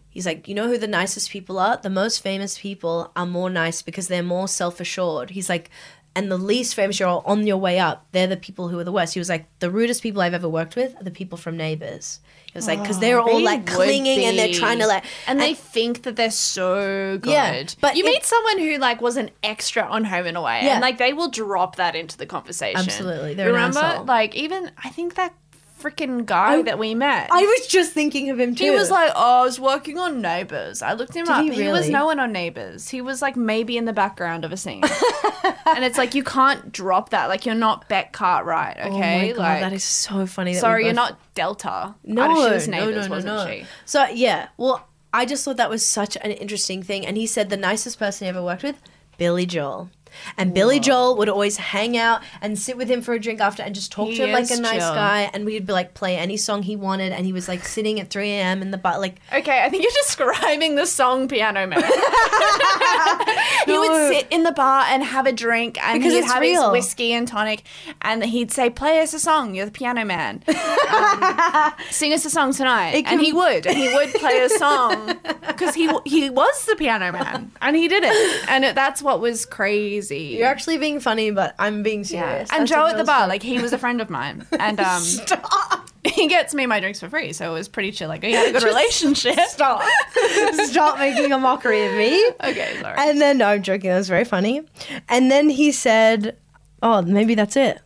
he's 0.09 0.25
like, 0.25 0.47
you 0.47 0.55
know 0.55 0.67
who 0.67 0.77
the 0.77 0.87
nicest 0.87 1.29
people 1.31 1.59
are? 1.59 1.77
The 1.77 1.89
most 1.89 2.21
famous 2.23 2.57
people 2.57 3.11
are 3.15 3.25
more 3.25 3.49
nice 3.49 3.81
because 3.81 4.07
they're 4.07 4.23
more 4.23 4.47
self 4.47 4.79
assured. 4.79 5.31
He's 5.31 5.49
like, 5.49 5.69
and 6.17 6.31
the 6.31 6.37
least 6.37 6.73
famous 6.73 6.99
you're 6.99 7.21
on 7.25 7.45
your 7.45 7.57
way 7.57 7.77
up, 7.77 8.07
they're 8.11 8.25
the 8.25 8.35
people 8.35 8.69
who 8.69 8.79
are 8.79 8.83
the 8.83 8.91
worst. 8.91 9.13
He 9.13 9.19
was 9.19 9.29
like, 9.29 9.45
the 9.59 9.69
rudest 9.69 10.01
people 10.01 10.19
I've 10.23 10.33
ever 10.33 10.49
worked 10.49 10.75
with 10.75 10.99
are 10.99 11.03
the 11.03 11.11
people 11.11 11.37
from 11.37 11.55
Neighbours. 11.55 12.21
He 12.47 12.57
was 12.57 12.65
like, 12.65 12.81
because 12.81 12.97
they're 12.97 13.19
oh, 13.19 13.27
all 13.29 13.37
They 13.37 13.43
like 13.43 13.67
clinging 13.67 14.25
and 14.25 14.35
they're 14.35 14.51
trying 14.51 14.79
to 14.79 14.87
like, 14.87 15.03
and 15.27 15.39
they 15.39 15.53
think 15.53 16.01
that 16.03 16.15
they're 16.15 16.31
so 16.31 17.19
good. 17.19 17.29
Yeah, 17.31 17.63
but 17.81 17.95
you 17.95 18.03
it- 18.03 18.09
meet 18.09 18.25
someone 18.25 18.57
who 18.57 18.77
like 18.77 18.99
was 18.99 19.15
an 19.15 19.29
extra 19.43 19.83
on 19.83 20.05
Home 20.05 20.25
and 20.25 20.35
Away, 20.35 20.61
Yeah. 20.63 20.73
and 20.73 20.81
like 20.81 20.97
they 20.97 21.13
will 21.13 21.29
drop 21.29 21.75
that 21.75 21.95
into 21.95 22.17
the 22.17 22.25
conversation. 22.25 22.79
Absolutely, 22.79 23.35
they're 23.35 23.47
remember, 23.47 24.03
like 24.07 24.33
even 24.35 24.71
I 24.83 24.89
think 24.89 25.13
that 25.15 25.35
freaking 25.79 26.25
guy 26.25 26.55
I- 26.55 26.61
that 26.63 26.79
we 26.79 26.95
met. 26.95 27.29
I 27.31 27.41
was 27.41 27.67
just 27.67 27.93
thinking 27.93 28.29
of 28.29 28.39
him 28.39 28.55
too. 28.55 28.63
he 28.65 28.71
was 28.71 28.89
like, 28.89 29.11
"Oh, 29.15 29.41
I 29.41 29.43
was 29.43 29.59
working 29.59 29.97
on 29.97 30.21
Neighbours." 30.21 30.81
I 30.81 30.93
looked 30.93 31.15
him 31.15 31.25
Did 31.25 31.31
up. 31.31 31.43
he 31.43 31.51
He, 31.63 31.67
was 31.67 31.89
no 31.89 32.05
one 32.05 32.19
on 32.19 32.31
Neighbours. 32.31 32.89
He 32.89 33.01
was 33.01 33.21
like 33.21 33.35
maybe 33.35 33.77
in 33.77 33.85
the 33.85 33.93
background 33.93 34.45
of 34.45 34.51
a 34.51 34.57
scene. 34.57 34.83
and 35.65 35.83
it's 35.83 35.97
like 35.97 36.15
you 36.15 36.23
can't 36.23 36.71
drop 36.71 37.09
that. 37.09 37.27
Like 37.27 37.45
you're 37.45 37.55
not 37.55 37.87
Beck 37.89 38.11
Cartwright, 38.13 38.77
okay? 38.77 38.87
oh 38.87 39.27
my 39.27 39.27
god, 39.29 39.37
like, 39.37 39.61
that 39.61 39.73
is 39.73 39.83
so 39.83 40.25
funny. 40.25 40.53
Sorry, 40.53 40.85
you're 40.85 40.93
not 40.93 41.17
Delta. 41.35 41.95
No, 42.03 42.27
was 42.29 42.67
no, 42.67 42.89
no, 42.89 43.07
no, 43.07 43.19
no. 43.19 43.61
So 43.85 44.05
yeah, 44.07 44.49
well, 44.57 44.87
I 45.13 45.25
just 45.25 45.45
thought 45.45 45.57
that 45.57 45.69
was 45.69 45.85
such 45.85 46.15
an 46.17 46.31
interesting 46.31 46.83
thing. 46.83 47.05
And 47.05 47.17
he 47.17 47.27
said 47.27 47.49
the 47.49 47.57
nicest 47.57 47.99
person 47.99 48.25
he 48.25 48.29
ever 48.29 48.43
worked 48.43 48.63
with, 48.63 48.81
Billy 49.17 49.45
Joel. 49.45 49.89
And 50.37 50.53
Billy 50.53 50.79
Joel 50.79 51.17
would 51.17 51.29
always 51.29 51.57
hang 51.57 51.97
out 51.97 52.21
and 52.41 52.57
sit 52.57 52.77
with 52.77 52.89
him 52.89 53.01
for 53.01 53.13
a 53.13 53.19
drink 53.19 53.39
after 53.41 53.63
and 53.63 53.73
just 53.75 53.91
talk 53.91 54.07
He 54.09 54.17
to 54.17 54.25
him 54.25 54.31
like 54.31 54.49
a 54.51 54.57
nice 54.61 54.81
chill. 54.81 54.93
guy. 54.93 55.29
And 55.33 55.45
we'd 55.45 55.65
be 55.65 55.73
like 55.73 55.93
play 55.93 56.17
any 56.17 56.37
song 56.37 56.63
he 56.63 56.75
wanted. 56.75 57.11
And 57.11 57.25
he 57.25 57.33
was 57.33 57.47
like 57.47 57.65
sitting 57.65 57.99
at 57.99 58.09
3 58.09 58.29
a.m. 58.31 58.61
in 58.61 58.71
the 58.71 58.77
bar, 58.77 58.99
like 58.99 59.15
Okay, 59.33 59.63
I 59.63 59.69
think 59.69 59.83
you're 59.83 59.91
describing 60.03 60.75
the 60.75 60.85
song 60.85 61.27
Piano 61.27 61.65
Man. 61.67 61.81
he 63.65 63.71
No. 63.73 63.79
would 63.81 64.13
sit 64.13 64.27
in 64.31 64.43
the 64.43 64.51
bar 64.51 64.85
and 64.87 65.03
have 65.03 65.25
a 65.25 65.31
drink 65.31 65.77
and 65.83 65.99
Because 65.99 66.13
he'd 66.13 66.23
have 66.25 66.41
real. 66.41 66.63
his 66.63 66.71
whiskey 66.71 67.13
and 67.13 67.27
tonic 67.27 67.63
and 68.01 68.23
he'd 68.23 68.51
say, 68.51 68.69
Play 68.69 69.01
us 69.01 69.13
a 69.13 69.19
song, 69.19 69.55
you're 69.55 69.65
the 69.65 69.71
piano 69.71 70.05
man. 70.05 70.43
Um, 70.87 71.73
sing 71.89 72.13
us 72.13 72.23
a 72.25 72.29
song 72.29 72.53
tonight. 72.53 73.03
And 73.07 73.19
he 73.19 73.33
would. 73.33 73.67
And 73.67 73.77
he 73.77 73.93
would 73.93 74.09
play 74.13 74.39
a 74.39 74.49
song 74.57 75.17
because 75.47 75.75
he, 75.75 75.89
he 76.05 76.29
was 76.29 76.65
the 76.65 76.75
piano 76.77 77.11
man 77.11 77.51
and 77.61 77.75
he 77.75 77.87
did 77.87 78.03
it. 78.05 78.49
And 78.49 78.63
it, 78.63 78.73
that's 78.75 79.01
what 79.01 79.19
was 79.19 79.45
crazy. 79.45 80.06
You're 80.11 80.47
actually 80.47 80.77
being 80.77 80.99
funny, 80.99 81.31
but 81.31 81.55
I'm 81.59 81.83
being 81.83 81.99
yeah. 81.99 82.05
serious. 82.05 82.49
And 82.51 82.61
That's 82.61 82.71
Joe 82.71 82.87
at 82.87 82.97
the 82.97 83.03
bar, 83.03 83.27
like 83.27 83.43
he 83.43 83.59
was 83.59 83.73
a 83.73 83.77
friend 83.77 84.01
of 84.01 84.09
mine. 84.09 84.45
And 84.59 84.79
um, 84.79 85.01
Stop. 85.01 85.89
he 86.05 86.27
gets 86.27 86.53
me 86.53 86.65
my 86.65 86.79
drinks 86.79 86.99
for 86.99 87.09
free. 87.09 87.31
So 87.33 87.51
it 87.51 87.53
was 87.53 87.67
pretty 87.67 87.91
chill. 87.91 88.07
Like 88.09 88.21
we 88.21 88.31
had 88.33 88.49
a 88.49 88.51
good 88.51 88.63
relationship. 88.63 89.37
Stop. 89.47 89.81
Stop 90.65 90.99
making 90.99 91.31
a 91.31 91.37
mockery 91.37 91.85
of 91.85 91.93
me. 91.93 92.25
Okay, 92.43 92.77
sorry. 92.81 92.95
And 92.97 93.21
then, 93.21 93.37
no, 93.37 93.47
I'm 93.47 93.61
joking. 93.63 93.89
That 93.89 93.97
was 93.97 94.09
very 94.09 94.25
funny. 94.25 94.61
And 95.09 95.29
then 95.31 95.49
he 95.49 95.71
said, 95.71 96.35
"Oh, 96.81 97.01
maybe 97.01 97.35
that's 97.35 97.55
it." 97.55 97.79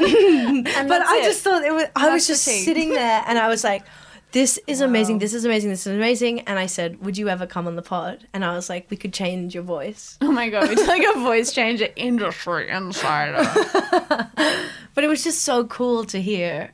And 0.00 0.64
But 0.64 0.88
that's 0.88 1.10
I 1.10 1.18
it. 1.18 1.24
just 1.24 1.42
thought 1.42 1.64
it 1.64 1.72
was. 1.72 1.86
I 1.96 2.10
was 2.12 2.26
just 2.26 2.42
sitting 2.44 2.90
there, 2.90 3.22
and 3.26 3.38
I 3.38 3.48
was 3.48 3.64
like, 3.64 3.82
"This 4.32 4.58
is 4.66 4.80
amazing. 4.80 5.18
This 5.18 5.34
is 5.34 5.44
amazing. 5.44 5.70
This 5.70 5.86
is 5.86 5.94
amazing." 5.94 6.40
And 6.40 6.58
I 6.58 6.66
said, 6.66 7.04
"Would 7.04 7.16
you 7.18 7.28
ever 7.28 7.46
come 7.46 7.66
on 7.66 7.76
the 7.76 7.82
pod?" 7.82 8.26
And 8.32 8.44
I 8.44 8.54
was 8.54 8.68
like, 8.68 8.86
"We 8.90 8.96
could 8.96 9.12
change 9.12 9.54
your 9.54 9.62
voice." 9.62 10.18
Oh 10.20 10.32
my 10.32 10.48
god, 10.50 10.70
it's 10.70 10.86
like 10.94 11.04
a 11.14 11.18
voice 11.20 11.52
changer 11.52 11.88
industry 11.96 12.68
insider. 12.70 13.42
But 14.94 15.04
it 15.04 15.08
was 15.08 15.24
just 15.24 15.42
so 15.42 15.64
cool 15.64 16.04
to 16.06 16.20
hear. 16.20 16.72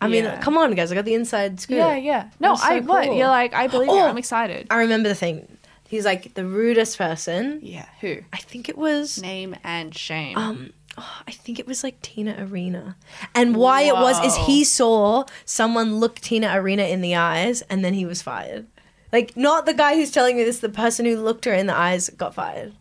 I 0.00 0.08
mean, 0.08 0.24
Yeah. 0.24 0.40
come 0.40 0.56
on, 0.56 0.74
guys! 0.74 0.90
I 0.90 0.94
got 0.94 1.04
the 1.04 1.14
inside 1.14 1.60
scoop. 1.60 1.76
yeah, 1.76 1.96
yeah. 1.96 2.30
No, 2.40 2.54
so 2.54 2.64
I 2.66 2.80
what? 2.80 3.04
You're 3.14 3.26
like, 3.28 3.52
I 3.52 3.66
believe 3.66 3.88
you. 3.88 3.94
Oh. 3.94 4.06
I'm 4.08 4.16
excited. 4.16 4.68
I 4.70 4.78
remember 4.78 5.08
the 5.08 5.14
thing. 5.14 5.58
He's 5.88 6.04
like 6.04 6.34
the 6.34 6.44
rudest 6.44 6.96
person. 6.98 7.60
Yeah, 7.62 7.86
who? 8.00 8.18
I 8.32 8.36
think 8.38 8.68
it 8.68 8.78
was. 8.78 9.20
Name 9.20 9.56
and 9.64 9.94
shame. 9.94 10.36
Um, 10.38 10.72
oh, 10.98 11.20
I 11.26 11.30
think 11.30 11.58
it 11.58 11.66
was 11.66 11.82
like 11.84 12.00
Tina 12.02 12.36
Arena. 12.38 12.96
And 13.34 13.56
why 13.56 13.82
it 13.82 13.94
was 13.94 14.22
is 14.24 14.36
he 14.46 14.64
saw 14.64 15.24
someone 15.44 15.96
look 16.00 16.16
Tina 16.16 16.48
Arena 16.54 16.82
in 16.84 17.00
the 17.00 17.14
eyes 17.16 17.62
and 17.62 17.84
then 17.84 17.94
he 17.94 18.04
was 18.04 18.20
fired. 18.22 18.66
Like, 19.12 19.36
not 19.36 19.64
the 19.64 19.72
guy 19.74 19.94
who's 19.94 20.10
telling 20.10 20.36
me 20.36 20.44
this, 20.44 20.58
the 20.58 20.68
person 20.68 21.06
who 21.06 21.16
looked 21.16 21.44
her 21.46 21.52
in 21.54 21.66
the 21.66 21.74
eyes 21.76 22.10
got 22.10 22.34
fired. 22.34 22.74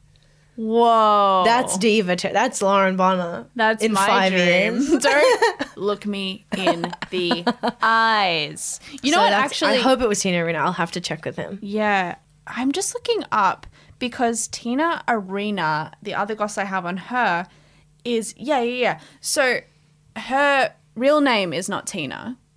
Whoa. 0.58 1.44
That's 1.46 1.78
diva. 1.78 2.16
Ter- 2.16 2.34
that's 2.34 2.62
Lauren 2.64 2.98
Bonner. 2.98 3.46
That's 3.56 3.84
in 3.84 3.94
my 3.94 4.06
five 4.08 4.32
dream. 4.34 4.42
years. 4.42 4.90
Don't 5.04 5.78
look 5.78 6.06
me 6.08 6.46
in 6.58 6.92
the 7.12 7.46
eyes. 7.82 8.80
You 9.04 9.12
know 9.12 9.18
So 9.18 9.24
what? 9.24 9.30
that's- 9.30 9.52
Actually, 9.52 9.78
I 9.78 9.82
hope 9.82 10.02
it 10.02 10.08
was 10.10 10.20
Tina 10.20 10.44
Arena. 10.44 10.60
I'll 10.60 10.72
have 10.74 10.92
to 10.94 11.02
check 11.02 11.24
with 11.26 11.36
him. 11.36 11.60
yeah. 11.62 12.16
I'm 12.50 12.72
just 12.72 12.94
looking 12.94 13.26
up 13.30 13.68
because 14.00 14.48
Tina 14.48 15.04
Arena, 15.10 15.92
the 16.02 16.14
other 16.16 16.34
goss 16.34 16.58
I 16.58 16.64
have 16.64 16.86
on 16.86 16.96
her, 16.96 17.46
is 18.16 18.34
yeah, 18.38 18.60
yeah, 18.62 18.82
yeah. 18.82 19.00
So 19.22 19.60
her 20.16 20.74
real 20.96 21.22
name 21.22 21.54
is 21.54 21.70
not 21.70 21.88
Tina. 21.88 22.38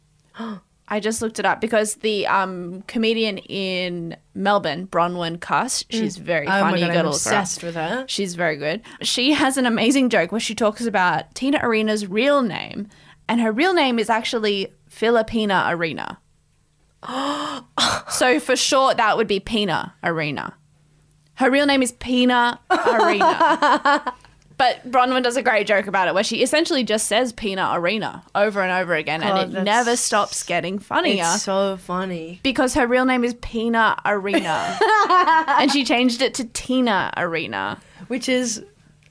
I 0.93 0.99
just 0.99 1.23
looked 1.23 1.39
it 1.39 1.45
up 1.45 1.61
because 1.61 1.95
the 1.97 2.27
um, 2.27 2.83
comedian 2.89 3.39
in 3.39 4.17
Melbourne, 4.35 4.89
Bronwyn 4.89 5.39
Kuss, 5.41 5.85
she's 5.89 6.17
very 6.17 6.49
Oh 6.49 6.51
my 6.51 6.61
funny. 6.63 6.81
god, 6.81 6.87
you 6.87 6.87
I'm 6.87 6.95
look 6.97 7.05
her 7.05 7.09
obsessed 7.11 7.63
with 7.63 7.77
her. 7.77 8.05
She's 8.09 8.35
very 8.35 8.57
good. 8.57 8.83
She 9.03 9.31
has 9.33 9.57
an 9.57 9.67
amazing 9.67 10.09
joke 10.11 10.33
where 10.33 10.41
she 10.41 10.53
talks 10.57 10.85
about 10.87 11.33
Tina 11.37 11.61
Arena's 11.63 12.09
real 12.09 12.43
name, 12.43 12.89
and 13.29 13.41
her 13.41 13.53
real 13.53 13.73
name 13.73 14.01
is 14.01 14.11
actually 14.11 14.75
Filippina 14.89 15.67
Arena. 15.69 16.19
so 18.11 18.41
for 18.41 18.57
short, 18.57 18.97
that 18.97 19.17
would 19.17 19.29
be 19.29 19.39
Pina 19.39 19.95
Arena. 20.03 20.55
Her 21.35 21.51
real 21.53 21.67
name 21.67 21.83
is 21.83 21.93
Pina 21.93 22.59
Arena. 22.69 24.13
but 24.61 24.91
Bronwyn 24.93 25.23
does 25.23 25.39
a 25.39 25.43
great 25.43 25.67
joke 25.67 25.87
about 25.87 26.07
it 26.07 26.13
where 26.13 26.23
she 26.23 26.43
essentially 26.43 26.85
just 26.85 27.07
says 27.09 27.33
Pina 27.33 27.71
Arena 27.73 28.23
over 28.35 28.61
and 28.61 28.71
over 28.71 28.95
again, 28.95 29.21
God, 29.21 29.45
and 29.49 29.57
it 29.57 29.63
never 29.63 29.97
stops 29.97 30.43
getting 30.43 30.79
funnier 30.79 31.25
It's 31.25 31.43
so 31.43 31.79
funny. 31.79 32.41
because 32.43 32.75
her 32.75 32.87
real 32.87 33.07
name 33.07 33.25
is 33.25 33.33
Pina 33.41 33.99
Arena. 34.05 34.79
and 35.59 35.73
she 35.73 35.83
changed 35.83 36.21
it 36.21 36.35
to 36.35 36.45
Tina 36.45 37.11
Arena. 37.17 37.81
Which 38.09 38.29
is 38.29 38.63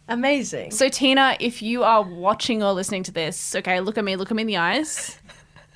amazing. 0.08 0.70
So 0.70 0.88
Tina, 0.88 1.36
if 1.40 1.64
you 1.64 1.84
are 1.84 2.04
watching 2.04 2.62
or 2.62 2.72
listening 2.74 3.02
to 3.04 3.12
this, 3.12 3.56
okay, 3.56 3.80
look 3.80 3.98
at 3.98 4.04
me, 4.04 4.16
look 4.18 4.30
at 4.30 4.36
me 4.36 4.42
in 4.44 4.48
the 4.48 4.58
eyes. 4.58 5.20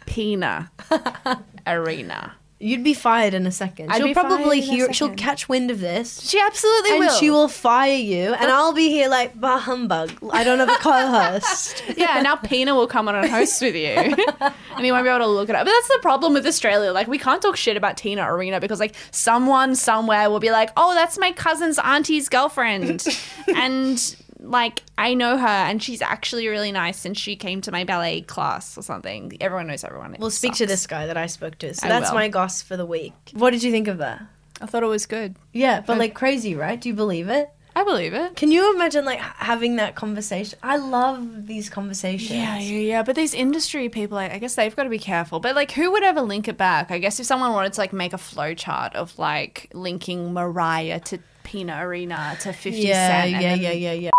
Pina 0.06 0.72
Arena. 1.68 2.34
You'd 2.64 2.84
be 2.84 2.94
fired 2.94 3.34
in 3.34 3.46
a 3.46 3.50
2nd 3.50 3.88
I'd 3.90 3.98
she'll 3.98 4.14
probably 4.14 4.62
fired 4.62 4.70
in 4.70 4.70
a 4.70 4.86
hear 4.86 4.94
she'll 4.94 5.14
catch 5.16 5.50
wind 5.50 5.70
of 5.70 5.82
this. 5.82 6.30
She 6.30 6.40
absolutely 6.40 6.92
and 6.92 7.00
will. 7.02 7.12
she 7.12 7.30
will 7.30 7.50
fire 7.50 7.94
you, 7.94 8.34
and 8.34 8.50
I'll 8.50 8.72
be 8.72 8.88
here 8.88 9.10
like, 9.10 9.38
bah 9.38 9.60
humbug. 9.60 10.14
I 10.32 10.46
don't 10.46 10.60
have 10.60 10.70
a 10.70 10.78
co-host. 10.78 11.84
yeah, 11.98 12.14
and 12.16 12.24
now 12.24 12.38
Pina 12.38 12.74
will 12.74 12.88
come 12.88 13.10
on 13.10 13.16
and 13.16 13.30
host 13.30 13.62
with 13.62 13.76
you. 13.76 13.90
and 14.78 14.86
you 14.86 14.94
won't 14.94 15.04
be 15.04 15.10
able 15.10 15.26
to 15.26 15.28
look 15.28 15.50
it 15.50 15.56
up. 15.56 15.66
But 15.66 15.72
that's 15.72 15.90
the 15.90 16.00
problem 16.02 16.34
with 16.34 16.48
Australia. 16.48 16.94
Like, 16.94 17.08
we 17.08 17.18
can't 17.18 17.42
talk 17.42 17.58
shit 17.58 17.76
about 17.76 17.98
Tina 17.98 18.24
Arena 18.34 18.62
because, 18.62 18.80
like, 18.80 18.96
someone 19.12 19.76
somewhere 19.76 20.30
will 20.30 20.40
be 20.40 20.52
like, 20.52 20.70
oh, 20.78 20.94
that's 20.94 21.18
my 21.18 21.34
cousin's 21.34 21.78
auntie's 21.80 22.30
girlfriend. 22.30 23.06
and, 23.56 24.16
like, 24.44 24.84
I 24.98 25.14
know 25.14 25.38
her 25.38 25.48
and 25.48 25.82
she's 25.82 26.02
actually 26.02 26.48
really 26.48 26.72
nice 26.72 27.06
and 27.06 27.18
she 27.18 27.36
came 27.36 27.62
to 27.62 27.72
my 27.72 27.84
ballet 27.84 28.22
class 28.22 28.78
or 28.78 28.84
something. 28.84 29.38
Everyone 29.42 29.68
knows 29.68 29.84
everyone. 29.84 30.14
It 30.14 30.20
We'll 30.20 30.30
speak 30.30 30.54
to 30.56 30.66
this 30.66 30.86
guy 30.86 31.08
that 31.08 31.18
I 31.18 31.28
spoke 31.28 31.58
to. 31.60 31.74
So 31.74 31.88
I 31.88 31.90
that's 31.90 32.12
will. 32.12 32.20
my 32.20 32.28
goss 32.28 32.62
for 32.62 32.78
the 32.78 32.86
week. 32.86 33.14
What 33.34 33.52
did 33.52 33.64
you 33.64 33.72
think 33.72 33.88
of 33.88 33.98
that? 34.00 34.22
I 34.62 34.66
thought 34.66 34.84
it 34.84 34.88
was 34.88 35.06
good. 35.06 35.36
Yeah, 35.52 35.82
but 35.82 35.98
like 35.98 36.14
crazy, 36.14 36.56
right? 36.56 36.80
Do 36.80 36.90
you 36.90 36.96
believe 36.96 37.30
it? 37.30 37.50
I 37.76 37.84
believe 37.84 38.14
it. 38.14 38.36
Can 38.36 38.52
you 38.52 38.74
imagine 38.76 39.04
like 39.04 39.20
having 39.20 39.78
that 39.78 39.96
conversation? 39.96 40.60
I 40.62 40.78
love 40.78 41.48
these 41.48 41.70
conversations. 41.70 42.32
Yeah, 42.32 42.60
yeah, 42.60 42.80
yeah. 42.80 43.04
But 43.04 43.16
these 43.16 43.34
industry 43.34 43.90
people, 43.90 44.18
I 44.18 44.30
I 44.30 44.38
guess 44.38 44.56
they've 44.56 44.76
got 44.76 44.84
to 44.84 44.90
be 44.90 45.00
careful. 45.00 45.40
But 45.40 45.56
like, 45.56 45.72
who 45.72 45.92
would 45.92 46.04
ever 46.04 46.22
link 46.22 46.48
it 46.48 46.58
back? 46.58 46.92
I 46.92 47.00
guess 47.00 47.20
if 47.20 47.26
someone 47.26 47.52
wanted 47.52 47.74
to 47.74 47.82
like 47.82 47.92
make 47.92 48.14
a 48.14 48.18
flow 48.20 48.54
chart 48.54 48.96
of 48.96 49.18
like 49.18 49.70
linking 49.74 50.34
Mariah 50.34 51.00
to 51.02 51.18
Pina 51.44 51.80
Arena 51.86 52.38
to 52.42 52.54
Fifty 52.54 52.82
yeah, 52.82 53.24
Cent, 53.24 53.32
yeah, 53.32 53.54
and 53.54 53.62
yeah, 53.62 53.72
yeah, 53.72 53.94
yeah. 53.94 54.12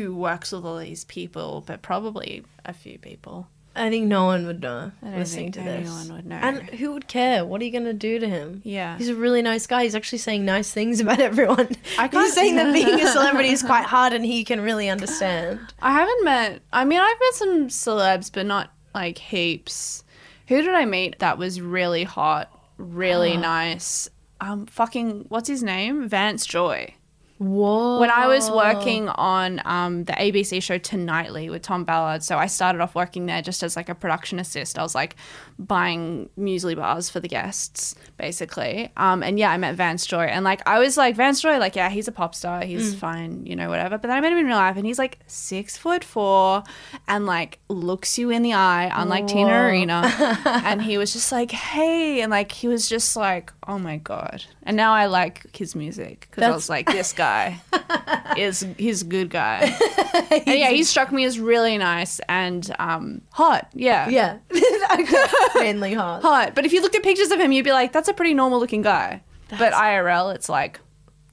Who 0.00 0.14
works 0.14 0.52
with 0.52 0.64
all 0.64 0.78
these 0.78 1.04
people, 1.04 1.62
but 1.66 1.82
probably 1.82 2.44
a 2.64 2.72
few 2.72 2.98
people. 2.98 3.48
I 3.76 3.90
think 3.90 4.06
no 4.08 4.24
one 4.24 4.44
would 4.46 4.60
know 4.60 4.90
I 5.02 5.06
don't 5.06 5.18
listening 5.20 5.52
think 5.52 5.54
to 5.66 5.70
this. 5.70 5.88
anyone 5.88 6.12
would 6.16 6.26
know. 6.26 6.36
And 6.36 6.62
who 6.70 6.92
would 6.94 7.06
care? 7.06 7.44
What 7.44 7.60
are 7.60 7.64
you 7.64 7.70
gonna 7.70 7.92
do 7.92 8.18
to 8.18 8.28
him? 8.28 8.60
Yeah. 8.64 8.98
He's 8.98 9.08
a 9.08 9.14
really 9.14 9.40
nice 9.40 9.68
guy. 9.68 9.84
He's 9.84 9.94
actually 9.94 10.18
saying 10.18 10.44
nice 10.44 10.72
things 10.72 10.98
about 11.04 11.20
everyone. 11.20 11.68
I 11.96 12.08
can't- 12.08 12.24
He's 12.24 12.32
saying 12.34 12.56
that 12.56 12.72
being 12.72 13.00
a 13.00 13.06
celebrity 13.12 13.50
is 13.50 13.62
quite 13.62 13.84
hard 13.84 14.12
and 14.14 14.24
he 14.24 14.42
can 14.42 14.60
really 14.62 14.88
understand. 14.88 15.60
I 15.80 15.92
haven't 15.92 16.24
met. 16.24 16.60
I 16.72 16.84
mean, 16.84 16.98
I've 17.00 17.20
met 17.20 17.34
some 17.34 17.68
celebs, 17.68 18.32
but 18.32 18.46
not 18.46 18.72
like 18.96 19.18
heaps. 19.18 20.02
Who 20.48 20.60
did 20.60 20.74
I 20.74 20.84
meet 20.84 21.20
that 21.20 21.38
was 21.38 21.60
really 21.60 22.02
hot, 22.02 22.50
really 22.78 23.36
nice? 23.36 24.10
Um, 24.40 24.66
fucking 24.66 25.26
what's 25.28 25.48
his 25.48 25.62
name? 25.62 26.08
Vance 26.08 26.46
Joy. 26.46 26.94
Whoa. 27.38 28.00
When 28.00 28.10
I 28.10 28.26
was 28.26 28.50
working 28.50 29.08
on 29.10 29.62
um, 29.64 30.04
the 30.04 30.12
ABC 30.12 30.60
show 30.60 30.76
Tonightly 30.76 31.48
with 31.50 31.62
Tom 31.62 31.84
Ballard, 31.84 32.24
so 32.24 32.36
I 32.36 32.46
started 32.46 32.80
off 32.80 32.96
working 32.96 33.26
there 33.26 33.42
just 33.42 33.62
as 33.62 33.76
like 33.76 33.88
a 33.88 33.94
production 33.94 34.40
assist. 34.40 34.76
I 34.76 34.82
was 34.82 34.92
like 34.92 35.14
buying 35.56 36.30
muesli 36.36 36.74
bars 36.74 37.08
for 37.08 37.20
the 37.20 37.28
guests, 37.28 37.94
basically. 38.16 38.90
Um, 38.96 39.22
and 39.22 39.38
yeah, 39.38 39.52
I 39.52 39.56
met 39.56 39.76
Vance 39.76 40.04
Joy, 40.04 40.24
and 40.24 40.44
like 40.44 40.66
I 40.66 40.80
was 40.80 40.96
like 40.96 41.14
Vance 41.14 41.40
Joy, 41.40 41.58
like 41.58 41.76
yeah, 41.76 41.90
he's 41.90 42.08
a 42.08 42.12
pop 42.12 42.34
star, 42.34 42.64
he's 42.64 42.92
fine, 42.96 43.46
you 43.46 43.54
know, 43.54 43.68
whatever. 43.68 43.98
But 43.98 44.08
then 44.08 44.16
I 44.16 44.20
met 44.20 44.32
him 44.32 44.38
in 44.38 44.46
real 44.46 44.56
life, 44.56 44.76
and 44.76 44.84
he's 44.84 44.98
like 44.98 45.20
six 45.28 45.76
foot 45.76 46.02
four, 46.02 46.64
and 47.06 47.24
like 47.24 47.60
looks 47.68 48.18
you 48.18 48.30
in 48.30 48.42
the 48.42 48.54
eye, 48.54 48.90
unlike 48.92 49.28
Tina 49.28 49.50
Whoa. 49.50 49.66
Arena. 49.66 50.36
and 50.64 50.82
he 50.82 50.98
was 50.98 51.12
just 51.12 51.30
like, 51.30 51.52
hey, 51.52 52.20
and 52.20 52.32
like 52.32 52.50
he 52.50 52.66
was 52.66 52.88
just 52.88 53.14
like, 53.14 53.52
oh 53.68 53.78
my 53.78 53.98
god. 53.98 54.44
And 54.64 54.76
now 54.76 54.92
I 54.92 55.06
like 55.06 55.56
his 55.56 55.76
music 55.76 56.26
because 56.28 56.42
I 56.42 56.50
was 56.50 56.68
like, 56.68 56.86
this 56.86 57.12
guy 57.12 57.27
is 58.36 58.66
he's 58.76 59.02
a 59.02 59.04
good 59.04 59.30
guy. 59.30 59.60
and 60.30 60.58
yeah, 60.58 60.70
he 60.70 60.82
struck 60.84 61.10
me 61.12 61.24
as 61.24 61.38
really 61.38 61.76
nice 61.78 62.20
and 62.28 62.74
um, 62.78 63.22
hot. 63.32 63.68
Yeah. 63.74 64.08
Yeah. 64.08 64.38
Mainly 65.54 65.94
hard. 65.94 66.22
Hot. 66.22 66.54
But 66.54 66.64
if 66.66 66.72
you 66.72 66.80
looked 66.82 66.94
at 66.94 67.02
pictures 67.02 67.30
of 67.30 67.38
him, 67.40 67.52
you'd 67.52 67.64
be 67.64 67.72
like, 67.72 67.92
that's 67.92 68.08
a 68.08 68.12
pretty 68.14 68.34
normal 68.34 68.58
looking 68.60 68.82
guy. 68.82 69.22
but 69.50 69.72
IRL, 69.72 70.34
it's 70.34 70.48
like, 70.48 70.80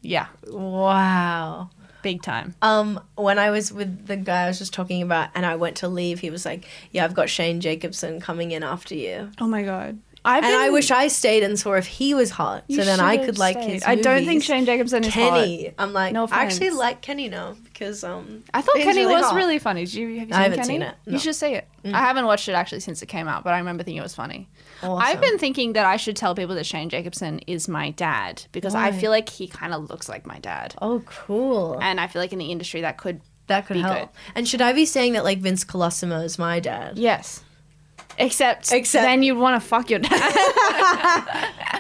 yeah, 0.02 0.28
Wow. 0.52 1.70
big 2.04 2.22
time. 2.22 2.56
Um, 2.62 3.00
when 3.16 3.40
I 3.40 3.50
was 3.52 3.72
with 3.74 4.06
the 4.08 4.16
guy 4.18 4.44
I 4.44 4.48
was 4.48 4.60
just 4.60 4.74
talking 4.74 5.02
about 5.02 5.30
and 5.36 5.46
I 5.46 5.56
went 5.56 5.78
to 5.78 5.88
leave, 5.88 6.20
he 6.20 6.30
was 6.30 6.46
like, 6.46 6.66
Yeah, 6.92 7.04
I've 7.06 7.14
got 7.14 7.30
Shane 7.30 7.60
Jacobson 7.62 8.20
coming 8.22 8.52
in 8.52 8.64
after 8.64 8.96
you. 8.96 9.32
Oh 9.40 9.48
my 9.48 9.64
god. 9.64 10.00
I've 10.26 10.44
And 10.44 10.54
I 10.56 10.70
wish 10.72 10.92
I 10.92 11.08
stayed 11.08 11.44
and 11.44 11.58
saw 11.58 11.74
if 11.74 11.86
he 11.86 12.14
was 12.14 12.32
hot. 12.32 12.66
So 12.70 12.84
then 12.84 13.00
I 13.00 13.18
could 13.18 13.38
like 13.38 13.56
stayed. 13.58 13.70
his 13.74 13.84
I 13.86 13.96
don't 13.96 14.26
think. 14.26 14.44
Shane 14.44 14.66
Jacobson 14.66 15.04
is 15.04 15.14
Kenny. 15.14 15.66
hot. 15.66 15.74
I'm 15.78 15.94
like, 15.94 16.14
No 16.14 16.28
I 16.32 16.44
actually 16.44 16.72
like 16.72 17.02
Kenny 17.02 17.30
now 17.30 17.56
because 17.64 18.04
um 18.04 18.44
I 18.54 18.62
thought 18.62 18.76
Kenny 18.76 19.02
really 19.02 19.14
was 19.16 19.26
hot. 19.26 19.36
really 19.36 19.60
funny. 19.60 19.86
Did 19.86 19.94
you, 19.94 20.20
have 20.20 20.30
you 20.30 20.34
I 20.36 20.38
seen 20.38 20.44
haven't 20.44 20.58
Kenny? 20.60 20.68
seen 20.68 20.82
it, 20.82 20.96
no. 21.06 21.12
Mm. 21.12 21.14
You 21.14 21.20
should 21.20 21.36
see 21.36 21.54
it. 21.54 21.68
I 21.86 22.00
haven't 22.00 22.26
watched 22.26 22.50
it 22.50 22.54
actually 22.54 22.80
since 22.80 23.02
it 23.04 23.06
came 23.06 23.28
out, 23.28 23.44
but 23.44 23.54
I 23.54 23.60
remember 23.60 23.84
thinking 23.84 24.00
it 24.00 24.04
was 24.04 24.16
funny. 24.16 24.50
Awesome. 24.82 24.98
I've 24.98 25.22
been 25.22 25.38
thinking 25.38 25.74
that 25.74 25.86
I 25.86 25.98
should 25.98 26.16
tell 26.16 26.34
people 26.34 26.56
that 26.56 26.66
Shane 26.66 26.90
Jacobson 26.90 27.40
is 27.46 27.68
my 27.68 27.92
dad 27.92 28.44
because 28.52 28.74
I 28.74 28.92
feel 28.92 29.12
like 29.12 29.30
he 29.30 29.48
kind 29.48 29.74
of 29.74 29.90
looks 29.90 30.10
like 30.10 30.26
my 30.26 30.40
dad. 30.40 30.74
Oh, 30.82 31.02
cool. 31.06 31.78
And 31.82 32.00
I 32.00 32.08
feel 32.08 32.22
like 32.22 32.34
in 32.34 32.40
the 32.40 32.52
industry 32.52 32.82
that 32.82 32.98
could 32.98 33.22
that 33.48 33.68
could 33.68 33.76
be 33.76 33.82
help. 33.82 33.96
good. 34.00 34.10
And 34.34 34.48
should 34.48 34.62
I 34.62 34.74
be 34.74 34.86
saying 34.88 35.14
that 35.14 35.24
like 35.24 35.38
Vince 35.38 35.64
Colosimo 35.64 36.24
is 36.24 36.40
my 36.40 36.60
dad? 36.60 36.98
Yes. 36.98 37.44
Except, 38.18 38.72
Except- 38.72 39.04
then 39.04 39.24
you'd 39.24 39.38
want 39.38 39.62
to 39.62 39.68
fuck 39.68 39.90
your 39.90 40.00
dad. 40.00 40.12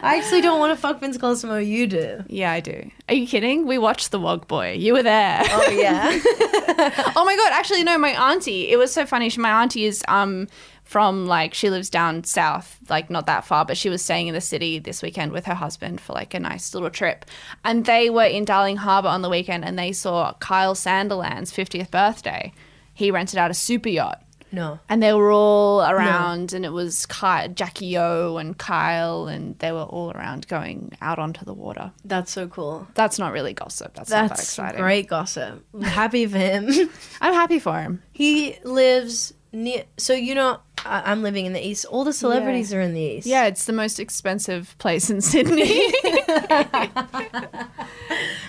I 0.03 0.17
actually 0.17 0.41
don't 0.41 0.59
want 0.59 0.75
to 0.75 0.81
fuck 0.81 0.99
Vince 0.99 1.17
Colosimo. 1.17 1.65
You 1.65 1.87
do. 1.87 2.23
yeah, 2.27 2.51
I 2.51 2.59
do. 2.59 2.89
Are 3.09 3.15
you 3.15 3.25
kidding? 3.27 3.65
We 3.65 3.77
watched 3.77 4.11
The 4.11 4.19
Wog 4.19 4.47
Boy. 4.47 4.73
You 4.73 4.93
were 4.93 5.03
there. 5.03 5.41
Oh 5.45 5.69
yeah. 5.71 6.09
oh 7.15 7.23
my 7.25 7.35
god! 7.35 7.51
Actually, 7.53 7.83
no. 7.83 7.97
My 7.97 8.31
auntie. 8.31 8.69
It 8.69 8.77
was 8.77 8.91
so 8.91 9.05
funny. 9.05 9.29
She, 9.29 9.39
my 9.39 9.61
auntie 9.63 9.85
is 9.85 10.03
um 10.07 10.47
from 10.83 11.25
like 11.25 11.53
she 11.53 11.69
lives 11.69 11.89
down 11.89 12.23
south, 12.23 12.77
like 12.89 13.09
not 13.09 13.25
that 13.25 13.45
far, 13.45 13.65
but 13.65 13.77
she 13.77 13.89
was 13.89 14.03
staying 14.03 14.27
in 14.27 14.33
the 14.33 14.41
city 14.41 14.77
this 14.79 15.01
weekend 15.01 15.31
with 15.31 15.45
her 15.45 15.55
husband 15.55 15.99
for 16.01 16.13
like 16.13 16.33
a 16.33 16.39
nice 16.39 16.73
little 16.73 16.89
trip, 16.89 17.25
and 17.63 17.85
they 17.85 18.09
were 18.09 18.25
in 18.25 18.45
Darling 18.45 18.77
Harbour 18.77 19.07
on 19.07 19.21
the 19.21 19.29
weekend, 19.29 19.65
and 19.65 19.79
they 19.79 19.91
saw 19.91 20.33
Kyle 20.33 20.75
Sandilands' 20.75 21.51
fiftieth 21.53 21.89
birthday. 21.91 22.51
He 22.93 23.11
rented 23.11 23.37
out 23.39 23.51
a 23.51 23.55
super 23.55 23.89
yacht. 23.89 24.21
No. 24.55 24.79
And 24.89 25.03
they 25.03 25.13
were 25.13 25.31
all 25.31 25.81
around, 25.81 26.53
and 26.53 26.65
it 26.65 26.71
was 26.71 27.05
Ky- 27.05 27.49
Jackie 27.53 27.97
O 27.97 28.37
and 28.37 28.57
Kyle, 28.57 29.27
and 29.27 29.57
they 29.59 29.71
were 29.71 29.83
all 29.83 30.11
around 30.11 30.47
going 30.47 30.91
out 31.01 31.19
onto 31.19 31.45
the 31.45 31.53
water. 31.53 31.91
That's 32.03 32.31
so 32.31 32.47
cool. 32.47 32.87
That's 32.95 33.19
not 33.19 33.31
really 33.33 33.53
gossip. 33.53 33.93
That's, 33.93 34.09
not 34.09 34.21
that 34.23 34.29
That's 34.29 34.41
exciting. 34.43 34.81
great 34.81 35.07
gossip. 35.07 35.63
I'm 35.73 35.81
happy 35.81 36.25
for 36.25 36.37
him. 36.37 36.69
I'm 37.21 37.33
happy 37.33 37.59
for 37.59 37.79
him. 37.79 38.01
he 38.13 38.57
lives 38.63 39.33
near. 39.51 39.83
So 39.97 40.13
you 40.13 40.33
know, 40.35 40.59
I- 40.85 41.11
I'm 41.11 41.21
living 41.23 41.45
in 41.45 41.53
the 41.53 41.65
east. 41.65 41.85
All 41.85 42.03
the 42.03 42.13
celebrities 42.13 42.73
are 42.73 42.81
in 42.81 42.93
the 42.93 43.01
east. 43.01 43.27
Yeah, 43.27 43.45
it's 43.45 43.65
the 43.65 43.73
most 43.73 43.99
expensive 43.99 44.75
place 44.77 45.09
in 45.09 45.21
Sydney. 45.21 45.91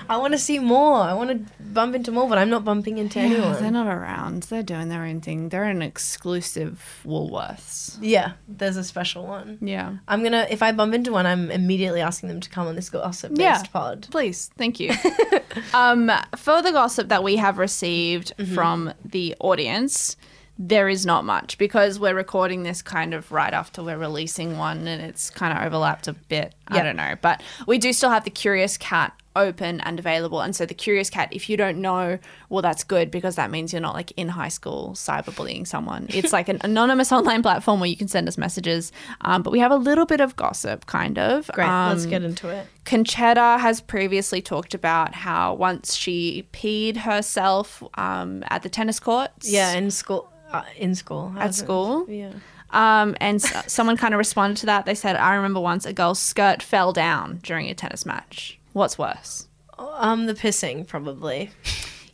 I 0.09 0.19
want 0.19 0.35
to 0.35 0.39
see 0.39 0.59
more. 0.61 0.99
I 0.99 1.15
want 1.15 1.31
to 1.31 1.63
bump 1.65 1.95
into 1.97 2.13
more, 2.13 2.29
but 2.29 2.39
I'm 2.39 2.49
not 2.51 2.65
bumping 2.65 2.99
into 2.99 3.19
Yeah, 3.19 3.25
anyone. 3.27 3.61
they're 3.61 3.71
not 3.73 3.89
around. 3.89 4.45
They're 4.45 4.63
doing 4.63 4.89
their 4.89 5.03
own 5.05 5.21
thing. 5.21 5.49
They're 5.49 5.65
an 5.65 5.83
exclusive 5.83 7.01
Woolworths. 7.05 7.99
Yeah, 8.01 8.33
there's 8.47 8.77
a 8.77 8.85
special 8.85 9.27
one. 9.27 9.59
Yeah. 9.61 9.97
I'm 10.07 10.23
gonna 10.23 10.47
if 10.49 10.63
I 10.63 10.71
bump 10.73 10.95
into 10.95 11.11
one, 11.13 11.27
I'm 11.27 11.51
immediately 11.51 12.01
asking 12.03 12.29
them 12.29 12.41
to 12.41 12.49
come 12.51 12.69
on 12.69 12.77
this 12.77 12.89
gossip 12.89 13.31
based 13.33 13.41
Yeah. 13.41 13.63
pod. 13.73 14.07
Please, 14.11 14.51
thank 14.57 14.79
you. 14.79 14.93
um, 15.75 16.11
for 16.37 16.63
the 16.63 16.71
gossip 16.73 17.09
that 17.09 17.25
we 17.25 17.37
have 17.37 17.59
received 17.59 18.33
from 18.55 18.93
the 19.05 19.35
audience, 19.41 20.17
there 20.59 20.89
is 20.89 21.05
not 21.05 21.25
much 21.25 21.59
because 21.59 21.99
we're 22.01 22.15
recording 22.15 22.63
this 22.63 22.81
kind 22.81 23.13
of 23.13 23.31
right 23.31 23.53
after 23.53 23.83
we're 23.83 23.99
releasing 23.99 24.57
one 24.57 24.89
and 24.89 25.03
it's 25.03 25.29
kind 25.29 25.57
of 25.57 25.63
overlapped 25.65 26.09
a 26.09 26.15
bit. 26.15 26.55
I 26.69 26.83
don't 26.83 26.97
know. 26.97 27.15
But 27.21 27.43
we 27.67 27.77
do 27.79 27.93
still 27.93 28.11
have 28.11 28.25
the 28.25 28.31
Curious 28.31 28.77
Cat 28.79 29.13
open 29.37 29.83
and 29.83 29.99
available. 29.99 30.41
And 30.41 30.57
so 30.57 30.65
the 30.65 30.73
Curious 30.73 31.11
Cat, 31.11 31.29
if 31.31 31.51
you 31.51 31.59
don't 31.59 31.79
know, 31.83 32.19
well, 32.49 32.63
that's 32.63 32.85
good 32.85 33.11
because 33.11 33.37
that 33.37 33.51
means 33.51 33.71
you're 33.71 33.83
not 33.83 33.93
like 33.95 34.11
in 34.17 34.29
high 34.29 34.49
school 34.49 34.93
cyberbullying 34.95 35.67
someone. 35.67 36.07
It's 36.17 36.33
like 36.33 36.49
an 36.49 36.59
anonymous 36.65 37.13
online 37.13 37.43
platform 37.43 37.79
where 37.81 37.89
you 37.91 37.97
can 37.97 38.09
send 38.09 38.27
us 38.27 38.39
messages. 38.39 38.93
Um, 39.21 39.43
but 39.43 39.51
we 39.51 39.59
have 39.59 39.71
a 39.71 39.77
little 39.77 40.07
bit 40.07 40.23
of 40.23 40.37
gossip, 40.37 40.87
kind 40.87 41.19
of. 41.19 41.49
Great. 41.53 41.67
Let's 41.69 42.05
Um, 42.05 42.11
get 42.11 42.23
into 42.25 42.49
it. 42.49 42.67
Concetta 42.87 43.61
has 43.61 43.83
previously 43.83 44.41
talked 44.41 44.73
about 44.73 45.15
how 45.15 45.53
once 45.53 45.95
she 45.95 46.49
peed 46.55 46.97
herself 46.97 47.83
um, 47.99 48.43
at 48.49 48.63
the 48.63 48.71
tennis 48.71 48.99
courts. 48.99 49.51
Yeah, 49.51 49.73
in 49.73 49.91
school. 49.91 50.33
Uh, 50.59 50.65
in 50.77 50.95
school. 50.95 51.33
At 51.39 51.55
school? 51.55 52.07
Yeah. 52.09 52.33
Um, 52.71 53.17
and 53.21 53.37
s- 53.43 53.73
someone 53.73 53.97
kind 53.97 54.15
of 54.15 54.19
responded 54.19 54.59
to 54.61 54.67
that. 54.67 54.87
They 54.87 54.95
said, 54.95 55.17
I 55.17 55.35
remember 55.35 55.61
once 55.61 55.87
a 55.87 55.93
girl's 55.93 56.19
skirt 56.19 56.63
fell 56.63 56.93
down 56.93 57.41
during 57.43 57.69
a 57.71 57.75
tennis 57.75 58.05
match. 58.07 58.59
What's 58.73 58.99
worse? 58.99 59.47
Um, 59.79 60.27
the 60.27 60.35
pissing 60.35 60.87
probably. 60.87 61.51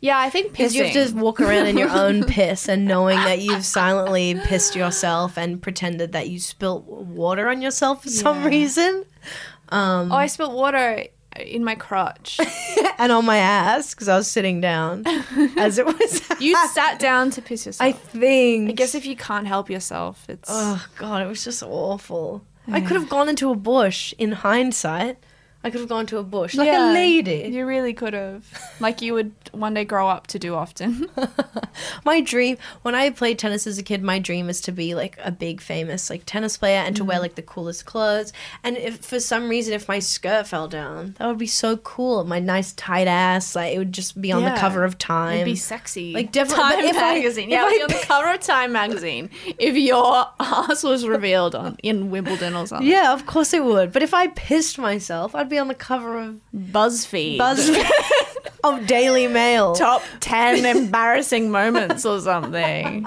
Yeah, 0.01 0.19
I 0.19 0.29
think 0.29 0.51
Because 0.51 0.75
you 0.75 0.83
have 0.83 0.93
to 0.93 1.15
walk 1.15 1.39
around 1.39 1.67
in 1.67 1.77
your 1.77 1.89
own 1.89 2.23
piss 2.27 2.67
and 2.67 2.85
knowing 2.85 3.17
that 3.19 3.39
you've 3.39 3.63
silently 3.65 4.35
pissed 4.43 4.75
yourself 4.75 5.37
and 5.37 5.61
pretended 5.61 6.11
that 6.11 6.29
you 6.29 6.39
spilt 6.39 6.83
water 6.83 7.47
on 7.47 7.61
yourself 7.61 8.03
for 8.03 8.09
some 8.09 8.41
Yeah. 8.41 8.47
reason. 8.47 9.05
oh, 9.71 10.09
I 10.11 10.27
spilt 10.27 10.51
water 10.51 11.05
in 11.39 11.63
my 11.63 11.75
crotch. 11.75 12.39
And 12.99 13.11
on 13.11 13.25
my 13.25 13.37
ass 13.37 13.93
because 13.93 14.07
I 14.07 14.15
was 14.15 14.29
sitting 14.29 14.61
down 14.61 15.03
as 15.57 15.77
it 15.77 15.85
was. 15.85 16.21
You 16.39 16.55
sat 16.67 16.99
down 16.99 17.31
to 17.31 17.41
piss 17.41 17.65
yourself. 17.65 17.85
I 17.85 17.91
think. 17.91 18.69
I 18.69 18.73
guess 18.73 18.95
if 18.95 19.05
you 19.05 19.15
can't 19.15 19.47
help 19.47 19.69
yourself, 19.69 20.23
it's. 20.29 20.47
Oh 20.51 20.85
god, 20.97 21.21
it 21.21 21.27
was 21.27 21.43
just 21.43 21.63
awful. 21.63 22.43
I 22.67 22.79
could 22.79 22.95
have 22.95 23.09
gone 23.09 23.27
into 23.27 23.49
a 23.49 23.55
bush. 23.55 24.13
In 24.17 24.31
hindsight, 24.31 25.17
I 25.63 25.69
could 25.69 25.79
have 25.79 25.89
gone 25.89 26.05
to 26.07 26.17
a 26.17 26.23
bush 26.23 26.55
like 26.55 26.67
Yeah, 26.67 26.91
a 26.91 26.93
lady. 26.93 27.49
You 27.51 27.65
really 27.65 27.93
could 27.93 28.13
have. 28.13 28.45
Like 28.79 29.01
you 29.01 29.13
would 29.13 29.33
one 29.51 29.73
day 29.73 29.85
grow 29.85 30.07
up 30.09 30.27
to 30.27 30.39
do 30.39 30.55
often. 30.55 31.09
My 32.05 32.21
dream 32.21 32.57
when 32.81 32.95
I 32.95 33.09
played 33.09 33.39
tennis 33.39 33.65
as 33.65 33.77
a 33.77 33.83
kid, 33.83 34.03
my 34.03 34.19
dream 34.19 34.49
is 34.49 34.61
to 34.61 34.71
be 34.71 34.93
like 34.93 35.17
a 35.23 35.31
big 35.31 35.61
famous 35.61 36.09
like 36.09 36.23
tennis 36.25 36.57
player 36.57 36.79
and 36.79 36.95
to 36.95 37.03
wear 37.03 37.15
mm-hmm. 37.15 37.23
like 37.23 37.35
the 37.35 37.41
coolest 37.41 37.85
clothes. 37.85 38.33
And 38.63 38.77
if 38.77 38.97
for 38.97 39.19
some 39.19 39.49
reason 39.49 39.73
if 39.73 39.87
my 39.87 39.99
skirt 39.99 40.47
fell 40.47 40.67
down, 40.67 41.15
that 41.17 41.27
would 41.27 41.37
be 41.37 41.47
so 41.47 41.77
cool. 41.77 42.23
My 42.25 42.39
nice 42.39 42.73
tight 42.73 43.07
ass, 43.07 43.55
like 43.55 43.73
it 43.73 43.77
would 43.77 43.93
just 43.93 44.19
be 44.21 44.31
on 44.31 44.43
the 44.43 44.51
cover 44.57 44.83
of 44.83 44.97
Time. 44.97 45.35
It'd 45.35 45.45
be 45.45 45.55
sexy. 45.55 46.13
Like, 46.13 46.31
definitely- 46.31 46.63
Time 46.63 46.85
if 46.85 46.97
I- 46.97 47.15
magazine. 47.15 47.45
if 47.45 47.51
yeah, 47.51 47.63
I 47.63 47.69
be 47.69 47.81
on 47.83 47.87
the 47.89 48.05
cover 48.05 48.33
of 48.33 48.39
Time 48.39 48.71
magazine 48.71 49.29
if 49.57 49.75
your 49.75 50.27
ass 50.39 50.83
was 50.83 51.07
revealed 51.07 51.55
on 51.55 51.77
in 51.83 52.09
Wimbledon 52.09 52.55
or 52.55 52.67
something. 52.67 52.87
yeah, 52.87 53.13
of 53.13 53.25
course 53.25 53.53
it 53.53 53.63
would. 53.63 53.91
But 53.91 54.03
if 54.03 54.13
I 54.13 54.27
pissed 54.27 54.77
myself, 54.77 55.35
I'd 55.35 55.49
be 55.53 55.59
on 55.59 55.67
the 55.67 55.75
cover 55.75 56.17
of 56.19 56.39
BuzzFeed. 56.55 57.37
Buzz 57.37 57.69
of 58.63 58.87
Daily 58.87 59.27
Mail. 59.27 59.75
Top 59.75 60.01
10 60.19 60.65
embarrassing 60.77 61.51
moments 61.51 62.05
or 62.05 62.19
something. 62.21 63.05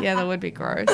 Yeah, 0.00 0.16
that 0.16 0.26
would 0.26 0.40
be 0.40 0.50
gross. 0.50 0.88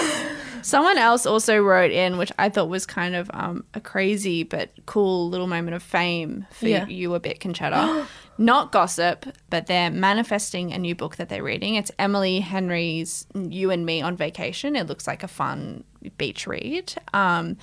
Someone 0.63 0.99
else 0.99 1.25
also 1.25 1.59
wrote 1.63 1.91
in, 1.91 2.19
which 2.19 2.31
I 2.39 2.51
thought 2.51 2.69
was 2.69 2.85
kind 2.85 3.15
of 3.15 3.31
um, 3.33 3.65
a 3.73 3.81
crazy 3.81 4.43
but 4.43 4.71
cool 4.85 5.31
little 5.31 5.47
moment 5.47 5.75
of 5.75 5.83
fame 5.83 6.47
for 6.51 6.69
Yeah. 6.69 6.87
you 6.87 7.15
a 7.15 7.21
bit, 7.21 7.41
Concetta. 7.41 8.07
Not 8.39 8.73
gossip, 8.73 9.27
but 9.51 9.67
they're 9.67 9.91
manifesting 9.91 10.73
a 10.73 10.79
new 10.79 10.95
book 10.95 11.17
that 11.17 11.29
they're 11.29 11.43
reading. 11.43 11.75
It's 11.77 11.91
Emily 11.99 12.41
Henry's 12.41 13.27
You 13.35 13.71
and 13.71 13.85
Me 13.87 14.01
on 14.03 14.17
Vacation. 14.17 14.77
It 14.77 14.87
looks 14.87 15.07
like 15.07 15.23
a 15.23 15.29
fun 15.29 15.85
beach 16.19 16.47
read. 16.47 16.95
Um, 17.13 17.57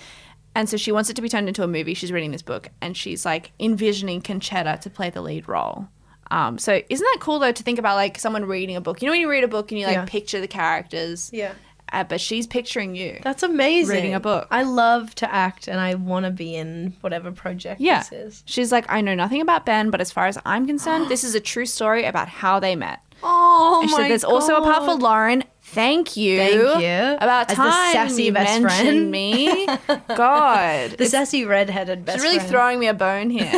and 0.57 0.67
so 0.67 0.75
she 0.75 0.91
wants 0.91 1.09
it 1.09 1.15
to 1.15 1.21
be 1.21 1.29
turned 1.29 1.47
into 1.47 1.63
a 1.63 1.67
movie. 1.67 1.93
She's 1.93 2.11
reading 2.11 2.31
this 2.31 2.41
book 2.41 2.67
and 2.81 2.97
she's 2.97 3.25
like 3.25 3.51
envisioning 3.59 4.21
Concetta 4.21 4.79
to 4.81 4.89
play 4.89 5.09
the 5.09 5.21
lead 5.21 5.47
role. 5.47 5.87
Um, 6.31 6.57
so 6.57 6.81
isn't 6.89 7.05
that 7.13 7.17
cool 7.21 7.39
though 7.39 7.51
to 7.53 7.63
think 7.63 7.79
about 7.79 7.95
like 7.95 8.19
someone 8.19 8.43
reading 8.45 8.75
a 8.75 8.81
book? 8.81 9.01
You 9.01 9.05
know 9.05 9.11
when 9.13 9.21
you 9.21 9.29
read 9.29 9.43
a 9.45 9.47
book 9.47 9.71
and 9.71 9.79
you 9.79 9.85
like 9.87 9.95
Yeah. 9.95 10.05
picture 10.05 10.41
the 10.41 10.47
characters, 10.47 11.29
Yeah. 11.31 11.53
uh, 11.93 12.03
but 12.03 12.19
she's 12.19 12.45
picturing 12.47 12.95
you. 12.95 13.19
That's 13.23 13.43
amazing. 13.43 13.95
Reading 13.95 14.13
a 14.13 14.19
book. 14.19 14.47
I 14.51 14.63
love 14.63 15.15
to 15.15 15.33
act 15.33 15.67
and 15.69 15.79
I 15.79 15.93
want 15.95 16.25
to 16.25 16.31
be 16.31 16.55
in 16.55 16.95
whatever 17.01 17.31
project 17.31 17.79
yeah, 17.79 17.99
this 17.99 18.11
is. 18.11 18.43
she's 18.45 18.71
like 18.73 18.85
I 18.91 18.99
know 19.01 19.15
nothing 19.15 19.39
about 19.41 19.65
Ben, 19.65 19.89
but 19.89 20.01
as 20.01 20.11
far 20.11 20.25
as 20.27 20.37
I'm 20.45 20.67
concerned, 20.67 21.07
this 21.07 21.23
is 21.23 21.33
a 21.33 21.39
true 21.39 21.65
story 21.65 22.03
about 22.03 22.27
how 22.27 22.59
they 22.59 22.75
met. 22.75 22.99
Oh 23.23 23.79
And 23.81 23.89
she 23.89 23.95
said, 23.95 24.09
There's 24.11 24.23
also 24.23 24.57
a 24.57 24.61
part 24.61 24.83
for 24.85 24.93
Lauren. 24.93 25.43
Thank 25.77 26.17
you. 26.17 26.39
Thank 26.39 26.81
you. 26.81 27.17
About 27.17 27.51
As 27.51 27.55
the 27.55 27.61
time 27.61 27.93
sassy 27.93 28.23
you 28.23 28.31
best 28.33 28.61
mentioned 28.63 28.89
friend. 28.89 29.11
me. 29.11 29.65
God. 30.15 30.89
The 30.97 31.05
sassy 31.05 31.45
redheaded 31.45 32.03
best 32.03 32.17
friend. 32.17 32.21
She's 32.21 32.23
really 32.23 32.39
friend. 32.39 32.49
throwing 32.49 32.79
me 32.79 32.87
a 32.87 32.95
bone 32.95 33.29
here. 33.29 33.51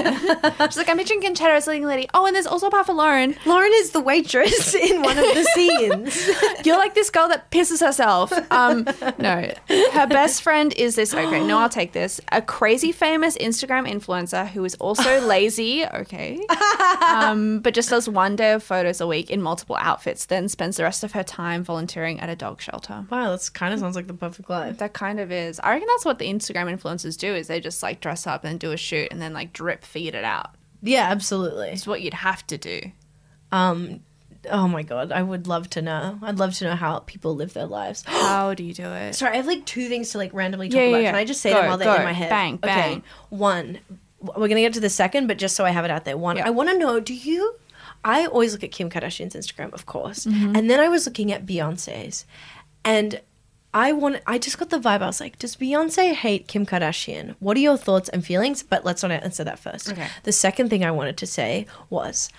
She's 0.65 0.76
like, 0.76 0.89
I'm 0.89 0.97
picturing 0.97 1.22
Concetta 1.22 1.51
as 1.55 1.65
a 1.65 1.70
leading 1.70 1.88
lady. 1.88 2.09
Oh, 2.13 2.26
and 2.26 2.36
there's 2.36 2.45
also 2.45 2.67
a 2.67 2.72
part 2.72 2.88
for 2.88 2.93
Lauren. 2.93 3.36
Lauren 3.45 3.72
is 3.76 3.91
the 3.91 4.01
waitress 4.01 4.76
in 4.89 5.01
one 5.01 5.17
of 5.17 5.24
the 5.24 5.43
scenes. 5.55 6.30
You're 6.65 6.78
like 6.78 6.93
this 6.93 7.09
girl 7.09 7.30
that 7.30 7.49
pisses 7.51 7.80
herself. 7.80 8.34
Um, 8.51 8.86
no, 9.17 9.49
her 9.93 10.07
best 10.07 10.41
friend 10.41 10.74
is 10.74 10.95
this. 10.95 11.13
Okay, 11.13 11.41
no, 11.47 11.59
I'll 11.59 11.70
take 11.70 11.93
this. 11.93 12.20
A 12.34 12.41
crazy 12.41 12.91
famous 12.91 13.38
Instagram 13.38 13.89
influencer 13.89 14.45
who 14.49 14.65
is 14.65 14.76
also 14.76 15.22
lazy. 15.22 15.86
Okay, 15.86 16.45
um, 17.01 17.61
but 17.61 17.74
just 17.74 17.89
does 17.89 18.09
one 18.09 18.36
day 18.36 18.51
of 18.51 18.61
photos 18.61 18.99
a 18.99 19.07
week 19.07 19.30
in 19.32 19.41
multiple 19.41 19.78
outfits. 19.80 20.26
Then 20.26 20.49
spends 20.49 20.76
the 20.76 20.84
rest 20.84 21.05
of 21.05 21.13
her 21.13 21.24
time 21.24 21.63
volunteering 21.63 22.09
at 22.18 22.30
a 22.30 22.36
dog 22.38 22.62
shelter. 22.62 23.05
wow, 23.10 23.32
that's 23.32 23.49
kind 23.49 23.74
of 23.74 23.82
sounds 23.82 23.97
like 23.97 24.07
the 24.07 24.14
perfect 24.14 24.49
life. 24.49 24.78
That 24.78 24.93
kind 24.93 25.20
of 25.20 25.34
is. 25.34 25.60
I 25.60 25.72
reckon 25.74 25.88
that's 25.91 26.05
what 26.05 26.18
the 26.18 26.30
Instagram 26.30 26.74
influencers 26.74 27.18
do. 27.18 27.36
Is 27.36 27.47
they 27.47 27.60
just 27.60 27.84
like 27.84 27.99
dress 27.99 28.26
up 28.26 28.45
and 28.45 28.57
do 28.57 28.72
a 28.72 28.78
shoot 28.78 29.10
and 29.12 29.22
then 29.22 29.34
like 29.34 29.51
drip 29.51 29.84
feed 29.84 30.16
it 30.16 30.24
out. 30.24 30.51
Yeah, 30.82 31.10
absolutely. 31.12 31.68
It's 31.72 31.86
what 31.86 32.01
you'd 32.01 32.14
have 32.14 32.47
to 32.47 32.57
do. 32.57 32.80
Um, 33.51 33.99
oh 34.49 34.68
my 34.68 34.84
god, 34.84 35.12
I 35.12 35.22
would 35.22 35.45
love 35.47 35.70
to 35.72 35.82
know. 35.82 36.18
I'd 36.22 36.39
love 36.39 36.53
to 36.55 36.64
know 36.66 36.76
how 36.76 36.99
people 36.99 37.36
live 37.36 37.53
their 37.53 37.66
lives. 37.66 38.03
How 38.07 38.53
do 38.53 38.64
you 38.64 38.74
do 38.74 38.86
it? 38.86 39.14
Sorry, 39.16 39.34
I 39.34 39.38
have 39.38 39.47
like 39.47 39.66
two 39.66 39.89
things 39.89 40.12
to 40.12 40.18
like 40.18 40.34
randomly 40.34 40.70
talk 40.70 40.78
Yeah, 40.78 40.84
yeah, 40.84 40.89
about. 40.89 41.01
yeah. 41.01 41.12
Can 41.12 41.16
I 41.20 41.26
just 41.26 41.41
say 41.41 41.49
Go, 41.51 41.57
them 41.60 41.68
while 41.68 41.78
they're 41.78 41.97
in 41.97 42.03
my 42.03 42.14
head? 42.14 42.30
Bang, 42.30 42.57
bang. 42.57 42.91
Okay. 42.99 43.03
One, 43.30 43.80
we're 44.22 44.47
gonna 44.47 44.62
get 44.62 44.74
to 44.74 44.80
the 44.80 44.89
second, 44.89 45.28
but 45.28 45.38
just 45.38 45.55
so 45.55 45.66
I 45.66 45.72
have 45.72 45.84
it 45.86 45.91
out 45.91 46.05
there. 46.05 46.18
One. 46.18 46.39
I 46.39 46.49
want 46.51 46.70
to 46.70 46.78
know: 46.78 46.99
Do 46.99 47.14
you? 47.14 47.55
I 48.04 48.26
always 48.28 48.54
look 48.54 48.64
at 48.64 48.72
Kim 48.72 48.89
Kardashian's 48.89 49.36
Instagram, 49.36 49.74
of 49.74 49.86
course, 49.86 50.26
Mm-hmm. 50.26 50.56
and 50.56 50.70
then 50.70 50.80
I 50.80 50.88
was 50.89 51.06
looking 51.06 51.32
at 51.32 51.45
Beyonce's, 51.45 52.26
and 52.86 53.20
I 53.74 53.91
want. 53.91 54.22
I 54.26 54.38
just 54.39 54.58
got 54.58 54.70
the 54.72 54.80
vibe. 54.80 55.02
I 55.02 55.08
was 55.08 55.20
like, 55.20 55.38
Does 55.38 55.56
Beyonce 55.56 56.14
hate 56.14 56.47
Kim 56.47 56.66
Kardashian? 56.66 57.36
What 57.39 57.56
are 57.58 57.60
your 57.60 57.78
thoughts 57.78 58.10
and 58.10 58.26
feelings? 58.26 58.64
But 58.64 58.84
let's 58.86 59.04
not 59.04 59.12
answer 59.12 59.43
that 59.43 59.60
first. 59.60 59.91
Okay. 59.91 60.08
The 60.24 60.32
second 60.32 60.70
thing 60.70 60.84
I 60.84 60.91
wanted 60.91 61.18
to 61.18 61.28
say 61.28 61.68
was, 61.89 62.30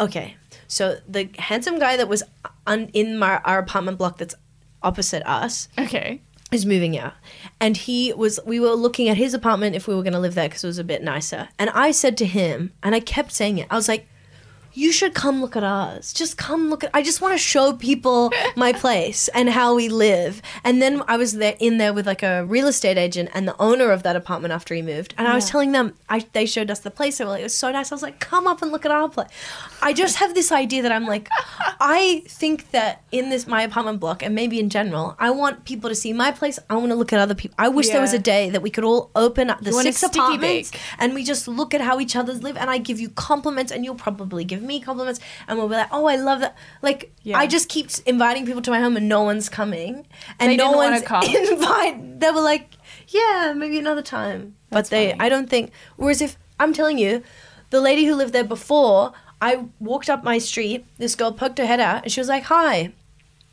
okay, 0.00 0.36
so 0.68 0.98
the 1.08 1.28
handsome 1.38 1.78
guy 1.78 1.96
that 1.96 2.08
was 2.08 2.22
un- 2.66 2.90
in 2.92 3.18
my, 3.18 3.38
our 3.44 3.58
apartment 3.58 3.98
block 3.98 4.18
that's 4.18 4.34
opposite 4.82 5.22
us 5.28 5.68
Okay. 5.78 6.20
is 6.50 6.66
moving 6.66 6.98
out 6.98 7.12
and 7.60 7.76
he 7.76 8.12
was 8.12 8.40
we 8.44 8.58
were 8.58 8.70
looking 8.72 9.08
at 9.08 9.16
his 9.16 9.32
apartment 9.32 9.76
if 9.76 9.86
we 9.86 9.94
were 9.94 10.02
going 10.02 10.12
to 10.12 10.18
live 10.18 10.34
there 10.34 10.48
because 10.48 10.64
it 10.64 10.66
was 10.66 10.78
a 10.78 10.82
bit 10.84 11.04
nicer 11.04 11.48
and 11.56 11.70
i 11.70 11.92
said 11.92 12.16
to 12.16 12.26
him 12.26 12.72
and 12.82 12.92
i 12.96 12.98
kept 13.00 13.30
saying 13.30 13.58
it 13.58 13.66
i 13.70 13.76
was 13.76 13.86
like 13.86 14.08
you 14.74 14.92
should 14.92 15.14
come 15.14 15.40
look 15.40 15.56
at 15.56 15.62
ours 15.62 16.12
just 16.12 16.36
come 16.36 16.70
look 16.70 16.84
at 16.84 16.90
i 16.94 17.02
just 17.02 17.20
want 17.20 17.32
to 17.32 17.38
show 17.38 17.72
people 17.72 18.30
my 18.56 18.72
place 18.84 19.28
and 19.28 19.48
how 19.50 19.74
we 19.74 19.88
live. 19.88 20.42
And 20.64 20.80
then 20.80 21.02
i 21.08 21.16
was 21.16 21.34
there 21.34 21.56
in 21.58 21.78
there 21.78 21.92
with 21.92 22.06
like 22.06 22.22
a 22.22 22.44
real 22.44 22.66
estate 22.66 22.98
agent 22.98 23.30
and 23.34 23.46
the 23.46 23.60
owner 23.60 23.90
of 23.90 24.02
that 24.02 24.16
apartment 24.16 24.52
after 24.52 24.74
he 24.74 24.82
moved. 24.82 25.14
And 25.18 25.28
i 25.28 25.34
was 25.34 25.48
telling 25.48 25.72
them 25.72 25.94
I, 26.08 26.24
they 26.32 26.46
showed 26.46 26.70
us 26.70 26.80
the 26.80 26.90
place. 26.90 27.18
They 27.18 27.24
were 27.24 27.30
like 27.30 27.40
it 27.40 27.44
was 27.44 27.54
so 27.54 27.70
nice. 27.70 27.92
I 27.92 27.94
was 27.94 28.02
like 28.02 28.20
come 28.20 28.46
up 28.46 28.62
and 28.62 28.72
look 28.72 28.84
at 28.84 28.90
our 28.90 29.08
place 29.08 29.28
i 29.82 29.92
just 29.92 30.16
have 30.16 30.34
this 30.34 30.52
idea 30.52 30.82
that 30.82 30.92
i'm 30.92 31.06
like 31.06 31.28
i 31.80 32.22
think 32.26 32.70
that 32.70 33.02
in 33.10 33.30
this 33.30 33.46
my 33.46 33.62
apartment 33.62 34.00
block 34.00 34.22
and 34.22 34.34
maybe 34.34 34.58
in 34.58 34.70
general 34.70 35.16
i 35.18 35.30
want 35.30 35.64
people 35.64 35.88
to 35.90 35.94
see 35.94 36.12
my 36.12 36.30
place. 36.30 36.58
I 36.70 36.76
want 36.76 36.90
to 36.90 36.94
look 36.94 37.12
at 37.12 37.18
other 37.18 37.34
people 37.34 37.54
i 37.58 37.68
wish 37.68 37.88
there 37.88 38.00
was 38.00 38.12
a 38.12 38.18
day 38.18 38.50
that 38.50 38.62
we 38.62 38.70
could 38.70 38.84
all 38.84 39.10
open 39.14 39.50
up 39.50 39.60
the 39.60 39.72
six 39.72 40.02
apartments 40.02 40.72
and 40.98 41.14
we 41.14 41.24
just 41.24 41.48
look 41.48 41.74
at 41.74 41.80
how 41.80 42.00
each 42.00 42.16
other's 42.16 42.42
live. 42.42 42.56
And 42.56 42.70
I 42.70 42.78
give 42.78 43.00
you 43.00 43.08
compliments 43.10 43.72
and 43.72 43.84
you'll 43.84 43.94
probably 43.94 44.44
give 44.44 44.61
me 44.62 44.80
compliments 44.80 45.20
and 45.46 45.58
we'll 45.58 45.68
be 45.68 45.74
like, 45.74 45.88
Oh, 45.92 46.06
I 46.06 46.16
love 46.16 46.40
that 46.40 46.56
like 46.80 47.12
Yeah. 47.22 47.38
I 47.38 47.46
just 47.46 47.68
keep 47.68 47.90
inviting 48.06 48.46
people 48.46 48.62
to 48.62 48.70
my 48.70 48.80
home 48.80 48.96
and 48.96 49.08
no 49.08 49.22
one's 49.22 49.48
coming. 49.48 50.06
And 50.38 50.52
They 50.52 50.56
no 50.56 50.72
one's 50.72 51.02
invite 51.50 52.20
they 52.20 52.30
were 52.30 52.40
like, 52.40 52.70
Yeah, 53.08 53.54
maybe 53.56 53.78
another 53.78 54.02
time. 54.02 54.54
That's 54.70 54.88
but 54.88 54.96
they 54.96 55.10
funny. 55.10 55.20
I 55.20 55.28
don't 55.28 55.50
think 55.50 55.72
whereas 55.96 56.22
if 56.22 56.36
I'm 56.58 56.72
telling 56.72 56.98
you, 56.98 57.22
the 57.70 57.80
lady 57.80 58.04
who 58.04 58.14
lived 58.14 58.32
there 58.32 58.44
before, 58.44 59.12
I 59.40 59.64
walked 59.80 60.08
up 60.08 60.22
my 60.22 60.38
street, 60.38 60.86
this 60.98 61.14
girl 61.14 61.32
poked 61.32 61.58
her 61.58 61.66
head 61.66 61.80
out 61.80 62.04
and 62.04 62.12
she 62.12 62.20
was 62.20 62.28
like, 62.28 62.44
Hi. 62.44 62.92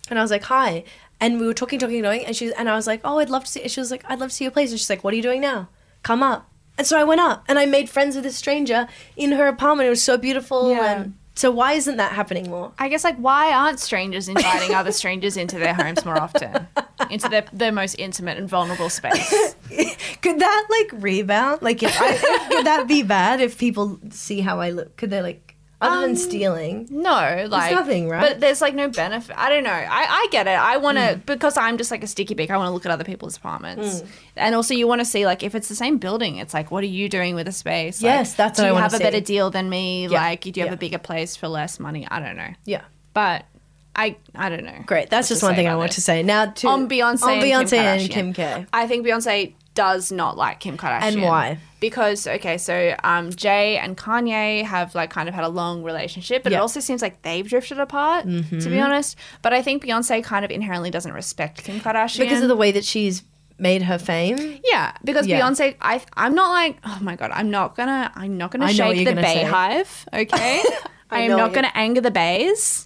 And 0.10 0.20
I 0.20 0.22
was 0.22 0.32
like, 0.32 0.44
Hi. 0.44 0.84
And 1.22 1.40
we 1.40 1.48
were 1.48 1.54
talking, 1.54 1.80
talking, 1.80 2.02
talking, 2.04 2.26
and 2.26 2.36
she 2.36 2.54
and 2.54 2.70
I 2.70 2.76
was 2.76 2.88
like, 2.88 3.02
Oh, 3.04 3.20
I'd 3.20 3.30
love 3.30 3.44
to 3.46 3.50
see 3.52 3.68
she 3.68 3.80
was 3.80 3.92
like, 3.92 4.04
I'd 4.08 4.20
love 4.20 4.30
to 4.30 4.36
see 4.36 4.44
your 4.46 4.52
place. 4.52 4.72
And 4.72 4.80
she's 4.80 4.90
like, 4.90 5.04
What 5.04 5.14
are 5.14 5.18
you 5.18 5.24
doing 5.24 5.42
now? 5.42 5.70
Come 6.04 6.24
up. 6.24 6.50
And 6.80 6.88
so 6.88 6.98
I 6.98 7.04
went 7.04 7.22
up 7.22 7.44
and 7.48 7.60
I 7.60 7.66
made 7.68 7.90
friends 7.90 8.16
with 8.16 8.24
this 8.24 8.36
stranger 8.38 8.88
in 9.16 9.34
her 9.34 9.48
apartment. 9.48 9.86
It 9.86 9.90
was 9.92 10.02
so 10.02 10.18
beautiful 10.18 10.72
Yeah. 10.72 11.02
and 11.02 11.14
So 11.36 11.52
why 11.52 11.74
isn't 11.74 11.98
that 11.98 12.14
happening 12.14 12.50
more? 12.50 12.72
I 12.80 12.90
guess 12.90 13.04
like 13.04 13.18
why 13.18 13.54
aren't 13.54 13.80
strangers 13.80 14.28
inviting 14.28 14.74
other 14.74 14.92
strangers 14.94 15.38
into 15.38 15.60
their 15.60 15.74
homes 15.74 16.04
more 16.06 16.18
often, 16.20 16.68
into 17.12 17.30
their 17.30 17.46
their 17.54 17.72
most 17.72 17.96
intimate 18.00 18.38
and 18.38 18.50
vulnerable 18.50 18.90
space? 18.90 19.56
Could 20.22 20.40
that 20.40 20.68
like 20.70 21.02
rebound? 21.04 21.62
Like, 21.62 21.84
if 21.84 21.96
I, 22.00 22.18
could 22.50 22.66
that 22.66 22.88
be 22.88 23.04
bad 23.04 23.40
if 23.40 23.58
people 23.58 24.00
see 24.10 24.40
how 24.42 24.60
I 24.60 24.72
look? 24.72 24.98
Could 24.98 25.10
they 25.12 25.22
like, 25.22 25.49
other 25.82 26.02
than 26.02 26.10
Um, 26.12 26.16
stealing? 26.16 26.88
No, 26.92 27.48
like 27.50 27.72
nothing, 27.74 28.10
right? 28.10 28.22
But 28.22 28.40
there's 28.42 28.60
like 28.62 28.76
no 28.76 28.90
benefit. 28.90 29.36
I 29.38 29.50
don't 29.50 29.64
know. 29.64 29.70
I, 29.72 30.06
I 30.10 30.28
get 30.32 30.46
it. 30.48 30.52
I 30.58 30.78
want 30.78 30.98
Mm. 30.98 31.12
to 31.14 31.18
because 31.20 31.56
I'm 31.58 31.78
just 31.78 31.90
like 31.92 32.04
a 32.04 32.08
sticky 32.08 32.34
beak. 32.34 32.52
I 32.52 32.58
want 32.58 32.68
to 32.68 32.74
look 32.74 32.86
at 32.86 32.92
other 32.92 33.04
people's 33.06 33.38
apartments, 33.38 34.04
and 34.36 34.56
also 34.56 34.74
you 34.74 34.88
want 34.88 35.00
to 35.02 35.06
see 35.06 35.26
like 35.26 35.42
if 35.44 35.56
it's 35.56 35.70
the 35.70 35.76
same 35.76 35.98
building. 35.98 36.38
It's 36.38 36.54
like 36.54 36.72
what 36.72 36.84
are 36.84 36.88
you 36.88 37.08
doing 37.10 37.36
with 37.36 37.46
the 37.46 37.52
space? 37.54 38.02
Like, 38.02 38.10
Yes, 38.10 38.34
that's 38.34 38.58
do 38.60 38.64
what 38.64 38.72
I 38.72 38.76
you 38.76 38.82
have 38.82 38.94
a 38.94 38.98
see. 38.98 39.04
better 39.04 39.22
deal 39.22 39.50
than 39.52 39.70
me? 39.70 40.08
Yeah, 40.08 40.22
Like 40.22 40.42
do 40.42 40.50
you 40.50 40.62
have 40.62 40.72
yeah. 40.72 40.74
a 40.74 40.78
bigger 40.78 40.98
place 41.00 41.36
for 41.36 41.48
less 41.48 41.80
money? 41.80 42.08
I 42.10 42.20
don't 42.20 42.36
know, 42.36 42.54
Yeah. 42.66 42.82
but 43.14 43.46
I 43.96 44.16
I 44.36 44.50
don't 44.50 44.64
know. 44.64 44.84
Great. 44.86 45.10
That's 45.10 45.28
just 45.28 45.44
one 45.44 45.56
thing 45.56 45.68
I 45.68 45.76
want 45.76 45.92
it. 45.92 45.96
to 45.96 46.02
say. 46.02 46.24
Now 46.24 46.46
to 46.46 46.68
on 46.68 46.88
Beyonce, 46.88 47.24
on 47.24 47.34
and 47.34 47.42
Beyonce 47.44 47.70
Kim 47.70 47.86
and 47.86 48.10
Kim 48.10 48.34
K. 48.34 48.66
I 48.72 48.88
think 48.88 49.06
Beyonce 49.06 49.54
does 49.80 50.12
not 50.12 50.36
like 50.36 50.60
Kim 50.60 50.78
Kardashian. 50.78 51.14
And 51.14 51.22
why? 51.22 51.58
Because 51.80 52.28
okay, 52.28 52.58
so 52.58 52.96
um, 53.06 53.30
Jay 53.32 53.78
and 53.78 53.96
Kanye 53.96 54.64
have 54.66 54.94
like 54.94 55.10
kind 55.10 55.30
of 55.30 55.36
had 55.36 55.46
a 55.46 55.50
long 55.50 55.84
relationship, 55.84 56.44
but. 56.44 56.52
Mm-hmm. 56.52 56.58
it 56.58 56.62
also 56.62 56.82
seems 56.82 57.02
like 57.02 57.22
they've 57.22 57.48
drifted 57.48 57.80
apart. 57.80 58.26
To 58.26 58.70
be 58.70 58.80
honest, 58.80 59.16
but 59.42 59.54
I 59.54 59.62
think 59.62 59.86
Beyonce 59.86 60.22
kind 60.22 60.44
of 60.44 60.52
inherently 60.52 60.92
doesn't 60.92 61.14
respect 61.14 61.64
Kim 61.64 61.80
Kardashian 61.80 62.20
because 62.20 62.42
of 62.42 62.50
the 62.50 62.58
way 62.58 62.72
that 62.72 62.84
she's 62.84 63.24
made 63.58 63.84
her 63.84 63.98
fame. 63.98 64.60
yeah, 64.66 64.92
because 65.06 65.26
Yeah. 65.28 65.40
Beyonce, 65.40 65.76
I 65.80 66.02
I'm 66.16 66.36
not 66.36 66.50
like 66.50 66.78
oh 66.84 67.00
my 67.02 67.16
god, 67.16 67.32
I'm 67.34 67.50
not 67.50 67.78
gonna 67.78 68.12
I'm 68.16 68.38
not 68.38 68.52
gonna 68.52 68.66
I 68.66 68.74
shake 68.74 69.08
the. 69.08 69.14
Beyhive, 69.14 70.08
okay? 70.14 70.62
I, 71.12 71.20
I 71.20 71.22
am 71.22 71.38
not 71.38 71.54
gonna 71.54 71.72
anger 71.74 72.02
the 72.02 72.12
Bays, 72.12 72.86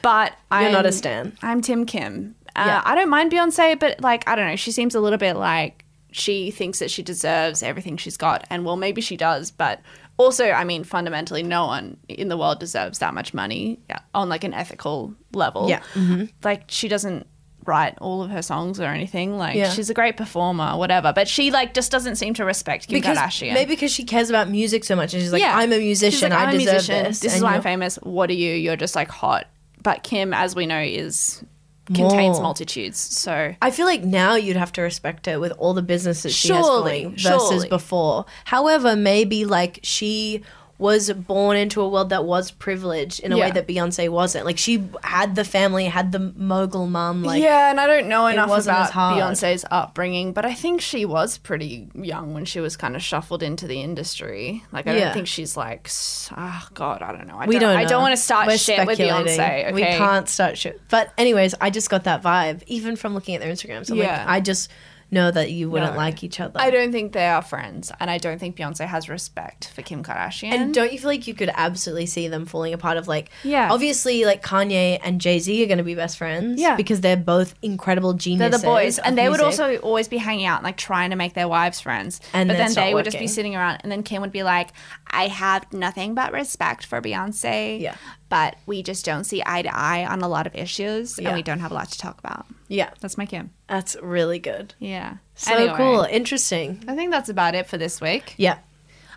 but 0.00 0.32
You're 0.50 0.68
I'm, 0.68 0.72
not 0.72 0.86
a 0.86 0.92
stan. 0.92 1.36
I'm 1.42 1.60
Tim 1.60 1.84
Kim. 1.84 2.34
Uh, 2.56 2.64
Yeah. 2.66 2.82
I 2.84 2.94
don't 2.94 3.10
mind 3.10 3.30
Beyonce, 3.30 3.78
but 3.78 4.00
like 4.00 4.26
I 4.26 4.36
don't 4.36 4.48
know, 4.48 4.56
she 4.56 4.72
seems 4.72 4.94
a 4.94 5.00
little 5.00 5.18
bit 5.18 5.36
like 5.36 5.83
she 6.16 6.50
thinks 6.52 6.78
that 6.78 6.90
she 6.90 7.02
deserves 7.02 7.62
everything 7.62 7.96
she's 7.96 8.16
got, 8.16 8.46
and 8.48 8.64
well, 8.64 8.76
maybe 8.76 9.00
she 9.00 9.16
does, 9.16 9.50
but 9.50 9.80
also, 10.16 10.50
I 10.50 10.62
mean, 10.62 10.84
fundamentally, 10.84 11.42
no 11.42 11.66
one 11.66 11.96
in 12.08 12.28
the 12.28 12.36
world 12.36 12.60
deserves 12.60 13.00
that 13.00 13.14
much 13.14 13.34
money 13.34 13.80
yeah, 13.90 13.98
on 14.14 14.28
like 14.28 14.44
an 14.44 14.54
ethical 14.54 15.12
level. 15.32 15.68
Yeah. 15.68 15.80
Mm-hmm. 15.94 16.26
like 16.44 16.64
she 16.68 16.86
doesn't 16.86 17.26
write 17.66 17.96
all 18.00 18.22
of 18.22 18.30
her 18.30 18.42
songs 18.42 18.78
or 18.78 18.84
anything. 18.84 19.38
Like 19.38 19.56
Yeah. 19.56 19.70
she's 19.70 19.90
a 19.90 19.94
great 19.94 20.16
performer, 20.16 20.76
whatever, 20.76 21.12
but 21.12 21.26
she 21.26 21.50
like 21.50 21.74
just 21.74 21.90
doesn't 21.90 22.14
seem 22.16 22.34
to 22.34 22.44
respect 22.44 22.86
Kim 22.88 22.98
Because 23.00 23.18
Kardashian. 23.18 23.54
maybe 23.54 23.70
because 23.74 23.90
she 23.90 24.04
cares 24.04 24.30
about 24.30 24.48
music 24.48 24.84
so 24.84 24.94
much, 24.94 25.14
and 25.14 25.20
she's 25.22 25.32
like, 25.32 25.42
Yeah. 25.42 25.56
"I'm 25.56 25.72
a 25.72 25.78
musician. 25.78 26.30
like, 26.30 26.38
I 26.38 26.42
I'm 26.44 26.48
a 26.50 26.58
deserve 26.58 26.72
musician. 26.74 27.04
this." 27.04 27.20
This 27.20 27.32
And 27.32 27.38
is 27.38 27.42
why 27.42 27.56
I'm 27.56 27.62
famous. 27.62 27.96
What 27.96 28.30
are 28.30 28.34
you? 28.34 28.52
You're 28.54 28.76
just 28.76 28.94
like 28.94 29.08
hot. 29.08 29.46
But 29.82 30.04
Kim, 30.04 30.32
as 30.32 30.54
we 30.54 30.66
know, 30.66 30.80
is 30.80 31.42
contains 31.86 32.36
More. 32.36 32.42
multitudes. 32.42 32.98
So 32.98 33.54
I 33.60 33.70
feel 33.70 33.86
like 33.86 34.04
now 34.04 34.34
you'd 34.36 34.56
have 34.56 34.72
to 34.72 34.82
respect 34.82 35.26
her 35.26 35.38
with 35.38 35.52
all 35.58 35.74
the 35.74 35.82
businesses 35.82 36.22
that 36.22 36.30
she 36.32 36.48
has 36.52 36.64
Surely, 36.64 37.02
going 37.02 37.16
versus 37.16 37.48
surely. 37.50 37.68
before. 37.68 38.26
However, 38.44 38.96
maybe 38.96 39.44
like 39.44 39.80
she 39.82 40.42
was 40.76 41.10
born 41.12 41.56
into 41.56 41.80
a 41.80 41.88
world 41.88 42.08
that 42.10 42.24
was 42.24 42.50
privileged 42.50 43.20
in 43.20 43.30
a 43.32 43.38
way 43.38 43.50
that 43.50 43.68
Beyonce 43.68 44.08
wasn't. 44.08 44.44
Like 44.44 44.58
she 44.58 44.82
had 45.04 45.36
the 45.36 45.44
family, 45.44 45.84
had 45.84 46.10
the 46.10 46.18
mogul 46.36 46.86
mum. 46.86 47.22
Like 47.22 47.40
yeah, 47.42 47.70
and 47.70 47.78
I 47.80 47.86
don't 47.86 48.08
know 48.08 48.26
enough 48.26 48.48
about. 48.50 48.90
Beyonce's 48.90 49.64
upbringing, 49.70 50.32
but 50.32 50.44
I 50.44 50.52
think 50.54 50.80
she 50.80 51.04
was 51.04 51.38
pretty 51.38 51.88
young 51.94 52.34
when 52.34 52.44
she 52.44 52.58
was 52.60 52.76
kind 52.76 52.96
of 52.96 53.02
shuffled 53.02 53.42
into 53.42 53.66
the 53.68 53.80
industry. 53.82 54.64
Like 54.72 54.86
I 54.88 54.96
Yeah. 54.96 55.04
don't 55.04 55.14
think 55.14 55.26
she's 55.28 55.56
like, 55.56 55.88
oh 56.36 56.68
god, 56.74 57.02
I 57.02 57.12
don't 57.12 57.26
know. 57.28 57.36
I 57.38 57.46
we 57.46 57.54
don't, 57.58 57.62
don't. 57.74 57.76
I 57.76 57.84
don't 57.84 58.02
want 58.02 58.12
to 58.16 58.20
start 58.20 58.48
We're 58.48 58.58
shit 58.58 58.84
with. 58.86 58.98
Beyonce. 58.98 59.34
Okay, 59.66 59.72
We 59.72 59.82
can't 59.82 60.28
start 60.28 60.58
shit. 60.58 60.80
But 60.90 61.12
anyways, 61.16 61.54
I 61.60 61.70
just 61.70 61.88
got 61.88 62.04
that 62.04 62.22
vibe 62.22 62.62
even 62.66 62.96
from 62.96 63.14
looking 63.14 63.34
at 63.36 63.40
their 63.40 63.52
Instagrams. 63.52 63.90
I'm 63.90 63.96
Yeah. 63.96 64.18
like, 64.18 64.28
I 64.28 64.40
just 64.40 64.70
know 65.10 65.30
that 65.30 65.50
you 65.50 65.70
wouldn't 65.70 65.92
No. 65.92 65.96
like 65.98 66.24
each 66.24 66.40
other. 66.40 66.60
I 66.60 66.70
don't 66.70 66.92
think 66.92 67.12
they 67.12 67.26
are 67.26 67.42
friends, 67.42 67.92
and 68.00 68.10
I 68.10 68.18
don't 68.18 68.38
think 68.38 68.56
Beyonce 68.56 68.86
has 68.86 69.08
respect 69.08 69.68
for 69.74 69.82
Kim 69.82 70.02
Kardashian. 70.02 70.52
And 70.52 70.74
don't 70.74 70.92
you 70.92 70.98
feel 70.98 71.08
like 71.10 71.26
you 71.26 71.34
could 71.34 71.50
absolutely 71.54 72.06
see 72.06 72.28
them 72.28 72.46
falling 72.46 72.72
apart? 72.74 72.96
Of 72.96 73.06
like, 73.08 73.30
Yeah. 73.42 73.68
obviously, 73.70 74.24
like 74.24 74.42
Kanye 74.42 74.98
and 75.02 75.20
Jay 75.20 75.38
Z 75.38 75.62
are 75.62 75.66
going 75.66 75.78
to 75.78 75.84
be 75.84 75.94
best 75.94 76.18
friends, 76.18 76.60
Yeah. 76.60 76.74
because 76.76 77.00
they're 77.00 77.16
both 77.16 77.54
incredible 77.62 78.14
geniuses. 78.14 78.50
They're 78.50 78.58
the 78.60 78.64
boys, 78.66 78.98
and 78.98 79.16
they 79.16 79.28
would 79.28 79.40
also 79.40 79.76
always 79.78 80.08
be 80.08 80.16
hanging 80.18 80.46
out, 80.46 80.58
and, 80.58 80.64
like 80.64 80.76
trying 80.76 81.10
to 81.10 81.16
make 81.16 81.34
their 81.34 81.48
wives 81.48 81.80
friends. 81.80 82.20
And 82.32 82.48
but 82.48 82.56
then 82.56 82.72
then 82.72 82.84
they 82.86 82.94
would 82.94 83.04
just 83.04 83.18
be 83.18 83.26
sitting 83.28 83.54
around, 83.56 83.78
and 83.82 83.92
then 83.92 84.02
Kim 84.02 84.22
would 84.22 84.32
be 84.32 84.42
like, 84.42 84.70
"I 85.10 85.28
have 85.28 85.72
nothing 85.72 86.14
but 86.14 86.32
respect 86.32 86.86
for 86.86 87.00
Beyonce, 87.00 87.80
Yeah. 87.80 87.94
But 88.34 88.56
we 88.66 88.82
just 88.82 89.04
don't 89.04 89.24
see 89.24 89.40
eye 89.46 89.62
to 89.62 89.70
eye 89.72 90.04
on 90.04 90.20
a 90.22 90.28
lot 90.28 90.44
of 90.48 90.54
issues, 90.54 91.18
Yeah. 91.18 91.28
and 91.28 91.36
we 91.36 91.42
don't 91.42 91.60
have 91.60 91.70
a 91.70 91.74
lot 91.74 91.88
to 91.92 91.98
talk 91.98 92.18
about." 92.18 92.46
yeah, 92.68 92.90
That's 93.00 93.16
my 93.16 93.26
Kim. 93.26 93.50
that's 93.68 93.96
really 94.02 94.38
good. 94.40 94.74
Yeah. 94.80 95.14
So 95.36 95.54
Anyway, 95.54 95.74
cool, 95.76 96.02
interesting. 96.20 96.82
I 96.88 96.94
think 96.96 97.10
that's 97.12 97.28
about 97.28 97.54
it 97.54 97.66
for 97.66 97.78
this 97.78 98.00
week. 98.00 98.34
Yeah. 98.36 98.58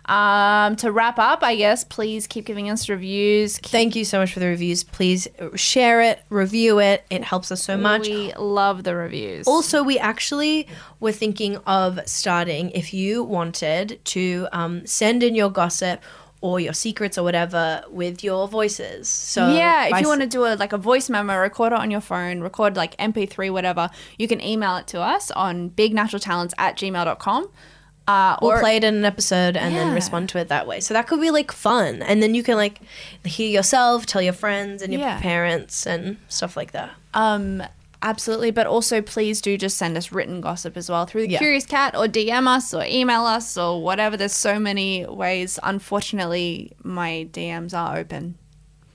Um, 0.06 0.76
to 0.76 0.90
wrap 0.90 1.18
up, 1.18 1.40
I 1.42 1.54
guess 1.56 1.84
please 1.84 2.26
keep 2.26 2.46
giving 2.46 2.70
us 2.70 2.88
reviews. 2.88 3.58
Thank 3.58 3.94
you 3.94 4.06
so 4.06 4.18
much 4.20 4.32
for 4.32 4.40
the 4.40 4.46
reviews. 4.46 4.82
Please 4.82 5.28
share 5.54 6.00
it, 6.00 6.22
review 6.30 6.78
it. 6.80 7.04
It 7.10 7.22
helps 7.24 7.52
us 7.52 7.62
so 7.62 7.76
much. 7.76 8.08
We 8.08 8.32
love 8.38 8.84
the 8.84 8.94
reviews. 8.96 9.46
Also, 9.46 9.82
we 9.82 9.98
actually 9.98 10.66
were 11.00 11.12
thinking 11.12 11.58
of 11.66 12.00
starting, 12.06 12.70
if 12.70 12.94
you 12.94 13.22
wanted, 13.22 14.00
to 14.16 14.48
um, 14.52 14.86
send 14.86 15.22
in 15.22 15.34
your 15.34 15.50
gossip 15.50 16.00
or 16.40 16.60
your 16.60 16.72
secrets 16.72 17.18
or 17.18 17.24
whatever 17.24 17.82
with 17.90 18.22
your 18.22 18.46
voices. 18.46 19.08
So 19.08 19.52
yeah, 19.52 19.86
if 19.86 20.00
you 20.00 20.06
want 20.08 20.20
to 20.20 20.26
do 20.28 20.44
a 20.44 20.54
like 20.54 20.72
a 20.72 20.78
voice 20.78 21.08
memo, 21.10 21.36
record 21.38 21.72
it 21.72 21.78
on 21.78 21.90
your 21.90 22.00
phone, 22.00 22.40
record 22.42 22.76
like 22.76 22.96
MP3, 22.98 23.50
whatever, 23.50 23.90
you 24.18 24.28
can 24.28 24.40
email 24.40 24.76
it 24.76 24.86
to 24.88 25.00
us 25.00 25.30
on 25.32 25.70
bignaturaltalents 25.70 26.52
at 26.58 26.76
gmail.com. 26.76 27.50
Uh, 28.06 28.36
We'll 28.40 28.52
or 28.52 28.60
play 28.60 28.76
it 28.78 28.84
in 28.84 28.94
an 28.94 29.04
episode 29.04 29.54
and 29.54 29.74
then 29.76 29.92
respond 29.92 30.30
to 30.30 30.38
it 30.38 30.48
that 30.48 30.66
way. 30.66 30.80
So 30.80 30.94
that 30.94 31.06
could 31.08 31.20
be 31.20 31.30
like 31.30 31.52
fun. 31.52 32.00
And 32.02 32.22
then 32.22 32.34
you 32.34 32.42
can 32.42 32.56
like 32.56 32.80
hear 33.24 33.50
yourself, 33.50 34.06
tell 34.06 34.22
your 34.22 34.32
friends 34.32 34.80
and 34.80 34.92
your 34.94 35.02
Yeah. 35.02 35.20
parents 35.20 35.86
and 35.86 36.16
stuff 36.28 36.56
like 36.56 36.72
that. 36.72 36.90
um 37.14 37.62
absolutely, 38.02 38.50
but 38.50 38.66
also 38.66 39.00
please 39.02 39.40
do 39.40 39.56
just 39.58 39.76
send 39.76 39.96
us 39.96 40.12
written 40.12 40.40
gossip 40.40 40.76
as 40.76 40.88
well 40.90 41.06
through 41.06 41.22
the 41.26 41.32
Yeah. 41.32 41.38
Curious 41.38 41.66
Cat 41.66 41.96
or 41.96 42.06
DM 42.06 42.46
us 42.46 42.72
or 42.74 42.84
email 42.84 43.24
us 43.26 43.56
or 43.56 43.82
whatever. 43.82 44.16
There's 44.16 44.32
so 44.32 44.58
many 44.58 45.04
ways. 45.06 45.58
Unfortunately, 45.62 46.72
my 46.82 47.28
DMs 47.32 47.74
are 47.74 47.96
open. 47.98 48.36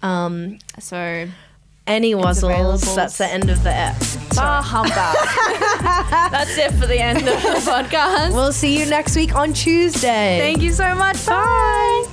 Um, 0.02 0.60
So 0.80 1.28
any 1.86 2.14
wuzzles, 2.14 2.96
that's 2.96 3.18
the 3.18 3.28
end 3.28 3.50
of 3.50 3.62
the 3.64 3.74
ep. 3.74 3.96
bah 4.36 4.62
humbug. 4.62 6.32
That's 6.32 6.58
it 6.58 6.72
for 6.74 6.88
the 6.88 7.00
end 7.00 7.20
of 7.20 7.26
the 7.26 7.32
podcast. 7.72 8.34
We'll 8.34 8.54
see 8.54 8.80
you 8.80 8.86
next 8.86 9.16
week 9.16 9.36
on 9.36 9.54
Tuesday. 9.54 10.40
Thank 10.42 10.62
you 10.62 10.72
so 10.72 10.96
much. 10.96 11.26
Bye. 11.26 12.06